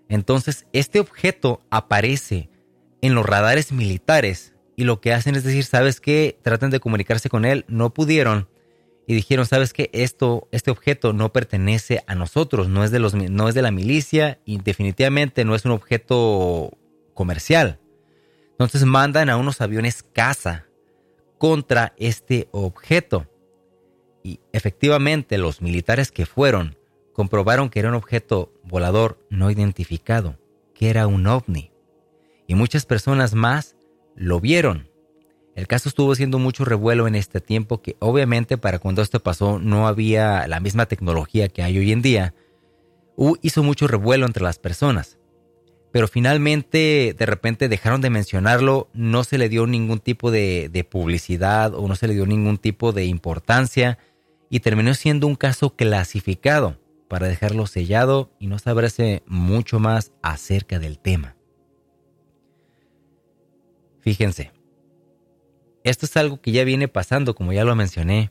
Entonces, 0.09 0.67
este 0.73 1.01
objeto 1.01 1.63
aparece 1.71 2.51
en 3.03 3.15
los 3.15 3.27
radares 3.27 3.73
militares 3.73 4.55
y 4.77 4.85
lo 4.85 5.01
que 5.01 5.13
hacen 5.13 5.35
es 5.35 5.45
decir, 5.45 5.65
¿sabes 5.65 6.01
qué? 6.01 6.39
Tratan 6.43 6.71
de 6.71 6.81
comunicarse 6.81 7.29
con 7.29 7.45
él, 7.45 7.65
no 7.69 7.93
pudieron 7.93 8.49
y 9.09 9.15
dijeron, 9.15 9.47
¿sabes 9.47 9.73
qué? 9.73 9.91
Esto, 9.93 10.49
este 10.53 10.71
objeto 10.71 11.13
no 11.13 11.33
pertenece 11.33 12.05
a 12.07 12.15
nosotros, 12.15 12.69
no 12.69 12.85
es, 12.85 12.91
de 12.91 12.99
los, 12.99 13.15
no 13.15 13.49
es 13.49 13.55
de 13.55 13.63
la 13.63 13.71
milicia 13.71 14.39
y 14.45 14.59
definitivamente 14.59 15.45
no 15.45 15.55
es 15.55 15.65
un 15.65 15.73
objeto 15.73 16.77
comercial. 17.15 17.81
Entonces 18.53 18.85
mandan 18.85 19.31
a 19.31 19.37
unos 19.37 19.61
aviones 19.61 20.03
caza 20.03 20.67
contra 21.39 21.95
este 21.97 22.49
objeto. 22.53 23.27
Y 24.23 24.41
efectivamente 24.53 25.39
los 25.39 25.63
militares 25.63 26.13
que 26.13 26.27
fueron 26.27 26.78
comprobaron 27.19 27.69
que 27.69 27.81
era 27.81 27.89
un 27.89 27.97
objeto 27.97 28.53
volador 28.62 29.19
no 29.29 29.51
identificado, 29.51 30.39
que 30.73 30.89
era 30.89 31.09
un 31.09 31.27
ovni. 31.27 31.73
Y 32.47 32.55
muchas 32.55 32.87
personas 32.87 33.35
más 33.35 33.75
lo 34.14 34.39
vieron. 34.39 34.89
El 35.57 35.66
caso 35.66 35.89
estuvo 35.89 36.12
haciendo 36.12 36.39
mucho 36.39 36.64
revuelo 36.64 37.09
en 37.09 37.16
este 37.16 37.41
tiempo 37.41 37.83
que 37.83 37.97
obviamente 37.99 38.57
para 38.57 38.79
cuando 38.79 39.03
esto 39.03 39.21
pasó 39.21 39.59
no 39.59 39.89
había 39.89 40.47
la 40.47 40.61
misma 40.61 40.87
tecnología 40.87 41.49
que 41.49 41.64
hay 41.64 41.77
hoy 41.79 41.91
en 41.91 42.03
día. 42.03 42.35
hizo 43.43 43.64
mucho 43.64 43.89
revuelo 43.89 44.25
entre 44.25 44.45
las 44.45 44.61
personas. 44.61 45.19
Pero 45.91 46.07
finalmente 46.07 47.16
de 47.19 47.27
repente 47.27 47.69
dejaron 47.69 48.01
de 48.01 48.11
mencionarlo, 48.11 48.91
no 48.93 49.25
se 49.25 49.39
le 49.39 49.49
dio 49.49 49.66
ningún 49.66 49.99
tipo 49.99 50.31
de, 50.31 50.69
de 50.69 50.85
publicidad 50.85 51.75
o 51.75 51.89
no 51.89 51.97
se 51.97 52.07
le 52.07 52.14
dio 52.14 52.27
ningún 52.27 52.59
tipo 52.59 52.93
de 52.93 53.07
importancia 53.07 53.99
y 54.49 54.61
terminó 54.61 54.95
siendo 54.95 55.27
un 55.27 55.35
caso 55.35 55.75
clasificado 55.75 56.79
para 57.09 57.27
dejarlo 57.27 57.67
sellado 57.67 58.31
y 58.39 58.47
no 58.47 58.59
saberse 58.59 59.23
mucho 59.27 59.81
más 59.81 60.13
acerca 60.23 60.79
del 60.79 60.99
tema. 60.99 61.37
Fíjense, 64.01 64.53
esto 65.85 66.07
es 66.07 66.17
algo 66.17 66.41
que 66.41 66.53
ya 66.53 66.65
viene 66.65 66.89
pasando, 66.89 67.35
como 67.35 67.53
ya 67.53 67.65
lo 67.65 67.75
mencioné, 67.75 68.31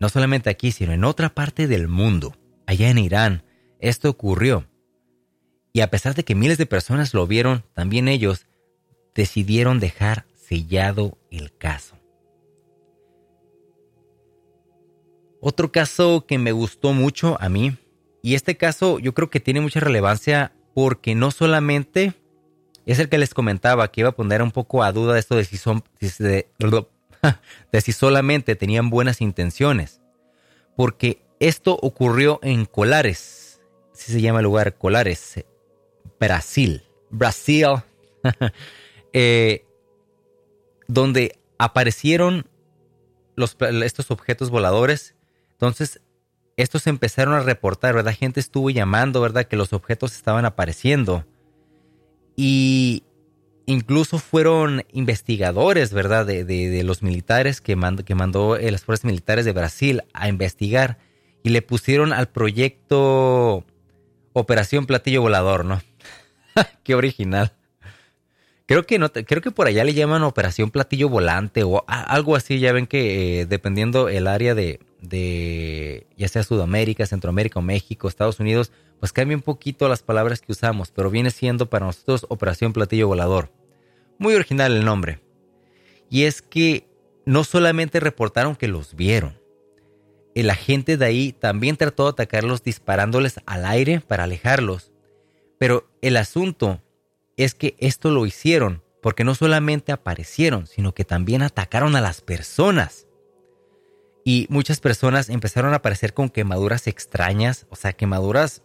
no 0.00 0.08
solamente 0.08 0.50
aquí, 0.50 0.70
sino 0.70 0.92
en 0.92 1.04
otra 1.04 1.34
parte 1.34 1.66
del 1.66 1.88
mundo, 1.88 2.36
allá 2.66 2.90
en 2.90 2.98
Irán. 2.98 3.42
Esto 3.80 4.10
ocurrió. 4.10 4.66
Y 5.72 5.80
a 5.80 5.90
pesar 5.90 6.14
de 6.14 6.24
que 6.24 6.34
miles 6.34 6.58
de 6.58 6.66
personas 6.66 7.14
lo 7.14 7.26
vieron, 7.26 7.64
también 7.74 8.08
ellos 8.08 8.46
decidieron 9.14 9.80
dejar 9.80 10.26
sellado 10.34 11.18
el 11.30 11.56
caso. 11.56 11.96
Otro 15.40 15.72
caso 15.72 16.24
que 16.26 16.38
me 16.38 16.52
gustó 16.52 16.92
mucho 16.92 17.36
a 17.40 17.48
mí, 17.48 17.76
y 18.24 18.34
este 18.36 18.56
caso 18.56 18.98
yo 19.00 19.12
creo 19.12 19.28
que 19.28 19.38
tiene 19.38 19.60
mucha 19.60 19.80
relevancia 19.80 20.54
porque 20.72 21.14
no 21.14 21.30
solamente 21.30 22.14
es 22.86 22.98
el 22.98 23.10
que 23.10 23.18
les 23.18 23.34
comentaba 23.34 23.92
que 23.92 24.00
iba 24.00 24.08
a 24.08 24.16
poner 24.16 24.40
un 24.40 24.50
poco 24.50 24.82
a 24.82 24.92
duda 24.92 25.18
esto 25.18 25.36
de 25.36 25.44
si 25.44 25.58
son. 25.58 25.84
de 26.00 27.80
si 27.82 27.92
solamente 27.92 28.56
tenían 28.56 28.88
buenas 28.88 29.20
intenciones. 29.20 30.00
Porque 30.74 31.20
esto 31.38 31.78
ocurrió 31.82 32.40
en 32.42 32.64
Colares, 32.64 33.60
si 33.92 34.12
se 34.12 34.22
llama 34.22 34.38
el 34.38 34.44
lugar 34.44 34.78
Colares, 34.78 35.44
Brasil. 36.18 36.82
Brasil. 37.10 37.82
Eh, 39.16 39.64
donde 40.88 41.38
aparecieron 41.56 42.48
estos 43.36 44.10
objetos 44.10 44.50
voladores. 44.50 45.14
Entonces, 45.52 46.00
estos 46.56 46.86
empezaron 46.86 47.34
a 47.34 47.40
reportar, 47.40 47.94
¿verdad? 47.94 48.14
Gente 48.14 48.40
estuvo 48.40 48.70
llamando, 48.70 49.20
¿verdad? 49.20 49.46
Que 49.46 49.56
los 49.56 49.72
objetos 49.72 50.14
estaban 50.14 50.44
apareciendo. 50.44 51.24
Y 52.36 53.04
incluso 53.66 54.18
fueron 54.18 54.84
investigadores, 54.92 55.92
¿verdad? 55.92 56.26
De, 56.26 56.82
los 56.84 57.02
militares 57.02 57.60
que, 57.60 57.76
que 58.04 58.14
mandó 58.14 58.56
eh, 58.56 58.70
las 58.70 58.84
fuerzas 58.84 59.04
militares 59.04 59.44
de 59.44 59.52
Brasil 59.52 60.02
a 60.12 60.28
investigar. 60.28 60.98
Y 61.42 61.50
le 61.50 61.60
pusieron 61.60 62.12
al 62.12 62.28
proyecto 62.28 63.64
Operación 64.32 64.86
Platillo 64.86 65.22
Volador, 65.22 65.64
¿no? 65.64 65.82
Qué 66.84 66.94
original. 66.94 67.52
Creo 68.66 68.86
que 68.86 68.98
no, 68.98 69.12
creo 69.12 69.42
que 69.42 69.50
por 69.50 69.66
allá 69.66 69.84
le 69.84 69.92
llaman 69.92 70.22
operación 70.22 70.70
platillo 70.70 71.08
volante 71.10 71.62
o 71.64 71.84
algo 71.86 72.34
así. 72.34 72.60
Ya 72.60 72.72
ven 72.72 72.86
que 72.86 73.40
eh, 73.40 73.46
dependiendo 73.46 74.08
el 74.08 74.26
área 74.26 74.54
de, 74.54 74.80
de, 75.00 76.06
ya 76.16 76.28
sea 76.28 76.42
Sudamérica, 76.42 77.04
Centroamérica 77.04 77.60
México, 77.60 78.08
Estados 78.08 78.40
Unidos, 78.40 78.72
pues 79.00 79.12
cambia 79.12 79.36
un 79.36 79.42
poquito 79.42 79.88
las 79.88 80.02
palabras 80.02 80.40
que 80.40 80.52
usamos, 80.52 80.90
pero 80.90 81.10
viene 81.10 81.30
siendo 81.30 81.68
para 81.68 81.86
nosotros 81.86 82.24
operación 82.30 82.72
platillo 82.72 83.06
volador. 83.08 83.52
Muy 84.18 84.34
original 84.34 84.74
el 84.74 84.84
nombre. 84.84 85.20
Y 86.08 86.24
es 86.24 86.40
que 86.40 86.86
no 87.26 87.44
solamente 87.44 88.00
reportaron 88.00 88.56
que 88.56 88.68
los 88.68 88.94
vieron, 88.94 89.38
el 90.34 90.50
agente 90.50 90.96
de 90.96 91.04
ahí 91.04 91.32
también 91.32 91.76
trató 91.76 92.04
de 92.04 92.10
atacarlos 92.10 92.62
disparándoles 92.62 93.40
al 93.46 93.64
aire 93.66 94.00
para 94.00 94.24
alejarlos. 94.24 94.90
Pero 95.58 95.88
el 96.02 96.16
asunto 96.16 96.82
es 97.36 97.54
que 97.54 97.76
esto 97.78 98.10
lo 98.10 98.26
hicieron 98.26 98.82
porque 99.02 99.24
no 99.24 99.34
solamente 99.34 99.92
aparecieron, 99.92 100.66
sino 100.66 100.94
que 100.94 101.04
también 101.04 101.42
atacaron 101.42 101.94
a 101.94 102.00
las 102.00 102.22
personas. 102.22 103.06
Y 104.24 104.46
muchas 104.48 104.80
personas 104.80 105.28
empezaron 105.28 105.74
a 105.74 105.76
aparecer 105.76 106.14
con 106.14 106.30
quemaduras 106.30 106.86
extrañas, 106.86 107.66
o 107.68 107.76
sea, 107.76 107.92
quemaduras 107.92 108.62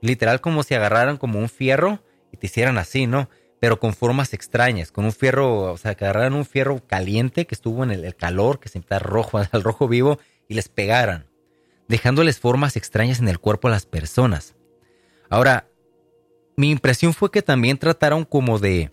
literal 0.00 0.40
como 0.40 0.62
si 0.62 0.74
agarraran 0.74 1.16
como 1.16 1.40
un 1.40 1.48
fierro 1.48 2.00
y 2.30 2.36
te 2.36 2.46
hicieran 2.46 2.78
así, 2.78 3.08
¿no? 3.08 3.28
Pero 3.58 3.80
con 3.80 3.94
formas 3.94 4.34
extrañas, 4.34 4.92
con 4.92 5.04
un 5.04 5.12
fierro, 5.12 5.72
o 5.72 5.76
sea, 5.78 5.96
que 5.96 6.04
agarraran 6.04 6.34
un 6.34 6.44
fierro 6.44 6.86
caliente 6.86 7.48
que 7.48 7.54
estuvo 7.56 7.82
en 7.82 7.90
el, 7.90 8.14
calor, 8.14 8.60
que 8.60 8.68
se 8.68 8.78
está 8.78 9.00
rojo, 9.00 9.38
al 9.50 9.62
rojo 9.64 9.88
vivo, 9.88 10.20
y 10.46 10.54
les 10.54 10.68
pegaran, 10.68 11.26
dejándoles 11.88 12.38
formas 12.38 12.76
extrañas 12.76 13.18
en 13.18 13.28
el 13.28 13.40
cuerpo 13.40 13.66
a 13.66 13.72
las 13.72 13.86
personas. 13.86 14.54
Ahora, 15.28 15.68
mi 16.56 16.70
impresión 16.70 17.12
fue 17.12 17.30
que 17.30 17.42
también 17.42 17.78
trataron 17.78 18.24
como 18.24 18.58
de 18.58 18.92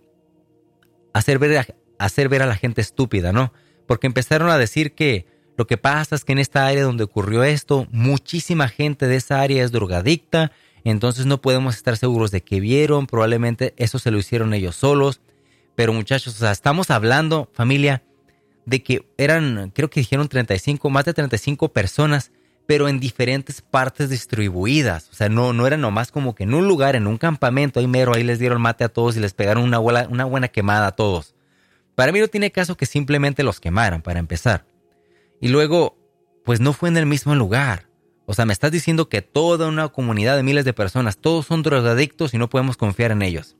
hacer 1.14 1.39
ver, 1.39 1.57
a, 1.57 1.68
hacer 1.97 2.30
ver 2.30 2.41
a 2.41 2.47
la 2.47 2.55
gente 2.55 2.82
estúpida, 2.82 3.32
¿no? 3.32 3.53
Porque 3.88 4.07
empezaron 4.07 4.49
a 4.49 4.57
decir 4.57 4.93
que 4.93 5.26
lo 5.55 5.68
que 5.68 5.78
pasa 5.78 6.16
es 6.16 6.26
que 6.26 6.34
en 6.34 6.39
esta 6.39 6.66
área 6.66 6.84
donde 6.84 7.03
ocurrió 7.03 7.43
esto, 7.43 7.88
muchísima 7.91 8.68
gente 8.68 9.07
de 9.07 9.16
esa 9.16 9.41
área 9.41 9.64
es 9.64 9.72
drogadicta, 9.72 10.51
entonces 10.84 11.26
no 11.26 11.41
podemos 11.41 11.76
estar 11.76 11.95
seguros 11.97 12.32
de 12.32 12.41
que 12.41 12.59
vieron, 12.59 13.07
probablemente 13.07 13.74
eso 13.78 13.99
se 13.99 14.11
lo 14.11 14.18
hicieron 14.18 14.53
ellos 14.53 14.76
solos. 14.76 15.22
Pero 15.76 15.93
muchachos, 15.93 16.36
o 16.36 16.38
sea, 16.38 16.51
estamos 16.51 16.91
hablando, 16.91 17.49
familia, 17.53 18.03
de 18.66 18.84
que 18.84 19.07
eran, 19.18 19.72
creo 19.74 19.89
que 19.89 20.01
dijeron 20.01 20.28
35, 20.28 20.89
más 20.89 21.05
de 21.05 21.14
35 21.14 21.72
personas 21.72 22.32
pero 22.66 22.88
en 22.88 22.99
diferentes 22.99 23.61
partes 23.61 24.09
distribuidas. 24.09 25.09
O 25.11 25.16
sea, 25.16 25.30
no, 25.30 25.53
no 25.53 25.68
era 25.68 25.78
nomás 25.78 26.11
como 26.11 26.34
que 26.36 26.43
en 26.43 26.53
un 26.53 26.68
lugar, 26.68 26.95
en 26.95 27.07
un 27.07 27.18
campamento, 27.18 27.80
ahí 27.80 27.88
mero, 27.88 28.14
ahí 28.14 28.24
les 28.24 28.39
dieron 28.39 28.61
mate 28.61 28.84
a 28.84 28.89
todos 28.89 29.18
y 29.18 29.20
les 29.20 29.34
pegaron 29.34 29.64
una 29.64 29.80
buena, 29.80 30.07
una 30.09 30.26
buena 30.26 30.47
quemada 30.47 30.88
a 30.88 30.91
todos. 30.93 31.36
Para 31.95 32.11
mí 32.11 32.20
no 32.20 32.28
tiene 32.28 32.51
caso 32.51 32.76
que 32.76 32.86
simplemente 32.86 33.43
los 33.43 33.59
quemaran, 33.59 34.01
para 34.01 34.20
empezar. 34.20 34.66
Y 35.41 35.49
luego, 35.49 35.97
pues 36.45 36.59
no 36.59 36.74
fue 36.74 36.89
en 36.89 36.97
el 36.97 37.05
mismo 37.05 37.36
lugar. 37.36 37.88
O 38.26 38.34
sea, 38.34 38.45
me 38.45 38.53
estás 38.53 38.72
diciendo 38.72 39.09
que 39.09 39.22
toda 39.22 39.68
una 39.68 39.89
comunidad 39.89 40.38
de 40.38 40.43
miles 40.43 40.64
de 40.64 40.74
personas, 40.74 41.18
todos 41.18 41.45
son 41.45 41.61
drogadictos 41.61 42.34
y 42.34 42.38
no 42.38 42.49
podemos 42.49 42.78
confiar 42.78 43.11
en 43.11 43.22
ellos. 43.22 43.57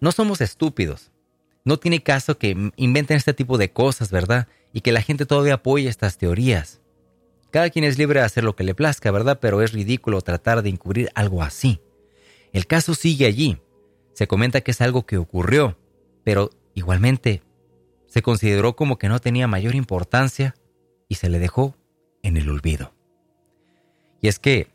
no 0.00 0.12
somos 0.12 0.40
estúpidos. 0.40 1.10
No 1.64 1.78
tiene 1.78 2.02
caso 2.02 2.38
que 2.38 2.70
inventen 2.76 3.16
este 3.16 3.32
tipo 3.32 3.56
de 3.56 3.72
cosas, 3.72 4.10
¿verdad? 4.10 4.48
Y 4.72 4.82
que 4.82 4.92
la 4.92 5.00
gente 5.00 5.26
todavía 5.26 5.54
apoye 5.54 5.88
estas 5.88 6.18
teorías. 6.18 6.81
Cada 7.52 7.68
quien 7.68 7.84
es 7.84 7.98
libre 7.98 8.20
de 8.20 8.26
hacer 8.26 8.44
lo 8.44 8.56
que 8.56 8.64
le 8.64 8.74
plazca, 8.74 9.10
¿verdad? 9.10 9.38
Pero 9.38 9.60
es 9.60 9.72
ridículo 9.72 10.22
tratar 10.22 10.62
de 10.62 10.70
encubrir 10.70 11.10
algo 11.14 11.42
así. 11.42 11.82
El 12.52 12.66
caso 12.66 12.94
sigue 12.94 13.26
allí. 13.26 13.58
Se 14.14 14.26
comenta 14.26 14.62
que 14.62 14.70
es 14.70 14.80
algo 14.80 15.04
que 15.04 15.18
ocurrió, 15.18 15.76
pero 16.24 16.50
igualmente 16.74 17.42
se 18.06 18.22
consideró 18.22 18.74
como 18.74 18.98
que 18.98 19.08
no 19.08 19.20
tenía 19.20 19.46
mayor 19.48 19.74
importancia 19.74 20.54
y 21.08 21.16
se 21.16 21.28
le 21.28 21.38
dejó 21.38 21.76
en 22.22 22.38
el 22.38 22.48
olvido. 22.48 22.94
Y 24.22 24.28
es 24.28 24.38
que, 24.38 24.68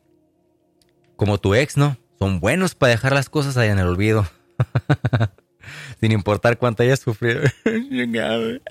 como 1.16 1.40
tu 1.40 1.56
ex, 1.56 1.78
¿no? 1.78 1.98
Son 2.20 2.40
buenos 2.40 2.76
para 2.76 2.92
dejar 2.92 3.14
las 3.14 3.30
cosas 3.30 3.58
ahí 3.58 3.70
en 3.70 3.80
el 3.80 3.88
olvido. 3.88 4.30
Sin 6.00 6.12
importar 6.12 6.60
cuánto 6.60 6.84
hayas 6.84 7.00
sufrido. 7.00 7.42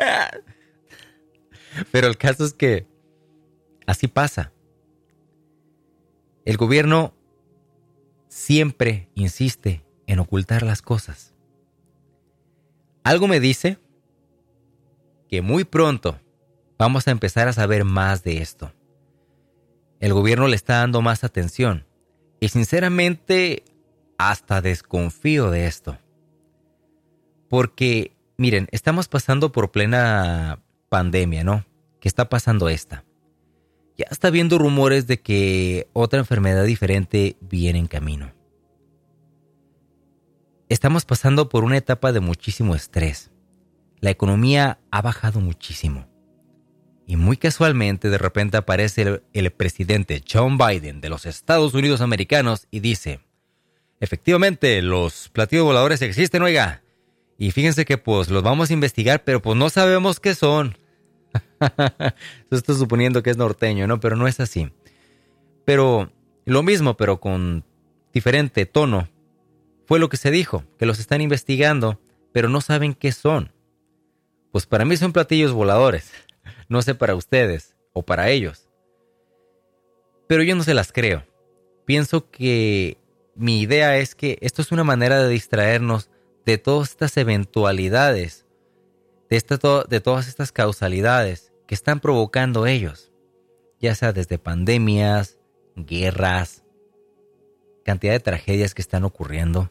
Pero 1.90 2.06
el 2.06 2.16
caso 2.16 2.44
es 2.44 2.52
que 2.52 2.86
Así 3.86 4.08
pasa. 4.08 4.52
El 6.44 6.56
gobierno 6.56 7.14
siempre 8.28 9.08
insiste 9.14 9.84
en 10.06 10.18
ocultar 10.18 10.62
las 10.62 10.82
cosas. 10.82 11.34
Algo 13.04 13.28
me 13.28 13.40
dice 13.40 13.78
que 15.28 15.42
muy 15.42 15.64
pronto 15.64 16.20
vamos 16.78 17.08
a 17.08 17.10
empezar 17.10 17.48
a 17.48 17.52
saber 17.52 17.84
más 17.84 18.22
de 18.22 18.38
esto. 18.38 18.72
El 20.00 20.12
gobierno 20.12 20.46
le 20.48 20.56
está 20.56 20.78
dando 20.78 21.00
más 21.02 21.24
atención 21.24 21.86
y 22.40 22.48
sinceramente 22.48 23.64
hasta 24.18 24.60
desconfío 24.60 25.50
de 25.50 25.66
esto. 25.66 25.98
Porque, 27.48 28.16
miren, 28.36 28.68
estamos 28.72 29.08
pasando 29.08 29.52
por 29.52 29.70
plena 29.70 30.60
pandemia, 30.88 31.44
¿no? 31.44 31.64
¿Qué 32.00 32.08
está 32.08 32.28
pasando 32.28 32.68
esta? 32.68 33.05
Ya 33.96 34.06
está 34.10 34.30
viendo 34.30 34.58
rumores 34.58 35.06
de 35.06 35.20
que 35.20 35.88
otra 35.92 36.18
enfermedad 36.18 36.64
diferente 36.64 37.36
viene 37.40 37.78
en 37.78 37.86
camino. 37.86 38.32
Estamos 40.68 41.04
pasando 41.04 41.48
por 41.48 41.64
una 41.64 41.76
etapa 41.76 42.12
de 42.12 42.20
muchísimo 42.20 42.74
estrés. 42.74 43.30
La 44.00 44.10
economía 44.10 44.78
ha 44.90 45.00
bajado 45.00 45.40
muchísimo. 45.40 46.08
Y 47.06 47.16
muy 47.16 47.36
casualmente 47.36 48.10
de 48.10 48.18
repente 48.18 48.56
aparece 48.56 49.22
el, 49.32 49.50
presidente 49.52 50.22
John 50.30 50.58
Biden 50.58 51.00
de 51.00 51.08
los 51.08 51.24
Estados 51.24 51.72
Unidos 51.72 52.00
americanos 52.00 52.66
y 52.72 52.80
dice, 52.80 53.20
efectivamente, 54.00 54.82
los 54.82 55.28
platillos 55.28 55.64
voladores 55.64 56.02
existen, 56.02 56.42
oiga. 56.42 56.82
Y 57.38 57.52
fíjense 57.52 57.84
que 57.84 57.96
pues 57.96 58.28
los 58.28 58.42
vamos 58.42 58.70
a 58.70 58.72
investigar, 58.72 59.22
pero 59.22 59.40
pues 59.40 59.56
no 59.56 59.70
sabemos 59.70 60.18
qué 60.18 60.34
son. 60.34 60.76
Esto 62.50 62.74
suponiendo 62.74 63.22
que 63.22 63.30
es 63.30 63.36
norteño, 63.36 63.86
¿no? 63.86 64.00
Pero 64.00 64.16
no 64.16 64.28
es 64.28 64.40
así. 64.40 64.70
Pero 65.64 66.10
lo 66.44 66.62
mismo, 66.62 66.96
pero 66.96 67.20
con 67.20 67.64
diferente 68.12 68.66
tono. 68.66 69.08
Fue 69.86 69.98
lo 69.98 70.08
que 70.08 70.16
se 70.16 70.30
dijo, 70.30 70.64
que 70.78 70.86
los 70.86 70.98
están 70.98 71.20
investigando, 71.20 72.00
pero 72.32 72.48
no 72.48 72.60
saben 72.60 72.94
qué 72.94 73.12
son. 73.12 73.52
Pues 74.50 74.66
para 74.66 74.84
mí 74.84 74.96
son 74.96 75.12
platillos 75.12 75.52
voladores. 75.52 76.12
No 76.68 76.82
sé 76.82 76.94
para 76.94 77.14
ustedes 77.14 77.76
o 77.92 78.02
para 78.02 78.30
ellos. 78.30 78.68
Pero 80.26 80.42
yo 80.42 80.56
no 80.56 80.64
se 80.64 80.74
las 80.74 80.92
creo. 80.92 81.24
Pienso 81.84 82.30
que 82.30 82.98
mi 83.34 83.60
idea 83.60 83.98
es 83.98 84.14
que 84.14 84.38
esto 84.40 84.62
es 84.62 84.72
una 84.72 84.82
manera 84.82 85.22
de 85.22 85.28
distraernos 85.28 86.10
de 86.44 86.58
todas 86.58 86.90
estas 86.90 87.16
eventualidades 87.16 88.45
de, 89.28 89.84
de 89.88 90.00
todas 90.00 90.28
estas 90.28 90.52
causalidades 90.52 91.52
que 91.66 91.74
están 91.74 92.00
provocando 92.00 92.66
ellos, 92.66 93.12
ya 93.80 93.94
sea 93.94 94.12
desde 94.12 94.38
pandemias, 94.38 95.38
guerras, 95.74 96.64
cantidad 97.84 98.12
de 98.12 98.20
tragedias 98.20 98.74
que 98.74 98.82
están 98.82 99.04
ocurriendo. 99.04 99.70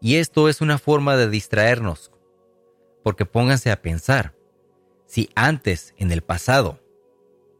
Y 0.00 0.16
esto 0.16 0.48
es 0.48 0.60
una 0.60 0.78
forma 0.78 1.16
de 1.16 1.28
distraernos, 1.28 2.12
porque 3.02 3.26
pónganse 3.26 3.70
a 3.70 3.82
pensar, 3.82 4.34
si 5.06 5.30
antes, 5.34 5.94
en 5.96 6.12
el 6.12 6.22
pasado, 6.22 6.80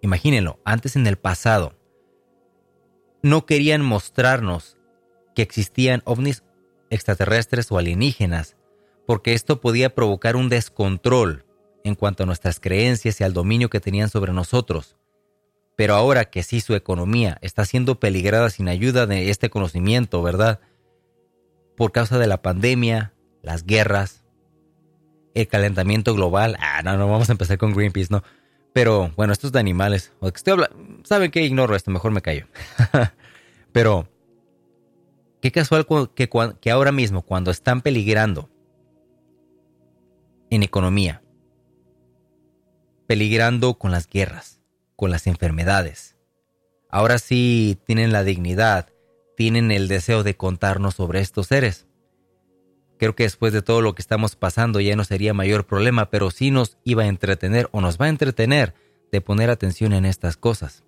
imagínenlo, 0.02 0.60
antes 0.64 0.96
en 0.96 1.06
el 1.06 1.16
pasado, 1.16 1.74
no 3.22 3.46
querían 3.46 3.82
mostrarnos 3.82 4.76
que 5.34 5.42
existían 5.42 6.02
ovnis 6.04 6.44
extraterrestres 6.90 7.72
o 7.72 7.78
alienígenas 7.78 8.57
porque 9.08 9.32
esto 9.32 9.62
podía 9.62 9.94
provocar 9.94 10.36
un 10.36 10.50
descontrol 10.50 11.46
en 11.82 11.94
cuanto 11.94 12.24
a 12.24 12.26
nuestras 12.26 12.60
creencias 12.60 13.18
y 13.18 13.24
al 13.24 13.32
dominio 13.32 13.70
que 13.70 13.80
tenían 13.80 14.10
sobre 14.10 14.34
nosotros. 14.34 14.98
Pero 15.76 15.94
ahora 15.94 16.26
que 16.26 16.42
sí 16.42 16.60
su 16.60 16.74
economía 16.74 17.38
está 17.40 17.64
siendo 17.64 17.98
peligrada 17.98 18.50
sin 18.50 18.68
ayuda 18.68 19.06
de 19.06 19.30
este 19.30 19.48
conocimiento, 19.48 20.22
¿verdad? 20.22 20.60
Por 21.74 21.90
causa 21.90 22.18
de 22.18 22.26
la 22.26 22.42
pandemia, 22.42 23.14
las 23.40 23.64
guerras, 23.64 24.26
el 25.32 25.48
calentamiento 25.48 26.14
global. 26.14 26.58
Ah, 26.60 26.82
no, 26.82 26.98
no 26.98 27.08
vamos 27.08 27.30
a 27.30 27.32
empezar 27.32 27.56
con 27.56 27.72
Greenpeace, 27.72 28.08
no. 28.10 28.22
Pero 28.74 29.10
bueno, 29.16 29.32
estos 29.32 29.52
de 29.52 29.58
animales. 29.58 30.12
Estoy 30.20 30.66
¿Saben 31.04 31.30
qué? 31.30 31.40
Ignoro 31.40 31.74
esto, 31.74 31.90
mejor 31.90 32.10
me 32.10 32.20
callo. 32.20 32.46
Pero 33.72 34.06
qué 35.40 35.50
casual 35.50 35.86
que, 36.14 36.28
que 36.60 36.70
ahora 36.70 36.92
mismo, 36.92 37.22
cuando 37.22 37.50
están 37.50 37.80
peligrando 37.80 38.50
en 40.50 40.62
economía, 40.62 41.22
peligrando 43.06 43.78
con 43.78 43.90
las 43.90 44.08
guerras, 44.08 44.60
con 44.96 45.10
las 45.10 45.26
enfermedades, 45.26 46.16
ahora 46.90 47.18
sí 47.18 47.78
tienen 47.86 48.12
la 48.12 48.24
dignidad, 48.24 48.90
tienen 49.36 49.70
el 49.70 49.88
deseo 49.88 50.22
de 50.22 50.36
contarnos 50.36 50.94
sobre 50.94 51.20
estos 51.20 51.46
seres. 51.46 51.86
Creo 52.98 53.14
que 53.14 53.22
después 53.22 53.52
de 53.52 53.62
todo 53.62 53.80
lo 53.80 53.94
que 53.94 54.02
estamos 54.02 54.34
pasando 54.34 54.80
ya 54.80 54.96
no 54.96 55.04
sería 55.04 55.32
mayor 55.32 55.66
problema, 55.66 56.10
pero 56.10 56.30
sí 56.30 56.50
nos 56.50 56.78
iba 56.82 57.04
a 57.04 57.08
entretener 57.08 57.68
o 57.70 57.80
nos 57.80 57.98
va 57.98 58.06
a 58.06 58.10
entretener 58.10 58.74
de 59.12 59.20
poner 59.20 59.50
atención 59.50 59.92
en 59.92 60.04
estas 60.04 60.36
cosas. 60.36 60.82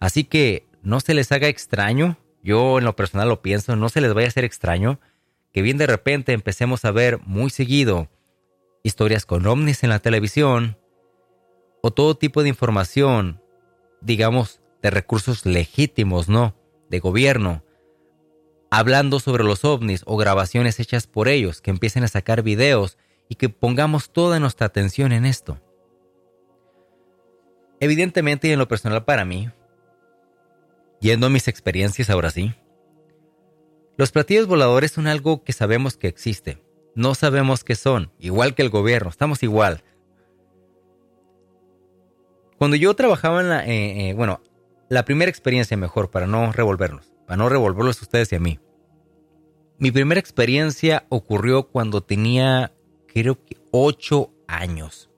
Así 0.00 0.24
que 0.24 0.66
no 0.82 1.00
se 1.00 1.14
les 1.14 1.30
haga 1.32 1.48
extraño, 1.48 2.16
yo 2.42 2.78
en 2.78 2.84
lo 2.84 2.96
personal 2.96 3.28
lo 3.28 3.42
pienso, 3.42 3.76
no 3.76 3.88
se 3.88 4.00
les 4.00 4.14
vaya 4.14 4.26
a 4.26 4.30
hacer 4.30 4.44
extraño 4.44 5.00
que 5.52 5.62
bien 5.62 5.78
de 5.78 5.86
repente 5.86 6.32
empecemos 6.32 6.84
a 6.84 6.90
ver 6.90 7.20
muy 7.24 7.50
seguido 7.50 8.08
historias 8.82 9.26
con 9.26 9.46
ovnis 9.46 9.82
en 9.82 9.90
la 9.90 9.98
televisión 9.98 10.78
o 11.82 11.90
todo 11.92 12.16
tipo 12.16 12.42
de 12.42 12.48
información, 12.48 13.42
digamos, 14.00 14.60
de 14.82 14.90
recursos 14.90 15.46
legítimos, 15.46 16.28
¿no? 16.28 16.56
De 16.88 17.00
gobierno, 17.00 17.64
hablando 18.70 19.20
sobre 19.20 19.44
los 19.44 19.64
ovnis 19.64 20.02
o 20.06 20.16
grabaciones 20.16 20.80
hechas 20.80 21.06
por 21.06 21.28
ellos, 21.28 21.60
que 21.60 21.70
empiecen 21.70 22.04
a 22.04 22.08
sacar 22.08 22.42
videos 22.42 22.98
y 23.28 23.36
que 23.36 23.48
pongamos 23.48 24.12
toda 24.12 24.40
nuestra 24.40 24.66
atención 24.66 25.12
en 25.12 25.26
esto. 25.26 25.60
Evidentemente 27.80 28.48
y 28.48 28.52
en 28.52 28.58
lo 28.58 28.68
personal 28.68 29.04
para 29.04 29.24
mí, 29.24 29.50
yendo 31.00 31.26
a 31.26 31.30
mis 31.30 31.48
experiencias 31.48 32.10
ahora 32.10 32.30
sí, 32.30 32.54
los 33.96 34.12
platillos 34.12 34.46
voladores 34.46 34.92
son 34.92 35.06
algo 35.06 35.42
que 35.44 35.52
sabemos 35.52 35.96
que 35.96 36.08
existe. 36.08 36.62
No 36.98 37.14
sabemos 37.14 37.62
qué 37.62 37.76
son, 37.76 38.10
igual 38.18 38.56
que 38.56 38.62
el 38.62 38.70
gobierno, 38.70 39.08
estamos 39.08 39.44
igual. 39.44 39.84
Cuando 42.58 42.76
yo 42.76 42.92
trabajaba 42.94 43.40
en 43.40 43.48
la, 43.48 43.64
eh, 43.64 44.08
eh, 44.08 44.14
bueno, 44.14 44.40
la 44.88 45.04
primera 45.04 45.30
experiencia 45.30 45.76
mejor 45.76 46.10
para 46.10 46.26
no 46.26 46.50
revolvernos 46.50 47.14
para 47.24 47.36
no 47.36 47.48
revolverlos 47.48 48.00
a 48.00 48.02
ustedes 48.02 48.32
y 48.32 48.34
a 48.34 48.40
mí. 48.40 48.58
Mi 49.78 49.92
primera 49.92 50.18
experiencia 50.18 51.06
ocurrió 51.08 51.68
cuando 51.68 52.00
tenía, 52.00 52.72
creo 53.06 53.44
que, 53.44 53.58
ocho 53.70 54.32
años. 54.48 55.08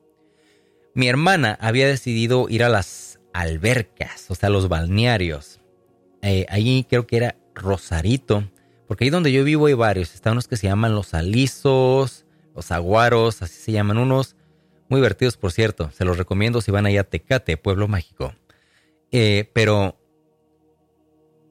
Mi 0.92 1.08
hermana 1.08 1.56
había 1.62 1.86
decidido 1.86 2.50
ir 2.50 2.62
a 2.62 2.68
las 2.68 3.20
albercas, 3.32 4.30
o 4.30 4.34
sea, 4.34 4.50
los 4.50 4.68
balnearios. 4.68 5.60
Eh, 6.20 6.44
ahí 6.50 6.84
creo 6.86 7.06
que 7.06 7.16
era 7.16 7.38
Rosarito, 7.54 8.44
porque 8.90 9.04
ahí 9.04 9.10
donde 9.10 9.30
yo 9.30 9.44
vivo 9.44 9.66
hay 9.66 9.74
varios. 9.74 10.16
Están 10.16 10.32
unos 10.32 10.48
que 10.48 10.56
se 10.56 10.66
llaman 10.66 10.96
los 10.96 11.14
alisos, 11.14 12.24
los 12.56 12.72
aguaros, 12.72 13.40
así 13.40 13.54
se 13.54 13.70
llaman 13.70 13.98
unos. 13.98 14.34
Muy 14.88 14.98
divertidos, 14.98 15.36
por 15.36 15.52
cierto. 15.52 15.92
Se 15.92 16.04
los 16.04 16.18
recomiendo 16.18 16.60
si 16.60 16.72
van 16.72 16.86
allá 16.86 17.02
a 17.02 17.04
Tecate, 17.04 17.56
Pueblo 17.56 17.86
Mágico. 17.86 18.34
Eh, 19.12 19.48
pero 19.52 19.96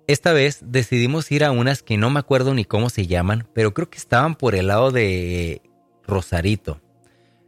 esta 0.05 0.33
vez 0.33 0.59
decidimos 0.63 1.31
ir 1.31 1.45
a 1.45 1.51
unas 1.51 1.81
que 1.81 1.95
no 1.95 2.09
me 2.09 2.19
acuerdo 2.19 2.53
ni 2.53 2.65
cómo 2.65 2.89
se 2.89 3.07
llaman, 3.07 3.47
pero 3.53 3.73
creo 3.73 3.89
que 3.89 3.99
estaban 3.99 4.35
por 4.35 4.53
el 4.53 4.67
lado 4.67 4.91
de 4.91 5.61
Rosarito. 6.05 6.81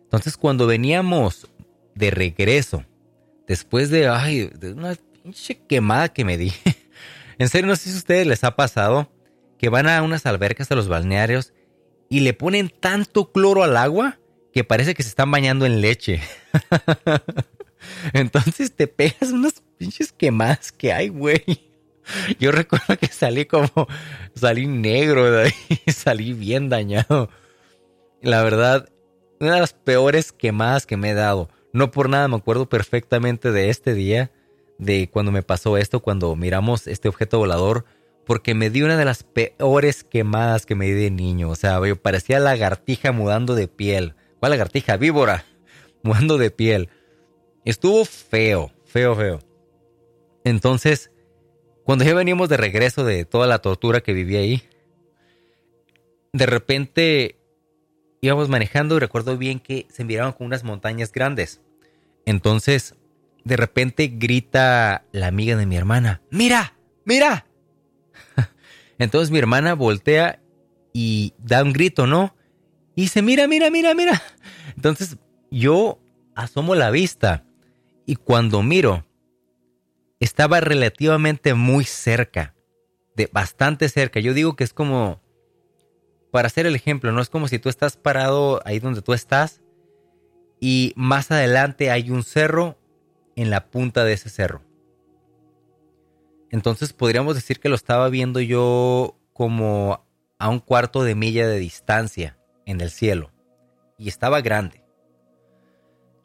Entonces 0.04 0.38
cuando 0.38 0.68
veníamos 0.68 1.50
de 1.96 2.12
regreso, 2.12 2.86
después 3.46 3.90
de, 3.90 4.08
ay, 4.08 4.54
una 4.74 4.96
pinche 5.22 5.60
quemada 5.68 6.14
que 6.14 6.24
me 6.24 6.38
di, 6.38 6.54
en 7.38 7.50
serio 7.50 7.68
no 7.68 7.76
sé 7.76 7.90
si 7.90 7.96
a 7.96 8.00
ustedes 8.00 8.26
les 8.26 8.46
ha 8.46 8.56
pasado 8.56 9.11
que 9.62 9.70
van 9.70 9.88
a 9.88 10.02
unas 10.02 10.26
albercas 10.26 10.72
a 10.72 10.76
los 10.76 10.88
balnearios 10.88 11.54
y 12.10 12.22
le 12.22 12.34
ponen 12.34 12.70
tanto 12.70 13.32
cloro 13.32 13.62
al 13.64 13.78
agua 13.78 14.18
que 14.52 14.64
parece 14.64 14.96
que 14.96 15.04
se 15.04 15.10
están 15.10 15.30
bañando 15.30 15.68
en 15.68 15.82
leche. 15.82 16.20
Entonces 18.14 18.76
te 18.76 18.88
pegas 18.88 19.32
unas 19.32 19.62
pinches 19.78 20.12
quemadas 20.12 20.72
que 20.72 20.92
hay, 20.92 21.10
güey. 21.10 21.44
Yo 22.40 22.52
recuerdo 22.52 22.98
que 22.98 23.06
salí 23.06 23.46
como, 23.46 23.70
salí 24.34 24.66
negro 24.66 25.30
de 25.32 25.44
ahí, 25.44 25.54
salí 25.94 26.34
bien 26.34 26.68
dañado. 26.68 27.30
La 28.24 28.42
verdad, 28.42 28.90
una 29.40 29.54
de 29.54 29.60
las 29.60 29.74
peores 29.74 30.32
quemadas 30.32 30.88
que 30.88 30.98
me 30.98 31.12
he 31.12 31.14
dado. 31.14 31.50
No 31.72 31.92
por 31.92 32.10
nada 32.10 32.28
me 32.28 32.36
acuerdo 32.36 32.68
perfectamente 32.68 33.52
de 33.52 33.70
este 33.70 33.94
día, 33.94 34.32
de 34.80 35.08
cuando 35.08 35.32
me 35.32 35.44
pasó 35.44 35.78
esto, 35.78 36.00
cuando 36.00 36.36
miramos 36.36 36.88
este 36.88 37.10
objeto 37.10 37.38
volador, 37.38 37.86
porque 38.26 38.54
me 38.54 38.70
di 38.70 38.82
una 38.82 38.98
de 38.98 39.06
las 39.06 39.24
peores 39.24 40.04
quemadas 40.04 40.66
que 40.66 40.76
me 40.76 40.86
di 40.86 40.92
de 40.92 41.12
niño. 41.12 41.50
O 41.50 41.56
sea, 41.56 41.86
yo 41.86 41.96
parecía 41.96 42.40
lagartija 42.40 43.12
mudando 43.12 43.56
de 43.56 43.68
piel. 43.68 44.16
¿Cuál 44.40 44.52
lagartija? 44.52 44.98
Víbora, 44.98 45.46
mudando 46.04 46.38
de 46.38 46.52
piel. 46.52 46.90
Estuvo 47.66 48.06
feo, 48.06 48.72
feo, 48.86 49.16
feo. 49.16 49.40
Entonces, 50.44 51.12
cuando 51.84 52.06
ya 52.06 52.14
veníamos 52.14 52.50
de 52.50 52.58
regreso 52.58 53.04
de 53.04 53.26
toda 53.26 53.48
la 53.48 53.60
tortura 53.60 54.02
que 54.02 54.14
viví 54.14 54.38
ahí, 54.38 54.64
de 56.34 56.46
repente 56.46 57.38
íbamos 58.22 58.50
manejando 58.50 58.96
y 58.96 59.00
recuerdo 59.00 59.38
bien 59.38 59.60
que 59.60 59.88
se 59.90 60.06
miraban 60.06 60.34
con 60.34 60.48
unas 60.48 60.64
montañas 60.64 61.12
grandes. 61.12 61.62
Entonces, 62.26 62.96
de 63.44 63.58
repente 63.58 64.08
grita 64.08 65.06
la 65.12 65.28
amiga 65.28 65.56
de 65.56 65.66
mi 65.66 65.76
hermana, 65.76 66.22
mira, 66.30 66.76
mira. 67.04 67.46
Entonces 69.02 69.32
mi 69.32 69.40
hermana 69.40 69.74
voltea 69.74 70.40
y 70.94 71.34
da 71.40 71.64
un 71.64 71.74
grito, 71.74 72.06
¿no? 72.06 72.36
Y 72.96 73.04
dice, 73.04 73.24
mira, 73.24 73.48
mira, 73.48 73.72
mira, 73.72 73.96
mira. 73.96 74.22
Entonces 74.76 75.18
yo 75.50 76.00
asomo 76.36 76.76
la 76.76 76.92
vista 76.92 77.44
y 78.06 78.16
cuando 78.16 78.62
miro, 78.62 79.06
estaba 80.20 80.60
relativamente 80.60 81.56
muy 81.56 81.84
cerca, 81.84 82.54
de 83.16 83.28
bastante 83.34 83.90
cerca. 83.90 84.20
Yo 84.20 84.36
digo 84.36 84.56
que 84.56 84.64
es 84.64 84.72
como, 84.72 85.20
para 86.30 86.46
hacer 86.46 86.68
el 86.68 86.76
ejemplo, 86.76 87.12
no 87.12 87.22
es 87.22 87.30
como 87.30 87.48
si 87.48 87.58
tú 87.58 87.70
estás 87.70 87.98
parado 87.98 88.62
ahí 88.66 88.78
donde 88.78 89.02
tú 89.02 89.14
estás 89.14 89.64
y 90.60 90.94
más 90.96 91.32
adelante 91.32 91.90
hay 91.90 92.12
un 92.12 92.24
cerro 92.24 92.78
en 93.36 93.50
la 93.50 93.66
punta 93.72 94.04
de 94.04 94.14
ese 94.14 94.30
cerro. 94.30 94.62
Entonces 96.52 96.92
podríamos 96.92 97.36
decir 97.36 97.60
que 97.60 97.70
lo 97.70 97.76
estaba 97.76 98.10
viendo 98.10 98.42
yo 98.42 99.18
como 99.34 100.06
a 100.38 100.50
un 100.50 100.60
cuarto 100.60 101.04
de 101.04 101.16
milla 101.16 101.48
de 101.48 101.58
distancia 101.58 102.38
en 102.66 102.82
el 102.82 102.92
cielo. 102.92 103.32
Y 103.98 104.10
estaba 104.10 104.42
grande. 104.42 104.84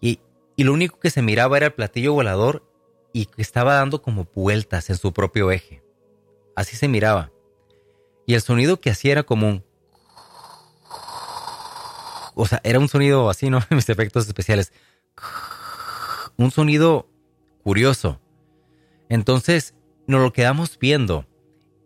Y, 0.00 0.20
y 0.56 0.64
lo 0.64 0.72
único 0.72 0.98
que 0.98 1.10
se 1.10 1.22
miraba 1.22 1.56
era 1.56 1.66
el 1.66 1.74
platillo 1.74 2.12
volador 2.12 2.68
y 3.12 3.26
que 3.26 3.40
estaba 3.40 3.74
dando 3.74 4.02
como 4.02 4.26
vueltas 4.34 4.90
en 4.90 4.96
su 4.96 5.12
propio 5.12 5.52
eje. 5.52 5.82
Así 6.56 6.76
se 6.76 6.88
miraba. 6.88 7.30
Y 8.26 8.34
el 8.34 8.42
sonido 8.42 8.80
que 8.80 8.90
hacía 8.90 9.12
era 9.12 9.22
como 9.22 9.48
un... 9.48 9.64
O 12.34 12.46
sea, 12.46 12.60
era 12.64 12.80
un 12.80 12.88
sonido 12.88 13.30
así, 13.30 13.48
¿no? 13.48 13.60
Mis 13.70 13.88
efectos 13.88 14.26
especiales. 14.26 14.72
Un 16.36 16.50
sonido 16.50 17.08
curioso. 17.62 18.20
Entonces, 19.08 19.75
nos 20.06 20.20
lo 20.20 20.32
quedamos 20.32 20.78
viendo 20.78 21.26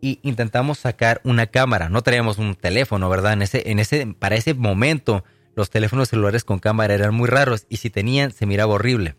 y 0.01 0.19
intentamos 0.23 0.79
sacar 0.79 1.21
una 1.23 1.47
cámara. 1.47 1.89
No 1.89 2.01
traíamos 2.01 2.37
un 2.37 2.55
teléfono, 2.55 3.09
¿verdad? 3.09 3.33
En 3.33 3.41
ese, 3.41 3.69
en 3.69 3.79
ese, 3.79 4.07
para 4.17 4.35
ese 4.35 4.53
momento, 4.53 5.23
los 5.55 5.69
teléfonos 5.69 6.09
celulares 6.09 6.43
con 6.43 6.59
cámara 6.59 6.93
eran 6.93 7.13
muy 7.13 7.27
raros 7.27 7.65
y 7.69 7.77
si 7.77 7.89
tenían, 7.89 8.31
se 8.31 8.45
miraba 8.45 8.73
horrible 8.73 9.15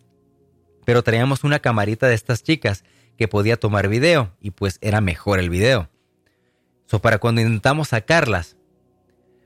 pero 0.84 1.02
traíamos 1.02 1.44
una 1.44 1.60
camarita 1.60 2.06
de 2.06 2.14
estas 2.14 2.42
chicas 2.42 2.84
que 3.16 3.28
podía 3.28 3.56
tomar 3.56 3.88
video 3.88 4.34
y 4.40 4.50
pues 4.50 4.78
era 4.80 5.00
mejor 5.00 5.38
el 5.38 5.50
video. 5.50 5.90
So, 6.86 7.00
para 7.00 7.18
cuando 7.18 7.40
intentamos 7.40 7.88
sacarlas, 7.88 8.56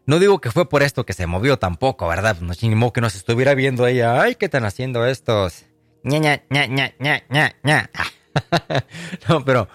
no 0.07 0.18
digo 0.18 0.40
que 0.40 0.50
fue 0.50 0.68
por 0.68 0.82
esto 0.82 1.04
que 1.04 1.12
se 1.12 1.26
movió 1.26 1.59
tampoco, 1.59 2.09
¿verdad? 2.09 2.40
No 2.40 2.54
chingó 2.54 2.92
que 2.92 3.00
nos 3.00 3.14
estuviera 3.14 3.54
viendo 3.54 3.84
ahí, 3.84 4.00
ay, 4.00 4.36
¿qué 4.36 4.46
están 4.46 4.64
haciendo 4.64 5.04
estos? 5.07 5.66
Ña, 6.02 6.18
ña, 6.18 6.42
ña, 6.50 6.66
ña, 6.68 6.94
ña, 6.98 7.24
ña, 7.28 7.57
ña. 7.62 7.90
no, 9.28 9.45
pero 9.45 9.68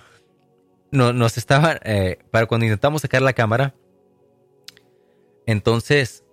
no, 0.91 1.13
nos 1.13 1.37
estaba, 1.37 1.79
eh, 1.83 2.19
para 2.31 2.45
cuando 2.45 2.65
intentamos 2.65 3.01
sacar 3.01 3.21
la 3.21 3.33
cámara, 3.33 3.75
entonces 5.45 6.23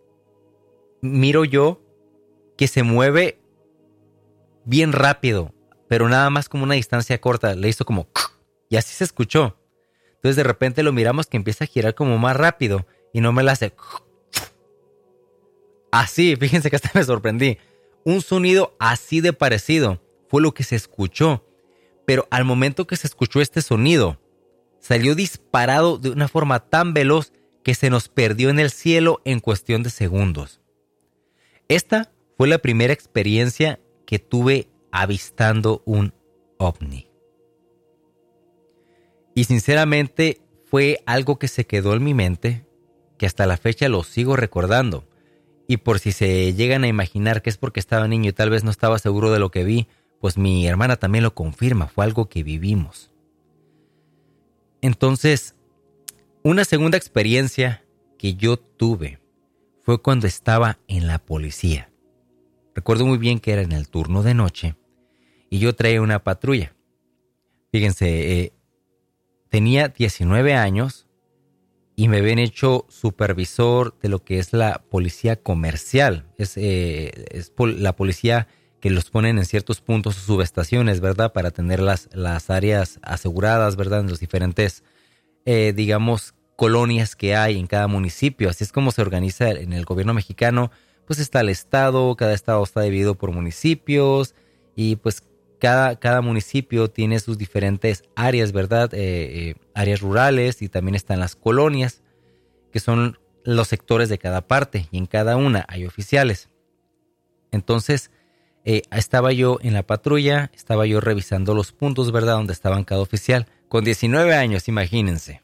miro 1.00 1.44
yo 1.44 1.80
que 2.56 2.68
se 2.68 2.82
mueve 2.82 3.40
bien 4.64 4.92
rápido, 4.92 5.54
pero 5.88 6.08
nada 6.08 6.28
más 6.28 6.48
como 6.48 6.64
una 6.64 6.74
distancia 6.74 7.20
corta. 7.20 7.54
Le 7.54 7.68
hizo 7.68 7.84
como... 7.84 8.08
Y 8.68 8.76
así 8.76 8.94
se 8.94 9.04
escuchó. 9.04 9.56
Entonces 10.16 10.36
de 10.36 10.42
repente 10.42 10.82
lo 10.82 10.92
miramos 10.92 11.26
que 11.26 11.36
empieza 11.36 11.64
a 11.64 11.68
girar 11.68 11.94
como 11.94 12.18
más 12.18 12.36
rápido 12.36 12.86
y 13.12 13.20
no 13.20 13.32
me 13.32 13.42
la 13.42 13.52
hace... 13.52 13.72
Así, 15.90 16.36
fíjense 16.36 16.68
que 16.68 16.76
hasta 16.76 16.90
me 16.94 17.04
sorprendí. 17.04 17.58
Un 18.04 18.20
sonido 18.20 18.76
así 18.78 19.20
de 19.20 19.32
parecido 19.32 20.02
fue 20.28 20.42
lo 20.42 20.52
que 20.52 20.64
se 20.64 20.76
escuchó. 20.76 21.44
Pero 22.08 22.26
al 22.30 22.46
momento 22.46 22.86
que 22.86 22.96
se 22.96 23.06
escuchó 23.06 23.42
este 23.42 23.60
sonido, 23.60 24.18
salió 24.80 25.14
disparado 25.14 25.98
de 25.98 26.08
una 26.08 26.26
forma 26.26 26.58
tan 26.58 26.94
veloz 26.94 27.34
que 27.62 27.74
se 27.74 27.90
nos 27.90 28.08
perdió 28.08 28.48
en 28.48 28.58
el 28.58 28.70
cielo 28.70 29.20
en 29.26 29.40
cuestión 29.40 29.82
de 29.82 29.90
segundos. 29.90 30.62
Esta 31.68 32.10
fue 32.38 32.48
la 32.48 32.60
primera 32.60 32.94
experiencia 32.94 33.78
que 34.06 34.18
tuve 34.18 34.70
avistando 34.90 35.82
un 35.84 36.14
ovni. 36.56 37.10
Y 39.34 39.44
sinceramente 39.44 40.40
fue 40.64 41.02
algo 41.04 41.38
que 41.38 41.48
se 41.48 41.66
quedó 41.66 41.92
en 41.92 42.04
mi 42.04 42.14
mente, 42.14 42.64
que 43.18 43.26
hasta 43.26 43.44
la 43.44 43.58
fecha 43.58 43.86
lo 43.90 44.02
sigo 44.02 44.34
recordando. 44.34 45.06
Y 45.66 45.76
por 45.76 45.98
si 45.98 46.12
se 46.12 46.54
llegan 46.54 46.84
a 46.84 46.88
imaginar 46.88 47.42
que 47.42 47.50
es 47.50 47.58
porque 47.58 47.80
estaba 47.80 48.08
niño 48.08 48.30
y 48.30 48.32
tal 48.32 48.48
vez 48.48 48.64
no 48.64 48.70
estaba 48.70 48.98
seguro 48.98 49.30
de 49.30 49.40
lo 49.40 49.50
que 49.50 49.64
vi, 49.64 49.88
pues 50.20 50.36
mi 50.36 50.66
hermana 50.66 50.96
también 50.96 51.24
lo 51.24 51.34
confirma, 51.34 51.88
fue 51.88 52.04
algo 52.04 52.28
que 52.28 52.42
vivimos. 52.42 53.10
Entonces, 54.80 55.54
una 56.42 56.64
segunda 56.64 56.96
experiencia 56.96 57.84
que 58.18 58.34
yo 58.34 58.58
tuve 58.58 59.20
fue 59.82 60.00
cuando 60.00 60.26
estaba 60.26 60.78
en 60.86 61.06
la 61.06 61.18
policía. 61.18 61.90
Recuerdo 62.74 63.06
muy 63.06 63.18
bien 63.18 63.40
que 63.40 63.52
era 63.52 63.62
en 63.62 63.72
el 63.72 63.88
turno 63.88 64.22
de 64.22 64.34
noche 64.34 64.76
y 65.50 65.58
yo 65.58 65.74
traía 65.74 66.02
una 66.02 66.22
patrulla. 66.22 66.74
Fíjense, 67.72 68.40
eh, 68.40 68.52
tenía 69.48 69.88
19 69.88 70.54
años 70.54 71.06
y 71.96 72.08
me 72.08 72.18
habían 72.18 72.38
hecho 72.38 72.86
supervisor 72.88 73.98
de 73.98 74.08
lo 74.08 74.22
que 74.22 74.38
es 74.38 74.52
la 74.52 74.84
policía 74.88 75.36
comercial. 75.36 76.32
Es, 76.38 76.56
eh, 76.56 77.10
la 77.58 77.96
policía 77.96 78.46
que 78.80 78.90
los 78.90 79.10
ponen 79.10 79.38
en 79.38 79.44
ciertos 79.44 79.80
puntos 79.80 80.16
o 80.16 80.20
subestaciones, 80.20 81.00
¿verdad? 81.00 81.32
Para 81.32 81.50
tener 81.50 81.80
las, 81.80 82.08
las 82.12 82.50
áreas 82.50 82.98
aseguradas, 83.02 83.76
¿verdad? 83.76 84.00
En 84.00 84.08
los 84.08 84.20
diferentes, 84.20 84.84
eh, 85.44 85.72
digamos, 85.74 86.34
colonias 86.56 87.16
que 87.16 87.34
hay 87.34 87.58
en 87.58 87.66
cada 87.66 87.88
municipio. 87.88 88.48
Así 88.48 88.64
es 88.64 88.72
como 88.72 88.90
se 88.90 89.02
organiza 89.02 89.50
en 89.50 89.72
el 89.72 89.84
gobierno 89.84 90.14
mexicano. 90.14 90.70
Pues 91.06 91.18
está 91.18 91.40
el 91.40 91.48
estado, 91.48 92.14
cada 92.16 92.34
estado 92.34 92.62
está 92.62 92.82
dividido 92.82 93.14
por 93.14 93.32
municipios 93.32 94.34
y 94.76 94.96
pues 94.96 95.22
cada, 95.58 95.96
cada 95.96 96.20
municipio 96.20 96.88
tiene 96.88 97.18
sus 97.18 97.38
diferentes 97.38 98.04
áreas, 98.14 98.52
¿verdad? 98.52 98.92
Eh, 98.94 98.98
eh, 99.50 99.54
áreas 99.74 100.00
rurales 100.00 100.62
y 100.62 100.68
también 100.68 100.94
están 100.94 101.18
las 101.18 101.34
colonias, 101.34 102.02
que 102.72 102.80
son 102.80 103.18
los 103.44 103.68
sectores 103.68 104.08
de 104.08 104.18
cada 104.18 104.46
parte 104.46 104.88
y 104.90 104.98
en 104.98 105.06
cada 105.06 105.36
una 105.36 105.64
hay 105.68 105.86
oficiales. 105.86 106.48
Entonces, 107.50 108.10
eh, 108.70 108.82
estaba 108.90 109.32
yo 109.32 109.56
en 109.62 109.72
la 109.72 109.82
patrulla, 109.82 110.50
estaba 110.54 110.84
yo 110.84 111.00
revisando 111.00 111.54
los 111.54 111.72
puntos, 111.72 112.12
¿verdad? 112.12 112.34
Donde 112.34 112.52
estaban 112.52 112.84
cada 112.84 113.00
oficial. 113.00 113.46
Con 113.70 113.82
19 113.82 114.34
años, 114.34 114.68
imagínense. 114.68 115.40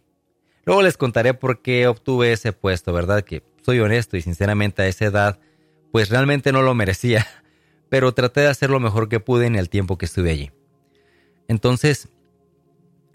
Luego 0.66 0.83
les 0.83 0.99
contaré 0.99 1.33
por 1.33 1.62
qué 1.62 1.87
obtuve 1.87 2.33
ese 2.33 2.53
puesto, 2.53 2.93
¿verdad? 2.93 3.22
Que 3.22 3.43
soy 3.62 3.81
honesto 3.81 4.18
y 4.18 4.20
sinceramente 4.20 4.83
a 4.83 4.89
esa 4.89 5.07
edad, 5.07 5.39
pues 5.91 6.11
realmente 6.11 6.53
no 6.53 6.61
lo 6.61 6.75
merecía 6.75 7.27
pero 7.89 8.12
traté 8.12 8.43
de 8.43 8.49
hacer 8.49 8.68
lo 8.68 8.79
mejor 8.79 9.09
que 9.09 9.20
pude 9.20 9.47
en 9.47 9.55
el 9.55 9.70
tiempo 9.70 9.97
que 9.97 10.05
estuve 10.05 10.31
allí. 10.31 10.51
Entonces, 11.49 12.11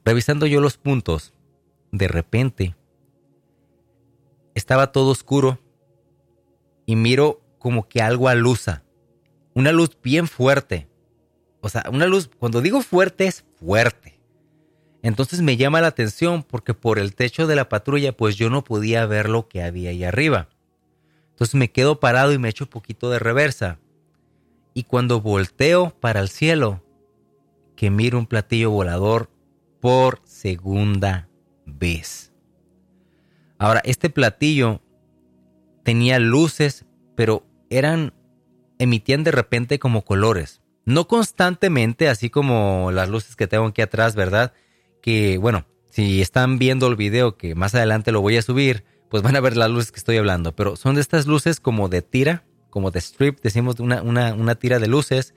revisando 0.03 0.47
yo 0.47 0.59
los 0.59 0.77
puntos, 0.77 1.33
de 1.91 2.07
repente 2.07 2.75
estaba 4.55 4.91
todo 4.91 5.11
oscuro 5.11 5.59
y 6.87 6.95
miro 6.95 7.41
como 7.59 7.87
que 7.87 8.01
algo 8.01 8.27
alusa, 8.27 8.83
una 9.59 9.71
luz 9.71 9.97
bien 10.01 10.27
fuerte. 10.27 10.87
O 11.61 11.69
sea, 11.69 11.83
una 11.91 12.05
luz, 12.05 12.29
cuando 12.39 12.61
digo 12.61 12.81
fuerte 12.81 13.27
es 13.27 13.45
fuerte. 13.59 14.19
Entonces 15.01 15.41
me 15.41 15.57
llama 15.57 15.81
la 15.81 15.87
atención 15.87 16.43
porque 16.43 16.73
por 16.73 16.99
el 16.99 17.13
techo 17.15 17.45
de 17.45 17.55
la 17.55 17.69
patrulla 17.69 18.15
pues 18.15 18.35
yo 18.35 18.49
no 18.49 18.63
podía 18.63 19.05
ver 19.05 19.29
lo 19.29 19.47
que 19.47 19.61
había 19.61 19.91
ahí 19.91 20.03
arriba. 20.03 20.49
Entonces 21.31 21.55
me 21.55 21.71
quedo 21.71 21.99
parado 21.99 22.33
y 22.33 22.37
me 22.37 22.49
echo 22.49 22.65
un 22.65 22.69
poquito 22.69 23.09
de 23.09 23.19
reversa 23.19 23.79
y 24.73 24.83
cuando 24.83 25.21
volteo 25.21 25.89
para 25.99 26.21
el 26.21 26.29
cielo, 26.29 26.83
que 27.75 27.89
miro 27.89 28.17
un 28.17 28.27
platillo 28.27 28.71
volador 28.71 29.29
por 29.81 30.21
segunda 30.23 31.29
vez. 31.65 32.31
Ahora, 33.57 33.81
este 33.83 34.09
platillo 34.09 34.81
tenía 35.83 36.19
luces, 36.19 36.85
pero 37.15 37.45
eran, 37.69 38.13
emitían 38.79 39.23
de 39.23 39.31
repente 39.31 39.77
como 39.77 40.03
colores. 40.03 40.61
No 40.85 41.07
constantemente, 41.07 42.09
así 42.09 42.31
como 42.31 42.91
las 42.91 43.09
luces 43.09 43.35
que 43.35 43.45
tengo 43.45 43.67
aquí 43.67 43.83
atrás, 43.83 44.15
¿verdad? 44.15 44.53
Que, 45.01 45.37
bueno, 45.37 45.65
si 45.91 46.21
están 46.21 46.57
viendo 46.57 46.87
el 46.87 46.95
video 46.95 47.37
que 47.37 47.53
más 47.53 47.75
adelante 47.75 48.11
lo 48.11 48.21
voy 48.21 48.37
a 48.37 48.41
subir, 48.41 48.83
pues 49.09 49.21
van 49.21 49.35
a 49.35 49.41
ver 49.41 49.57
las 49.57 49.69
luces 49.69 49.91
que 49.91 49.99
estoy 49.99 50.17
hablando. 50.17 50.55
Pero 50.55 50.75
son 50.75 50.95
de 50.95 51.01
estas 51.01 51.27
luces 51.27 51.59
como 51.59 51.89
de 51.89 52.01
tira, 52.01 52.43
como 52.69 52.91
de 52.91 52.99
strip, 52.99 53.39
decimos 53.41 53.79
una, 53.79 54.01
una, 54.01 54.55
tira 54.55 54.79
de 54.79 54.87
luces 54.87 55.33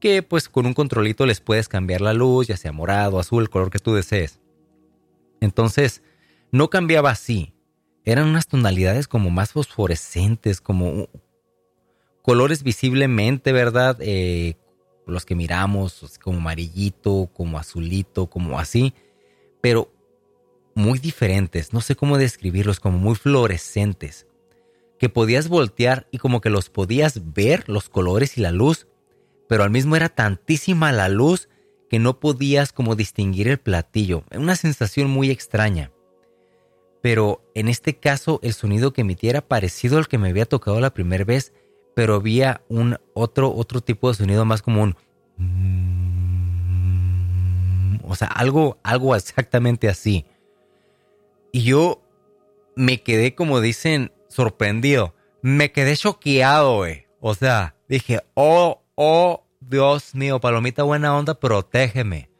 que 0.00 0.22
pues 0.22 0.48
con 0.48 0.66
un 0.66 0.74
controlito 0.74 1.26
les 1.26 1.40
puedes 1.40 1.68
cambiar 1.68 2.00
la 2.00 2.12
luz, 2.12 2.48
ya 2.48 2.56
sea 2.56 2.72
morado, 2.72 3.20
azul, 3.20 3.44
el 3.44 3.50
color 3.50 3.70
que 3.70 3.78
tú 3.78 3.94
desees. 3.94 4.40
Entonces, 5.40 6.02
no 6.50 6.70
cambiaba 6.70 7.10
así. 7.10 7.54
Eran 8.04 8.28
unas 8.28 8.48
tonalidades 8.48 9.06
como 9.06 9.30
más 9.30 9.52
fosforescentes, 9.52 10.60
como 10.60 11.08
colores 12.22 12.62
visiblemente, 12.62 13.52
¿verdad? 13.52 13.98
Eh, 14.00 14.56
los 15.06 15.26
que 15.26 15.34
miramos, 15.34 16.18
como 16.22 16.38
amarillito, 16.38 17.28
como 17.32 17.58
azulito, 17.58 18.28
como 18.28 18.58
así, 18.58 18.94
pero 19.60 19.92
muy 20.74 20.98
diferentes. 20.98 21.72
No 21.72 21.80
sé 21.80 21.96
cómo 21.96 22.18
describirlos, 22.18 22.80
como 22.80 22.98
muy 22.98 23.16
fluorescentes 23.16 24.26
que 25.02 25.08
podías 25.08 25.48
voltear 25.48 26.06
y 26.12 26.18
como 26.18 26.40
que 26.40 26.48
los 26.48 26.70
podías 26.70 27.34
ver, 27.34 27.68
los 27.68 27.88
colores 27.88 28.38
y 28.38 28.40
la 28.40 28.52
luz, 28.52 28.86
pero 29.48 29.64
al 29.64 29.70
mismo 29.70 29.96
era 29.96 30.08
tantísima 30.08 30.92
la 30.92 31.08
luz 31.08 31.48
que 31.90 31.98
no 31.98 32.20
podías 32.20 32.72
como 32.72 32.94
distinguir 32.94 33.48
el 33.48 33.58
platillo. 33.58 34.22
Una 34.32 34.54
sensación 34.54 35.10
muy 35.10 35.28
extraña. 35.28 35.90
Pero 37.02 37.42
en 37.56 37.68
este 37.68 37.96
caso 37.96 38.38
el 38.44 38.54
sonido 38.54 38.92
que 38.92 39.00
emitía 39.00 39.30
era 39.30 39.40
parecido 39.48 39.98
al 39.98 40.06
que 40.06 40.18
me 40.18 40.28
había 40.28 40.46
tocado 40.46 40.80
la 40.80 40.94
primera 40.94 41.24
vez, 41.24 41.52
pero 41.94 42.16
había 42.16 42.62
un 42.68 42.96
otro, 43.14 43.52
otro 43.54 43.80
tipo 43.80 44.08
de 44.08 44.14
sonido 44.14 44.44
más 44.44 44.62
como 44.62 44.82
un... 44.82 44.96
O 48.04 48.14
sea, 48.14 48.28
algo, 48.28 48.78
algo 48.82 49.14
exactamente 49.16 49.88
así. 49.88 50.26
Y 51.52 51.62
yo 51.64 52.02
me 52.74 53.02
quedé, 53.02 53.34
como 53.34 53.60
dicen, 53.60 54.12
sorprendido. 54.28 55.14
Me 55.42 55.72
quedé 55.72 55.96
choqueado, 55.96 56.76
güey. 56.76 57.06
O 57.20 57.34
sea, 57.34 57.76
dije, 57.88 58.20
oh, 58.34 58.82
oh, 58.94 59.44
Dios 59.60 60.14
mío, 60.14 60.40
palomita 60.40 60.82
buena 60.82 61.16
onda, 61.16 61.34
protégeme. 61.34 62.30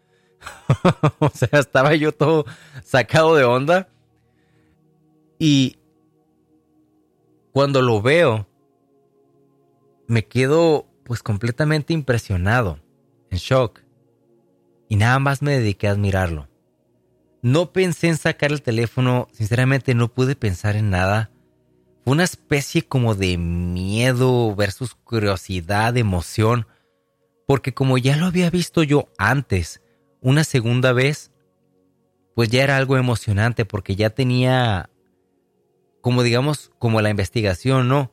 o 1.18 1.30
sea, 1.30 1.60
estaba 1.60 1.94
yo 1.94 2.12
todo 2.12 2.44
sacado 2.84 3.34
de 3.36 3.44
onda. 3.44 3.88
Y 5.38 5.76
cuando 7.52 7.82
lo 7.82 8.00
veo, 8.00 8.46
me 10.06 10.26
quedo 10.26 10.86
pues 11.04 11.22
completamente 11.22 11.92
impresionado, 11.92 12.78
en 13.30 13.38
shock. 13.38 13.80
Y 14.88 14.96
nada 14.96 15.18
más 15.18 15.42
me 15.42 15.52
dediqué 15.58 15.88
a 15.88 15.92
admirarlo. 15.92 16.48
No 17.42 17.72
pensé 17.72 18.08
en 18.08 18.16
sacar 18.16 18.52
el 18.52 18.62
teléfono, 18.62 19.28
sinceramente 19.32 19.94
no 19.94 20.08
pude 20.08 20.36
pensar 20.36 20.76
en 20.76 20.90
nada 20.90 21.32
fue 22.04 22.14
una 22.14 22.24
especie 22.24 22.82
como 22.82 23.14
de 23.14 23.38
miedo 23.38 24.54
versus 24.56 24.94
curiosidad, 24.94 25.96
emoción, 25.96 26.66
porque 27.46 27.74
como 27.74 27.96
ya 27.96 28.16
lo 28.16 28.26
había 28.26 28.50
visto 28.50 28.82
yo 28.82 29.08
antes, 29.18 29.82
una 30.20 30.42
segunda 30.42 30.92
vez, 30.92 31.30
pues 32.34 32.48
ya 32.48 32.64
era 32.64 32.76
algo 32.76 32.96
emocionante 32.96 33.64
porque 33.64 33.94
ya 33.94 34.10
tenía, 34.10 34.90
como 36.00 36.24
digamos, 36.24 36.72
como 36.78 37.00
la 37.00 37.10
investigación, 37.10 37.88
¿no? 37.88 38.10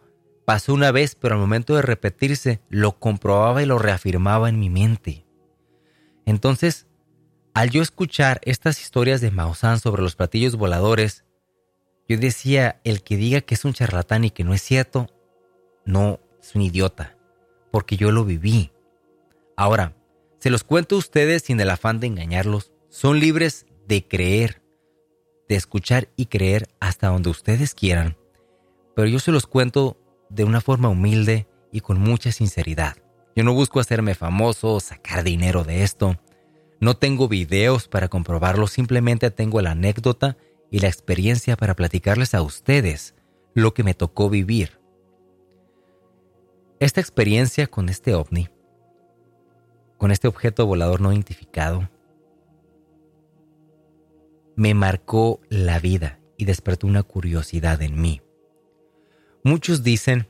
Pasó 0.50 0.74
una 0.74 0.92
vez, 0.92 1.14
pero 1.14 1.36
al 1.36 1.40
momento 1.40 1.76
de 1.76 1.84
repetirse, 1.84 2.60
lo 2.70 2.98
comprobaba 2.98 3.62
y 3.62 3.68
lo 3.68 3.78
reafirmaba 3.78 4.50
en 4.50 4.60
mi 4.60 4.72
mente. 4.72 5.24
Entonces, 6.26 6.88
al 7.54 7.70
yo 7.70 7.84
escuchar 7.84 8.42
estas 8.46 8.82
historias 8.82 9.22
de 9.22 9.30
Maussan 9.30 9.80
sobre 9.80 10.02
los 10.02 10.16
platillos 10.16 10.56
voladores, 10.56 11.24
yo 12.08 12.18
decía, 12.18 12.82
el 12.84 13.04
que 13.04 13.16
diga 13.16 13.42
que 13.42 13.54
es 13.54 13.64
un 13.64 13.74
charlatán 13.74 14.24
y 14.24 14.32
que 14.32 14.44
no 14.44 14.56
es 14.56 14.64
cierto, 14.64 15.06
no, 15.86 16.20
es 16.42 16.56
un 16.56 16.64
idiota. 16.64 17.16
porque 17.70 17.96
yo 17.96 18.12
lo 18.12 18.26
viví. 18.26 18.72
Ahora, 19.56 19.94
se 20.40 20.50
los 20.50 20.64
cuento 20.64 20.96
a 20.96 20.98
ustedes 20.98 21.44
sin 21.44 21.60
el 21.60 21.70
afán 21.70 22.00
de 22.00 22.08
engañarlos. 22.08 22.72
Son 22.90 23.20
libres 23.20 23.68
de 23.88 24.08
creer, 24.08 24.64
de 25.48 25.58
escuchar 25.58 26.10
y 26.16 26.26
creer 26.26 26.70
hasta 26.80 27.10
donde 27.10 27.30
ustedes 27.30 27.76
quieran. 27.76 28.18
Pero 28.96 29.08
yo 29.08 29.20
se 29.20 29.32
los 29.32 29.46
cuento 29.46 29.96
de 30.30 30.44
una 30.44 30.62
forma 30.62 30.90
humilde 30.90 31.48
y 31.72 31.82
con 31.82 32.00
mucha 32.00 32.32
sinceridad. 32.32 32.98
Yo 33.36 33.44
no 33.44 33.54
busco 33.54 33.80
hacerme 33.80 34.16
famoso 34.16 34.74
o 34.74 34.80
sacar 34.80 35.24
dinero 35.24 35.64
de 35.64 35.84
esto. 35.84 36.18
No 36.80 36.96
tengo 36.96 37.28
videos 37.28 37.88
para 37.88 38.08
comprobarlo, 38.08 38.68
simplemente 38.68 39.32
tengo 39.32 39.62
la 39.62 39.72
anécdota 39.72 40.38
y 40.72 40.80
la 40.80 40.88
experiencia 40.88 41.58
para 41.58 41.76
platicarles 41.76 42.34
a 42.34 42.42
ustedes 42.42 43.16
lo 43.54 43.74
que 43.74 43.84
me 43.84 43.94
tocó 43.94 44.30
vivir. 44.30 44.80
Esta 46.80 47.02
experiencia 47.02 47.68
con 47.68 47.90
este 47.90 48.14
ovni, 48.14 48.50
con 49.98 50.12
este 50.12 50.28
objeto 50.28 50.66
volador 50.66 51.02
no 51.02 51.12
identificado, 51.12 51.90
me 54.56 54.74
marcó 54.74 55.42
la 55.50 55.80
vida 55.80 56.20
y 56.38 56.46
despertó 56.46 56.88
una 56.88 57.04
curiosidad 57.04 57.82
en 57.82 58.00
mí. 58.00 58.22
Muchos 59.44 59.84
dicen 59.84 60.28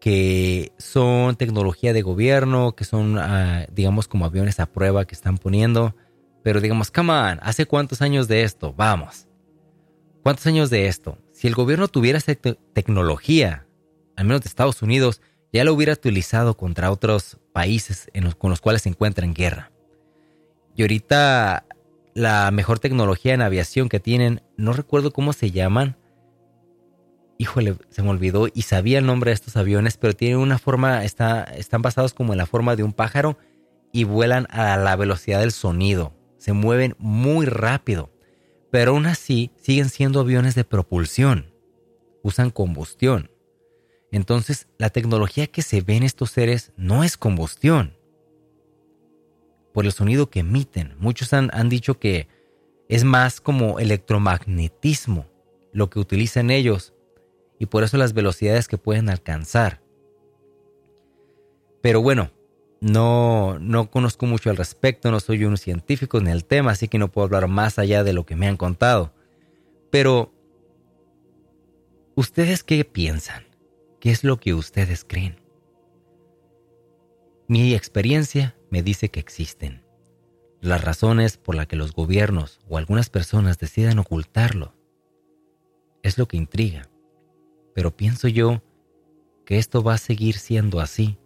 que 0.00 0.72
son 0.78 1.36
tecnología 1.36 1.92
de 1.92 2.02
gobierno, 2.02 2.74
que 2.74 2.84
son, 2.84 3.18
ah, 3.18 3.66
digamos, 3.72 4.06
como 4.08 4.26
aviones 4.26 4.60
a 4.60 4.66
prueba 4.66 5.06
que 5.06 5.14
están 5.14 5.38
poniendo. 5.38 5.94
Pero 6.42 6.60
digamos, 6.60 6.90
come 6.90 7.12
on, 7.12 7.38
¿hace 7.42 7.64
cuántos 7.64 8.02
años 8.02 8.28
de 8.28 8.42
esto? 8.42 8.74
Vamos. 8.76 9.26
¿Cuántos 10.22 10.46
años 10.46 10.68
de 10.70 10.88
esto? 10.88 11.18
Si 11.32 11.46
el 11.46 11.54
gobierno 11.54 11.88
tuviera 11.88 12.18
esa 12.18 12.34
tecnología, 12.34 13.66
al 14.16 14.26
menos 14.26 14.42
de 14.42 14.48
Estados 14.48 14.82
Unidos, 14.82 15.20
ya 15.52 15.64
lo 15.64 15.72
hubiera 15.72 15.92
utilizado 15.92 16.56
contra 16.56 16.90
otros 16.90 17.38
países 17.52 18.10
con 18.38 18.50
los 18.50 18.60
cuales 18.60 18.82
se 18.82 18.88
encuentra 18.88 19.24
en 19.24 19.34
guerra. 19.34 19.70
Y 20.76 20.82
ahorita 20.82 21.66
la 22.14 22.50
mejor 22.50 22.78
tecnología 22.78 23.34
en 23.34 23.42
aviación 23.42 23.88
que 23.88 24.00
tienen, 24.00 24.42
no 24.56 24.72
recuerdo 24.72 25.12
cómo 25.12 25.32
se 25.32 25.50
llaman, 25.50 25.96
híjole, 27.38 27.76
se 27.90 28.02
me 28.02 28.10
olvidó 28.10 28.48
y 28.52 28.62
sabía 28.62 28.98
el 28.98 29.06
nombre 29.06 29.30
de 29.30 29.34
estos 29.34 29.56
aviones, 29.56 29.96
pero 29.96 30.14
tienen 30.14 30.38
una 30.38 30.58
forma, 30.58 31.04
está, 31.04 31.44
están 31.44 31.82
basados 31.82 32.14
como 32.14 32.32
en 32.32 32.38
la 32.38 32.46
forma 32.46 32.76
de 32.76 32.82
un 32.82 32.92
pájaro 32.92 33.38
y 33.92 34.04
vuelan 34.04 34.46
a 34.50 34.76
la 34.76 34.96
velocidad 34.96 35.40
del 35.40 35.52
sonido. 35.52 36.12
Se 36.38 36.52
mueven 36.52 36.94
muy 36.98 37.46
rápido, 37.46 38.10
pero 38.70 38.92
aún 38.92 39.06
así 39.06 39.50
siguen 39.60 39.88
siendo 39.88 40.20
aviones 40.20 40.54
de 40.54 40.64
propulsión. 40.64 41.52
Usan 42.22 42.50
combustión. 42.50 43.30
Entonces, 44.10 44.68
la 44.78 44.90
tecnología 44.90 45.46
que 45.46 45.62
se 45.62 45.80
ve 45.80 45.96
en 45.96 46.02
estos 46.04 46.30
seres 46.30 46.72
no 46.76 47.04
es 47.04 47.16
combustión. 47.16 47.96
Por 49.72 49.84
el 49.86 49.92
sonido 49.92 50.30
que 50.30 50.40
emiten. 50.40 50.94
Muchos 50.98 51.32
han, 51.32 51.50
han 51.52 51.68
dicho 51.68 51.98
que 51.98 52.28
es 52.88 53.04
más 53.04 53.40
como 53.40 53.80
electromagnetismo 53.80 55.26
lo 55.72 55.90
que 55.90 55.98
utilizan 55.98 56.50
ellos 56.50 56.93
y 57.58 57.66
por 57.66 57.84
eso 57.84 57.96
las 57.96 58.12
velocidades 58.12 58.68
que 58.68 58.78
pueden 58.78 59.08
alcanzar. 59.08 59.82
Pero 61.80 62.00
bueno, 62.02 62.30
no, 62.80 63.58
no 63.60 63.90
conozco 63.90 64.26
mucho 64.26 64.50
al 64.50 64.56
respecto, 64.56 65.10
no 65.10 65.20
soy 65.20 65.44
un 65.44 65.56
científico 65.56 66.18
en 66.18 66.26
el 66.26 66.44
tema, 66.44 66.72
así 66.72 66.88
que 66.88 66.98
no 66.98 67.10
puedo 67.10 67.26
hablar 67.26 67.48
más 67.48 67.78
allá 67.78 68.04
de 68.04 68.12
lo 68.12 68.26
que 68.26 68.36
me 68.36 68.46
han 68.46 68.56
contado. 68.56 69.14
Pero, 69.90 70.32
¿ustedes 72.14 72.64
qué 72.64 72.84
piensan? 72.84 73.44
¿Qué 74.00 74.10
es 74.10 74.24
lo 74.24 74.38
que 74.38 74.54
ustedes 74.54 75.04
creen? 75.04 75.40
Mi 77.48 77.74
experiencia 77.74 78.56
me 78.70 78.82
dice 78.82 79.10
que 79.10 79.20
existen. 79.20 79.84
Las 80.60 80.82
razones 80.82 81.36
por 81.36 81.54
las 81.54 81.66
que 81.66 81.76
los 81.76 81.92
gobiernos 81.92 82.60
o 82.68 82.78
algunas 82.78 83.10
personas 83.10 83.58
decidan 83.58 83.98
ocultarlo 83.98 84.74
es 86.02 86.16
lo 86.16 86.26
que 86.26 86.38
intriga. 86.38 86.88
Pero 87.74 87.96
pienso 87.96 88.28
yo 88.28 88.62
que 89.44 89.58
esto 89.58 89.82
va 89.82 89.94
a 89.94 89.98
seguir 89.98 90.36
siendo 90.38 90.80
así 90.80 91.18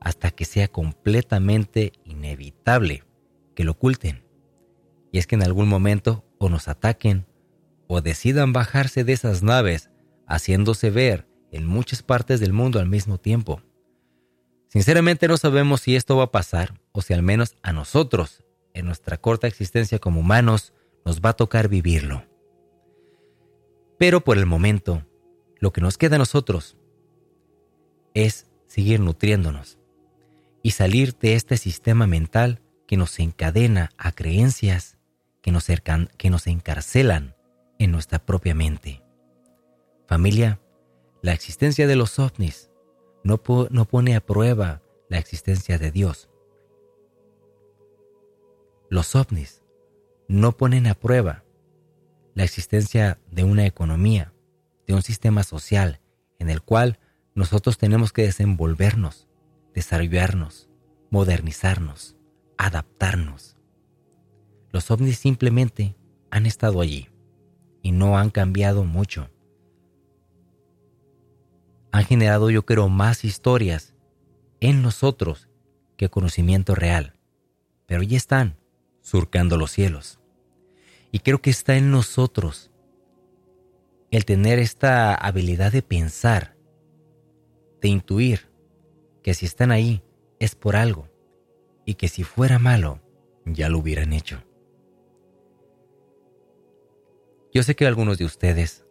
hasta 0.00 0.30
que 0.30 0.44
sea 0.44 0.68
completamente 0.68 1.92
inevitable 2.04 3.04
que 3.54 3.64
lo 3.64 3.72
oculten. 3.72 4.24
Y 5.12 5.18
es 5.18 5.26
que 5.26 5.36
en 5.36 5.42
algún 5.42 5.68
momento 5.68 6.24
o 6.38 6.48
nos 6.48 6.68
ataquen 6.68 7.26
o 7.86 8.00
decidan 8.00 8.52
bajarse 8.52 9.04
de 9.04 9.12
esas 9.12 9.42
naves 9.42 9.90
haciéndose 10.26 10.90
ver 10.90 11.26
en 11.50 11.66
muchas 11.66 12.02
partes 12.02 12.40
del 12.40 12.52
mundo 12.52 12.80
al 12.80 12.88
mismo 12.88 13.18
tiempo. 13.18 13.62
Sinceramente 14.68 15.28
no 15.28 15.36
sabemos 15.36 15.82
si 15.82 15.94
esto 15.94 16.16
va 16.16 16.24
a 16.24 16.32
pasar 16.32 16.80
o 16.92 17.00
si 17.00 17.14
al 17.14 17.22
menos 17.22 17.56
a 17.62 17.72
nosotros, 17.72 18.44
en 18.72 18.86
nuestra 18.86 19.18
corta 19.18 19.46
existencia 19.46 20.00
como 20.00 20.20
humanos, 20.20 20.72
nos 21.04 21.20
va 21.20 21.30
a 21.30 21.36
tocar 21.36 21.68
vivirlo. 21.68 22.24
Pero 23.98 24.22
por 24.24 24.36
el 24.36 24.46
momento, 24.46 25.06
lo 25.58 25.72
que 25.72 25.80
nos 25.80 25.98
queda 25.98 26.16
a 26.16 26.18
nosotros 26.18 26.76
es 28.14 28.46
seguir 28.66 29.00
nutriéndonos 29.00 29.78
y 30.62 30.72
salir 30.72 31.16
de 31.18 31.34
este 31.34 31.56
sistema 31.56 32.06
mental 32.06 32.60
que 32.86 32.96
nos 32.96 33.18
encadena 33.18 33.90
a 33.96 34.12
creencias 34.12 34.98
que 35.42 35.52
nos, 35.52 35.66
que 36.16 36.30
nos 36.30 36.46
encarcelan 36.46 37.34
en 37.78 37.92
nuestra 37.92 38.18
propia 38.18 38.54
mente. 38.54 39.02
Familia, 40.06 40.60
la 41.22 41.32
existencia 41.32 41.86
de 41.86 41.96
los 41.96 42.18
ovnis 42.18 42.70
no, 43.22 43.40
no 43.70 43.84
pone 43.86 44.16
a 44.16 44.20
prueba 44.20 44.82
la 45.08 45.18
existencia 45.18 45.78
de 45.78 45.90
Dios. 45.90 46.28
Los 48.90 49.14
ovnis 49.14 49.62
no 50.28 50.52
ponen 50.52 50.86
a 50.86 50.94
prueba 50.94 51.44
la 52.34 52.44
existencia 52.44 53.18
de 53.30 53.44
una 53.44 53.66
economía, 53.66 54.33
de 54.86 54.94
un 54.94 55.02
sistema 55.02 55.42
social 55.42 56.00
en 56.38 56.50
el 56.50 56.62
cual 56.62 56.98
nosotros 57.34 57.78
tenemos 57.78 58.12
que 58.12 58.22
desenvolvernos, 58.22 59.28
desarrollarnos, 59.74 60.68
modernizarnos, 61.10 62.16
adaptarnos. 62.58 63.56
Los 64.70 64.90
ovnis 64.90 65.18
simplemente 65.18 65.96
han 66.30 66.46
estado 66.46 66.80
allí 66.80 67.08
y 67.82 67.92
no 67.92 68.18
han 68.18 68.30
cambiado 68.30 68.84
mucho. 68.84 69.30
Han 71.92 72.04
generado, 72.04 72.50
yo 72.50 72.64
creo, 72.64 72.88
más 72.88 73.24
historias 73.24 73.94
en 74.60 74.82
nosotros 74.82 75.48
que 75.96 76.08
conocimiento 76.08 76.74
real, 76.74 77.14
pero 77.86 78.02
ya 78.02 78.16
están 78.16 78.56
surcando 79.00 79.56
los 79.56 79.70
cielos. 79.70 80.18
Y 81.12 81.20
creo 81.20 81.40
que 81.40 81.50
está 81.50 81.76
en 81.76 81.90
nosotros 81.92 82.72
el 84.16 84.24
tener 84.24 84.60
esta 84.60 85.12
habilidad 85.12 85.72
de 85.72 85.82
pensar, 85.82 86.56
de 87.80 87.88
intuir 87.88 88.48
que 89.24 89.34
si 89.34 89.44
están 89.44 89.72
ahí 89.72 90.04
es 90.38 90.54
por 90.54 90.76
algo 90.76 91.08
y 91.84 91.94
que 91.94 92.06
si 92.06 92.22
fuera 92.22 92.60
malo 92.60 93.00
ya 93.44 93.68
lo 93.68 93.78
hubieran 93.78 94.12
hecho. 94.12 94.40
Yo 97.52 97.64
sé 97.64 97.74
que 97.74 97.88
algunos 97.88 98.16
de 98.18 98.24
ustedes 98.24 98.86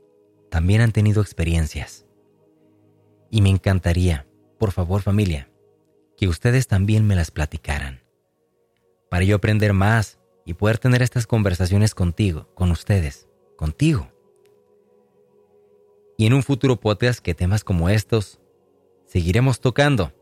también 0.50 0.82
han 0.82 0.92
tenido 0.92 1.22
experiencias 1.22 2.06
y 3.32 3.42
me 3.42 3.50
encantaría, 3.50 4.28
por 4.60 4.74
favor 4.74 5.04
familia, 5.04 5.50
que 6.18 6.28
ustedes 6.28 6.68
también 6.68 7.08
me 7.08 7.16
las 7.16 7.32
platicaran, 7.32 8.04
para 9.10 9.24
yo 9.24 9.38
aprender 9.38 9.72
más 9.72 10.20
y 10.46 10.56
poder 10.56 10.80
tener 10.80 11.02
estas 11.02 11.28
conversaciones 11.28 11.96
contigo, 11.96 12.54
con 12.56 12.72
ustedes, 12.72 13.30
contigo 13.56 14.13
y 16.18 16.26
en 16.26 16.34
un 16.34 16.44
futuro 16.44 16.80
podcast 16.80 17.20
que 17.20 17.34
temas 17.34 17.64
como 17.64 17.90
estos 17.90 18.40
seguiremos 19.06 19.60
tocando, 19.60 20.14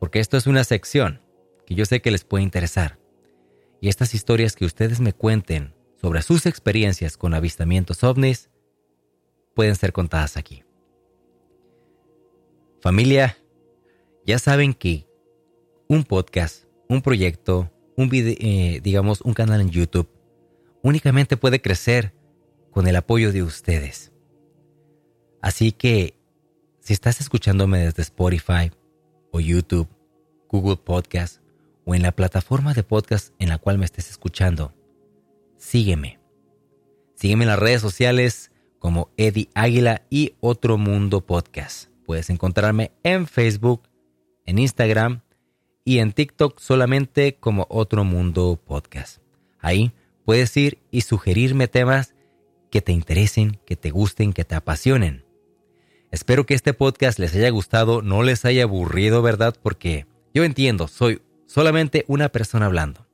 porque 0.00 0.20
esto 0.20 0.36
es 0.36 0.46
una 0.46 0.64
sección 0.64 1.22
que 1.66 1.74
yo 1.74 1.84
sé 1.84 2.00
que 2.00 2.10
les 2.10 2.24
puede 2.24 2.44
interesar. 2.44 2.98
Y 3.80 3.88
estas 3.88 4.14
historias 4.14 4.56
que 4.56 4.64
ustedes 4.64 5.00
me 5.00 5.12
cuenten 5.12 5.74
sobre 6.00 6.22
sus 6.22 6.46
experiencias 6.46 7.16
con 7.16 7.34
avistamientos 7.34 8.02
ovnis 8.04 8.50
pueden 9.54 9.76
ser 9.76 9.92
contadas 9.92 10.36
aquí. 10.36 10.64
Familia, 12.80 13.36
ya 14.24 14.38
saben 14.38 14.72
que 14.72 15.08
un 15.88 16.04
podcast, 16.04 16.64
un 16.88 17.02
proyecto, 17.02 17.72
un 17.96 18.08
eh, 18.12 18.80
digamos 18.82 19.20
un 19.20 19.34
canal 19.34 19.60
en 19.60 19.70
YouTube, 19.70 20.08
únicamente 20.82 21.36
puede 21.36 21.60
crecer 21.60 22.14
con 22.70 22.86
el 22.86 22.96
apoyo 22.96 23.32
de 23.32 23.42
ustedes. 23.42 24.12
Así 25.40 25.72
que, 25.72 26.14
si 26.80 26.92
estás 26.92 27.20
escuchándome 27.20 27.78
desde 27.78 28.02
Spotify 28.02 28.72
o 29.30 29.40
YouTube, 29.40 29.88
Google 30.48 30.76
Podcast 30.76 31.40
o 31.84 31.94
en 31.94 32.02
la 32.02 32.12
plataforma 32.12 32.74
de 32.74 32.82
podcast 32.82 33.34
en 33.38 33.48
la 33.48 33.58
cual 33.58 33.78
me 33.78 33.84
estés 33.84 34.10
escuchando, 34.10 34.74
sígueme. 35.56 36.18
Sígueme 37.14 37.44
en 37.44 37.48
las 37.48 37.58
redes 37.58 37.80
sociales 37.80 38.50
como 38.78 39.10
Eddie 39.16 39.48
Águila 39.54 40.02
y 40.10 40.34
Otro 40.40 40.78
Mundo 40.78 41.24
Podcast. 41.24 41.90
Puedes 42.06 42.30
encontrarme 42.30 42.92
en 43.02 43.26
Facebook, 43.26 43.82
en 44.46 44.58
Instagram 44.58 45.22
y 45.84 45.98
en 45.98 46.12
TikTok 46.12 46.58
solamente 46.58 47.36
como 47.36 47.66
Otro 47.70 48.04
Mundo 48.04 48.60
Podcast. 48.64 49.18
Ahí 49.58 49.92
puedes 50.24 50.56
ir 50.56 50.78
y 50.90 51.02
sugerirme 51.02 51.68
temas 51.68 52.14
que 52.70 52.82
te 52.82 52.92
interesen, 52.92 53.58
que 53.64 53.76
te 53.76 53.90
gusten, 53.90 54.32
que 54.32 54.44
te 54.44 54.54
apasionen. 54.54 55.27
Espero 56.10 56.46
que 56.46 56.54
este 56.54 56.72
podcast 56.72 57.18
les 57.18 57.34
haya 57.34 57.50
gustado, 57.50 58.00
no 58.00 58.22
les 58.22 58.44
haya 58.46 58.62
aburrido, 58.62 59.20
¿verdad? 59.20 59.54
Porque 59.62 60.06
yo 60.32 60.44
entiendo, 60.44 60.88
soy 60.88 61.20
solamente 61.46 62.04
una 62.08 62.30
persona 62.30 62.66
hablando. 62.66 63.06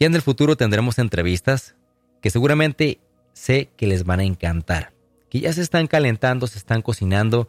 Ya 0.00 0.08
en 0.08 0.14
el 0.14 0.22
futuro 0.22 0.56
tendremos 0.56 0.98
entrevistas 0.98 1.76
que 2.20 2.30
seguramente 2.30 3.00
sé 3.32 3.70
que 3.76 3.86
les 3.86 4.04
van 4.04 4.20
a 4.20 4.24
encantar, 4.24 4.92
que 5.28 5.40
ya 5.40 5.52
se 5.52 5.62
están 5.62 5.86
calentando, 5.86 6.48
se 6.48 6.58
están 6.58 6.82
cocinando, 6.82 7.46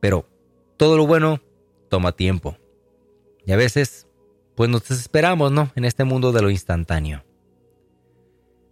pero 0.00 0.28
todo 0.76 0.96
lo 0.96 1.06
bueno 1.06 1.40
toma 1.88 2.12
tiempo. 2.12 2.56
Y 3.44 3.52
a 3.52 3.56
veces, 3.56 4.06
pues 4.54 4.70
nos 4.70 4.88
desesperamos, 4.88 5.50
¿no? 5.50 5.72
En 5.74 5.84
este 5.84 6.04
mundo 6.04 6.30
de 6.30 6.42
lo 6.42 6.50
instantáneo. 6.50 7.24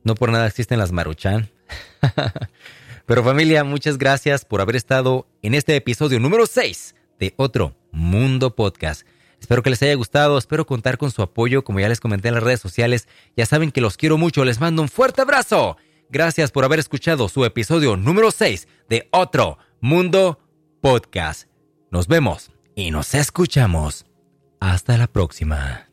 No 0.05 0.15
por 0.15 0.31
nada 0.31 0.47
existen 0.47 0.79
las 0.79 0.93
maruchan. 0.93 1.51
Pero 3.13 3.25
familia, 3.25 3.63
muchas 3.63 3.99
gracias 3.99 4.47
por 4.47 4.63
haber 4.63 4.75
estado 4.75 5.29
en 5.43 5.53
este 5.53 5.77
episodio 5.77 6.19
número 6.19 6.47
6 6.47 6.95
de 7.19 7.35
Otro 7.37 7.77
Mundo 7.91 8.57
Podcast. 8.57 9.07
Espero 9.39 9.63
que 9.63 9.69
les 9.69 9.83
haya 9.83 9.95
gustado, 9.97 10.39
espero 10.39 10.65
contar 10.65 10.97
con 10.97 11.11
su 11.11 11.21
apoyo, 11.21 11.63
como 11.63 11.79
ya 11.79 11.91
les 11.91 12.01
comenté 12.01 12.29
en 12.29 12.35
las 12.37 12.43
redes 12.43 12.61
sociales. 12.61 13.09
Ya 13.37 13.45
saben 13.45 13.71
que 13.71 13.83
los 13.83 13.99
quiero 13.99 14.17
mucho, 14.17 14.47
les 14.47 14.61
mando 14.61 14.81
un 14.81 14.89
fuerte 14.89 15.21
abrazo. 15.21 15.77
Gracias 16.09 16.53
por 16.53 16.65
haber 16.65 16.79
escuchado 16.79 17.29
su 17.29 17.45
episodio 17.45 17.99
número 17.99 18.31
6 18.31 18.67
de 18.89 19.11
Otro 19.11 19.59
Mundo 19.83 20.41
Podcast. 20.81 21.51
Nos 21.91 22.09
vemos 22.09 22.51
y 22.75 22.93
nos 22.93 23.15
escuchamos. 23.15 24.07
Hasta 24.59 24.97
la 24.97 25.07
próxima. 25.07 25.92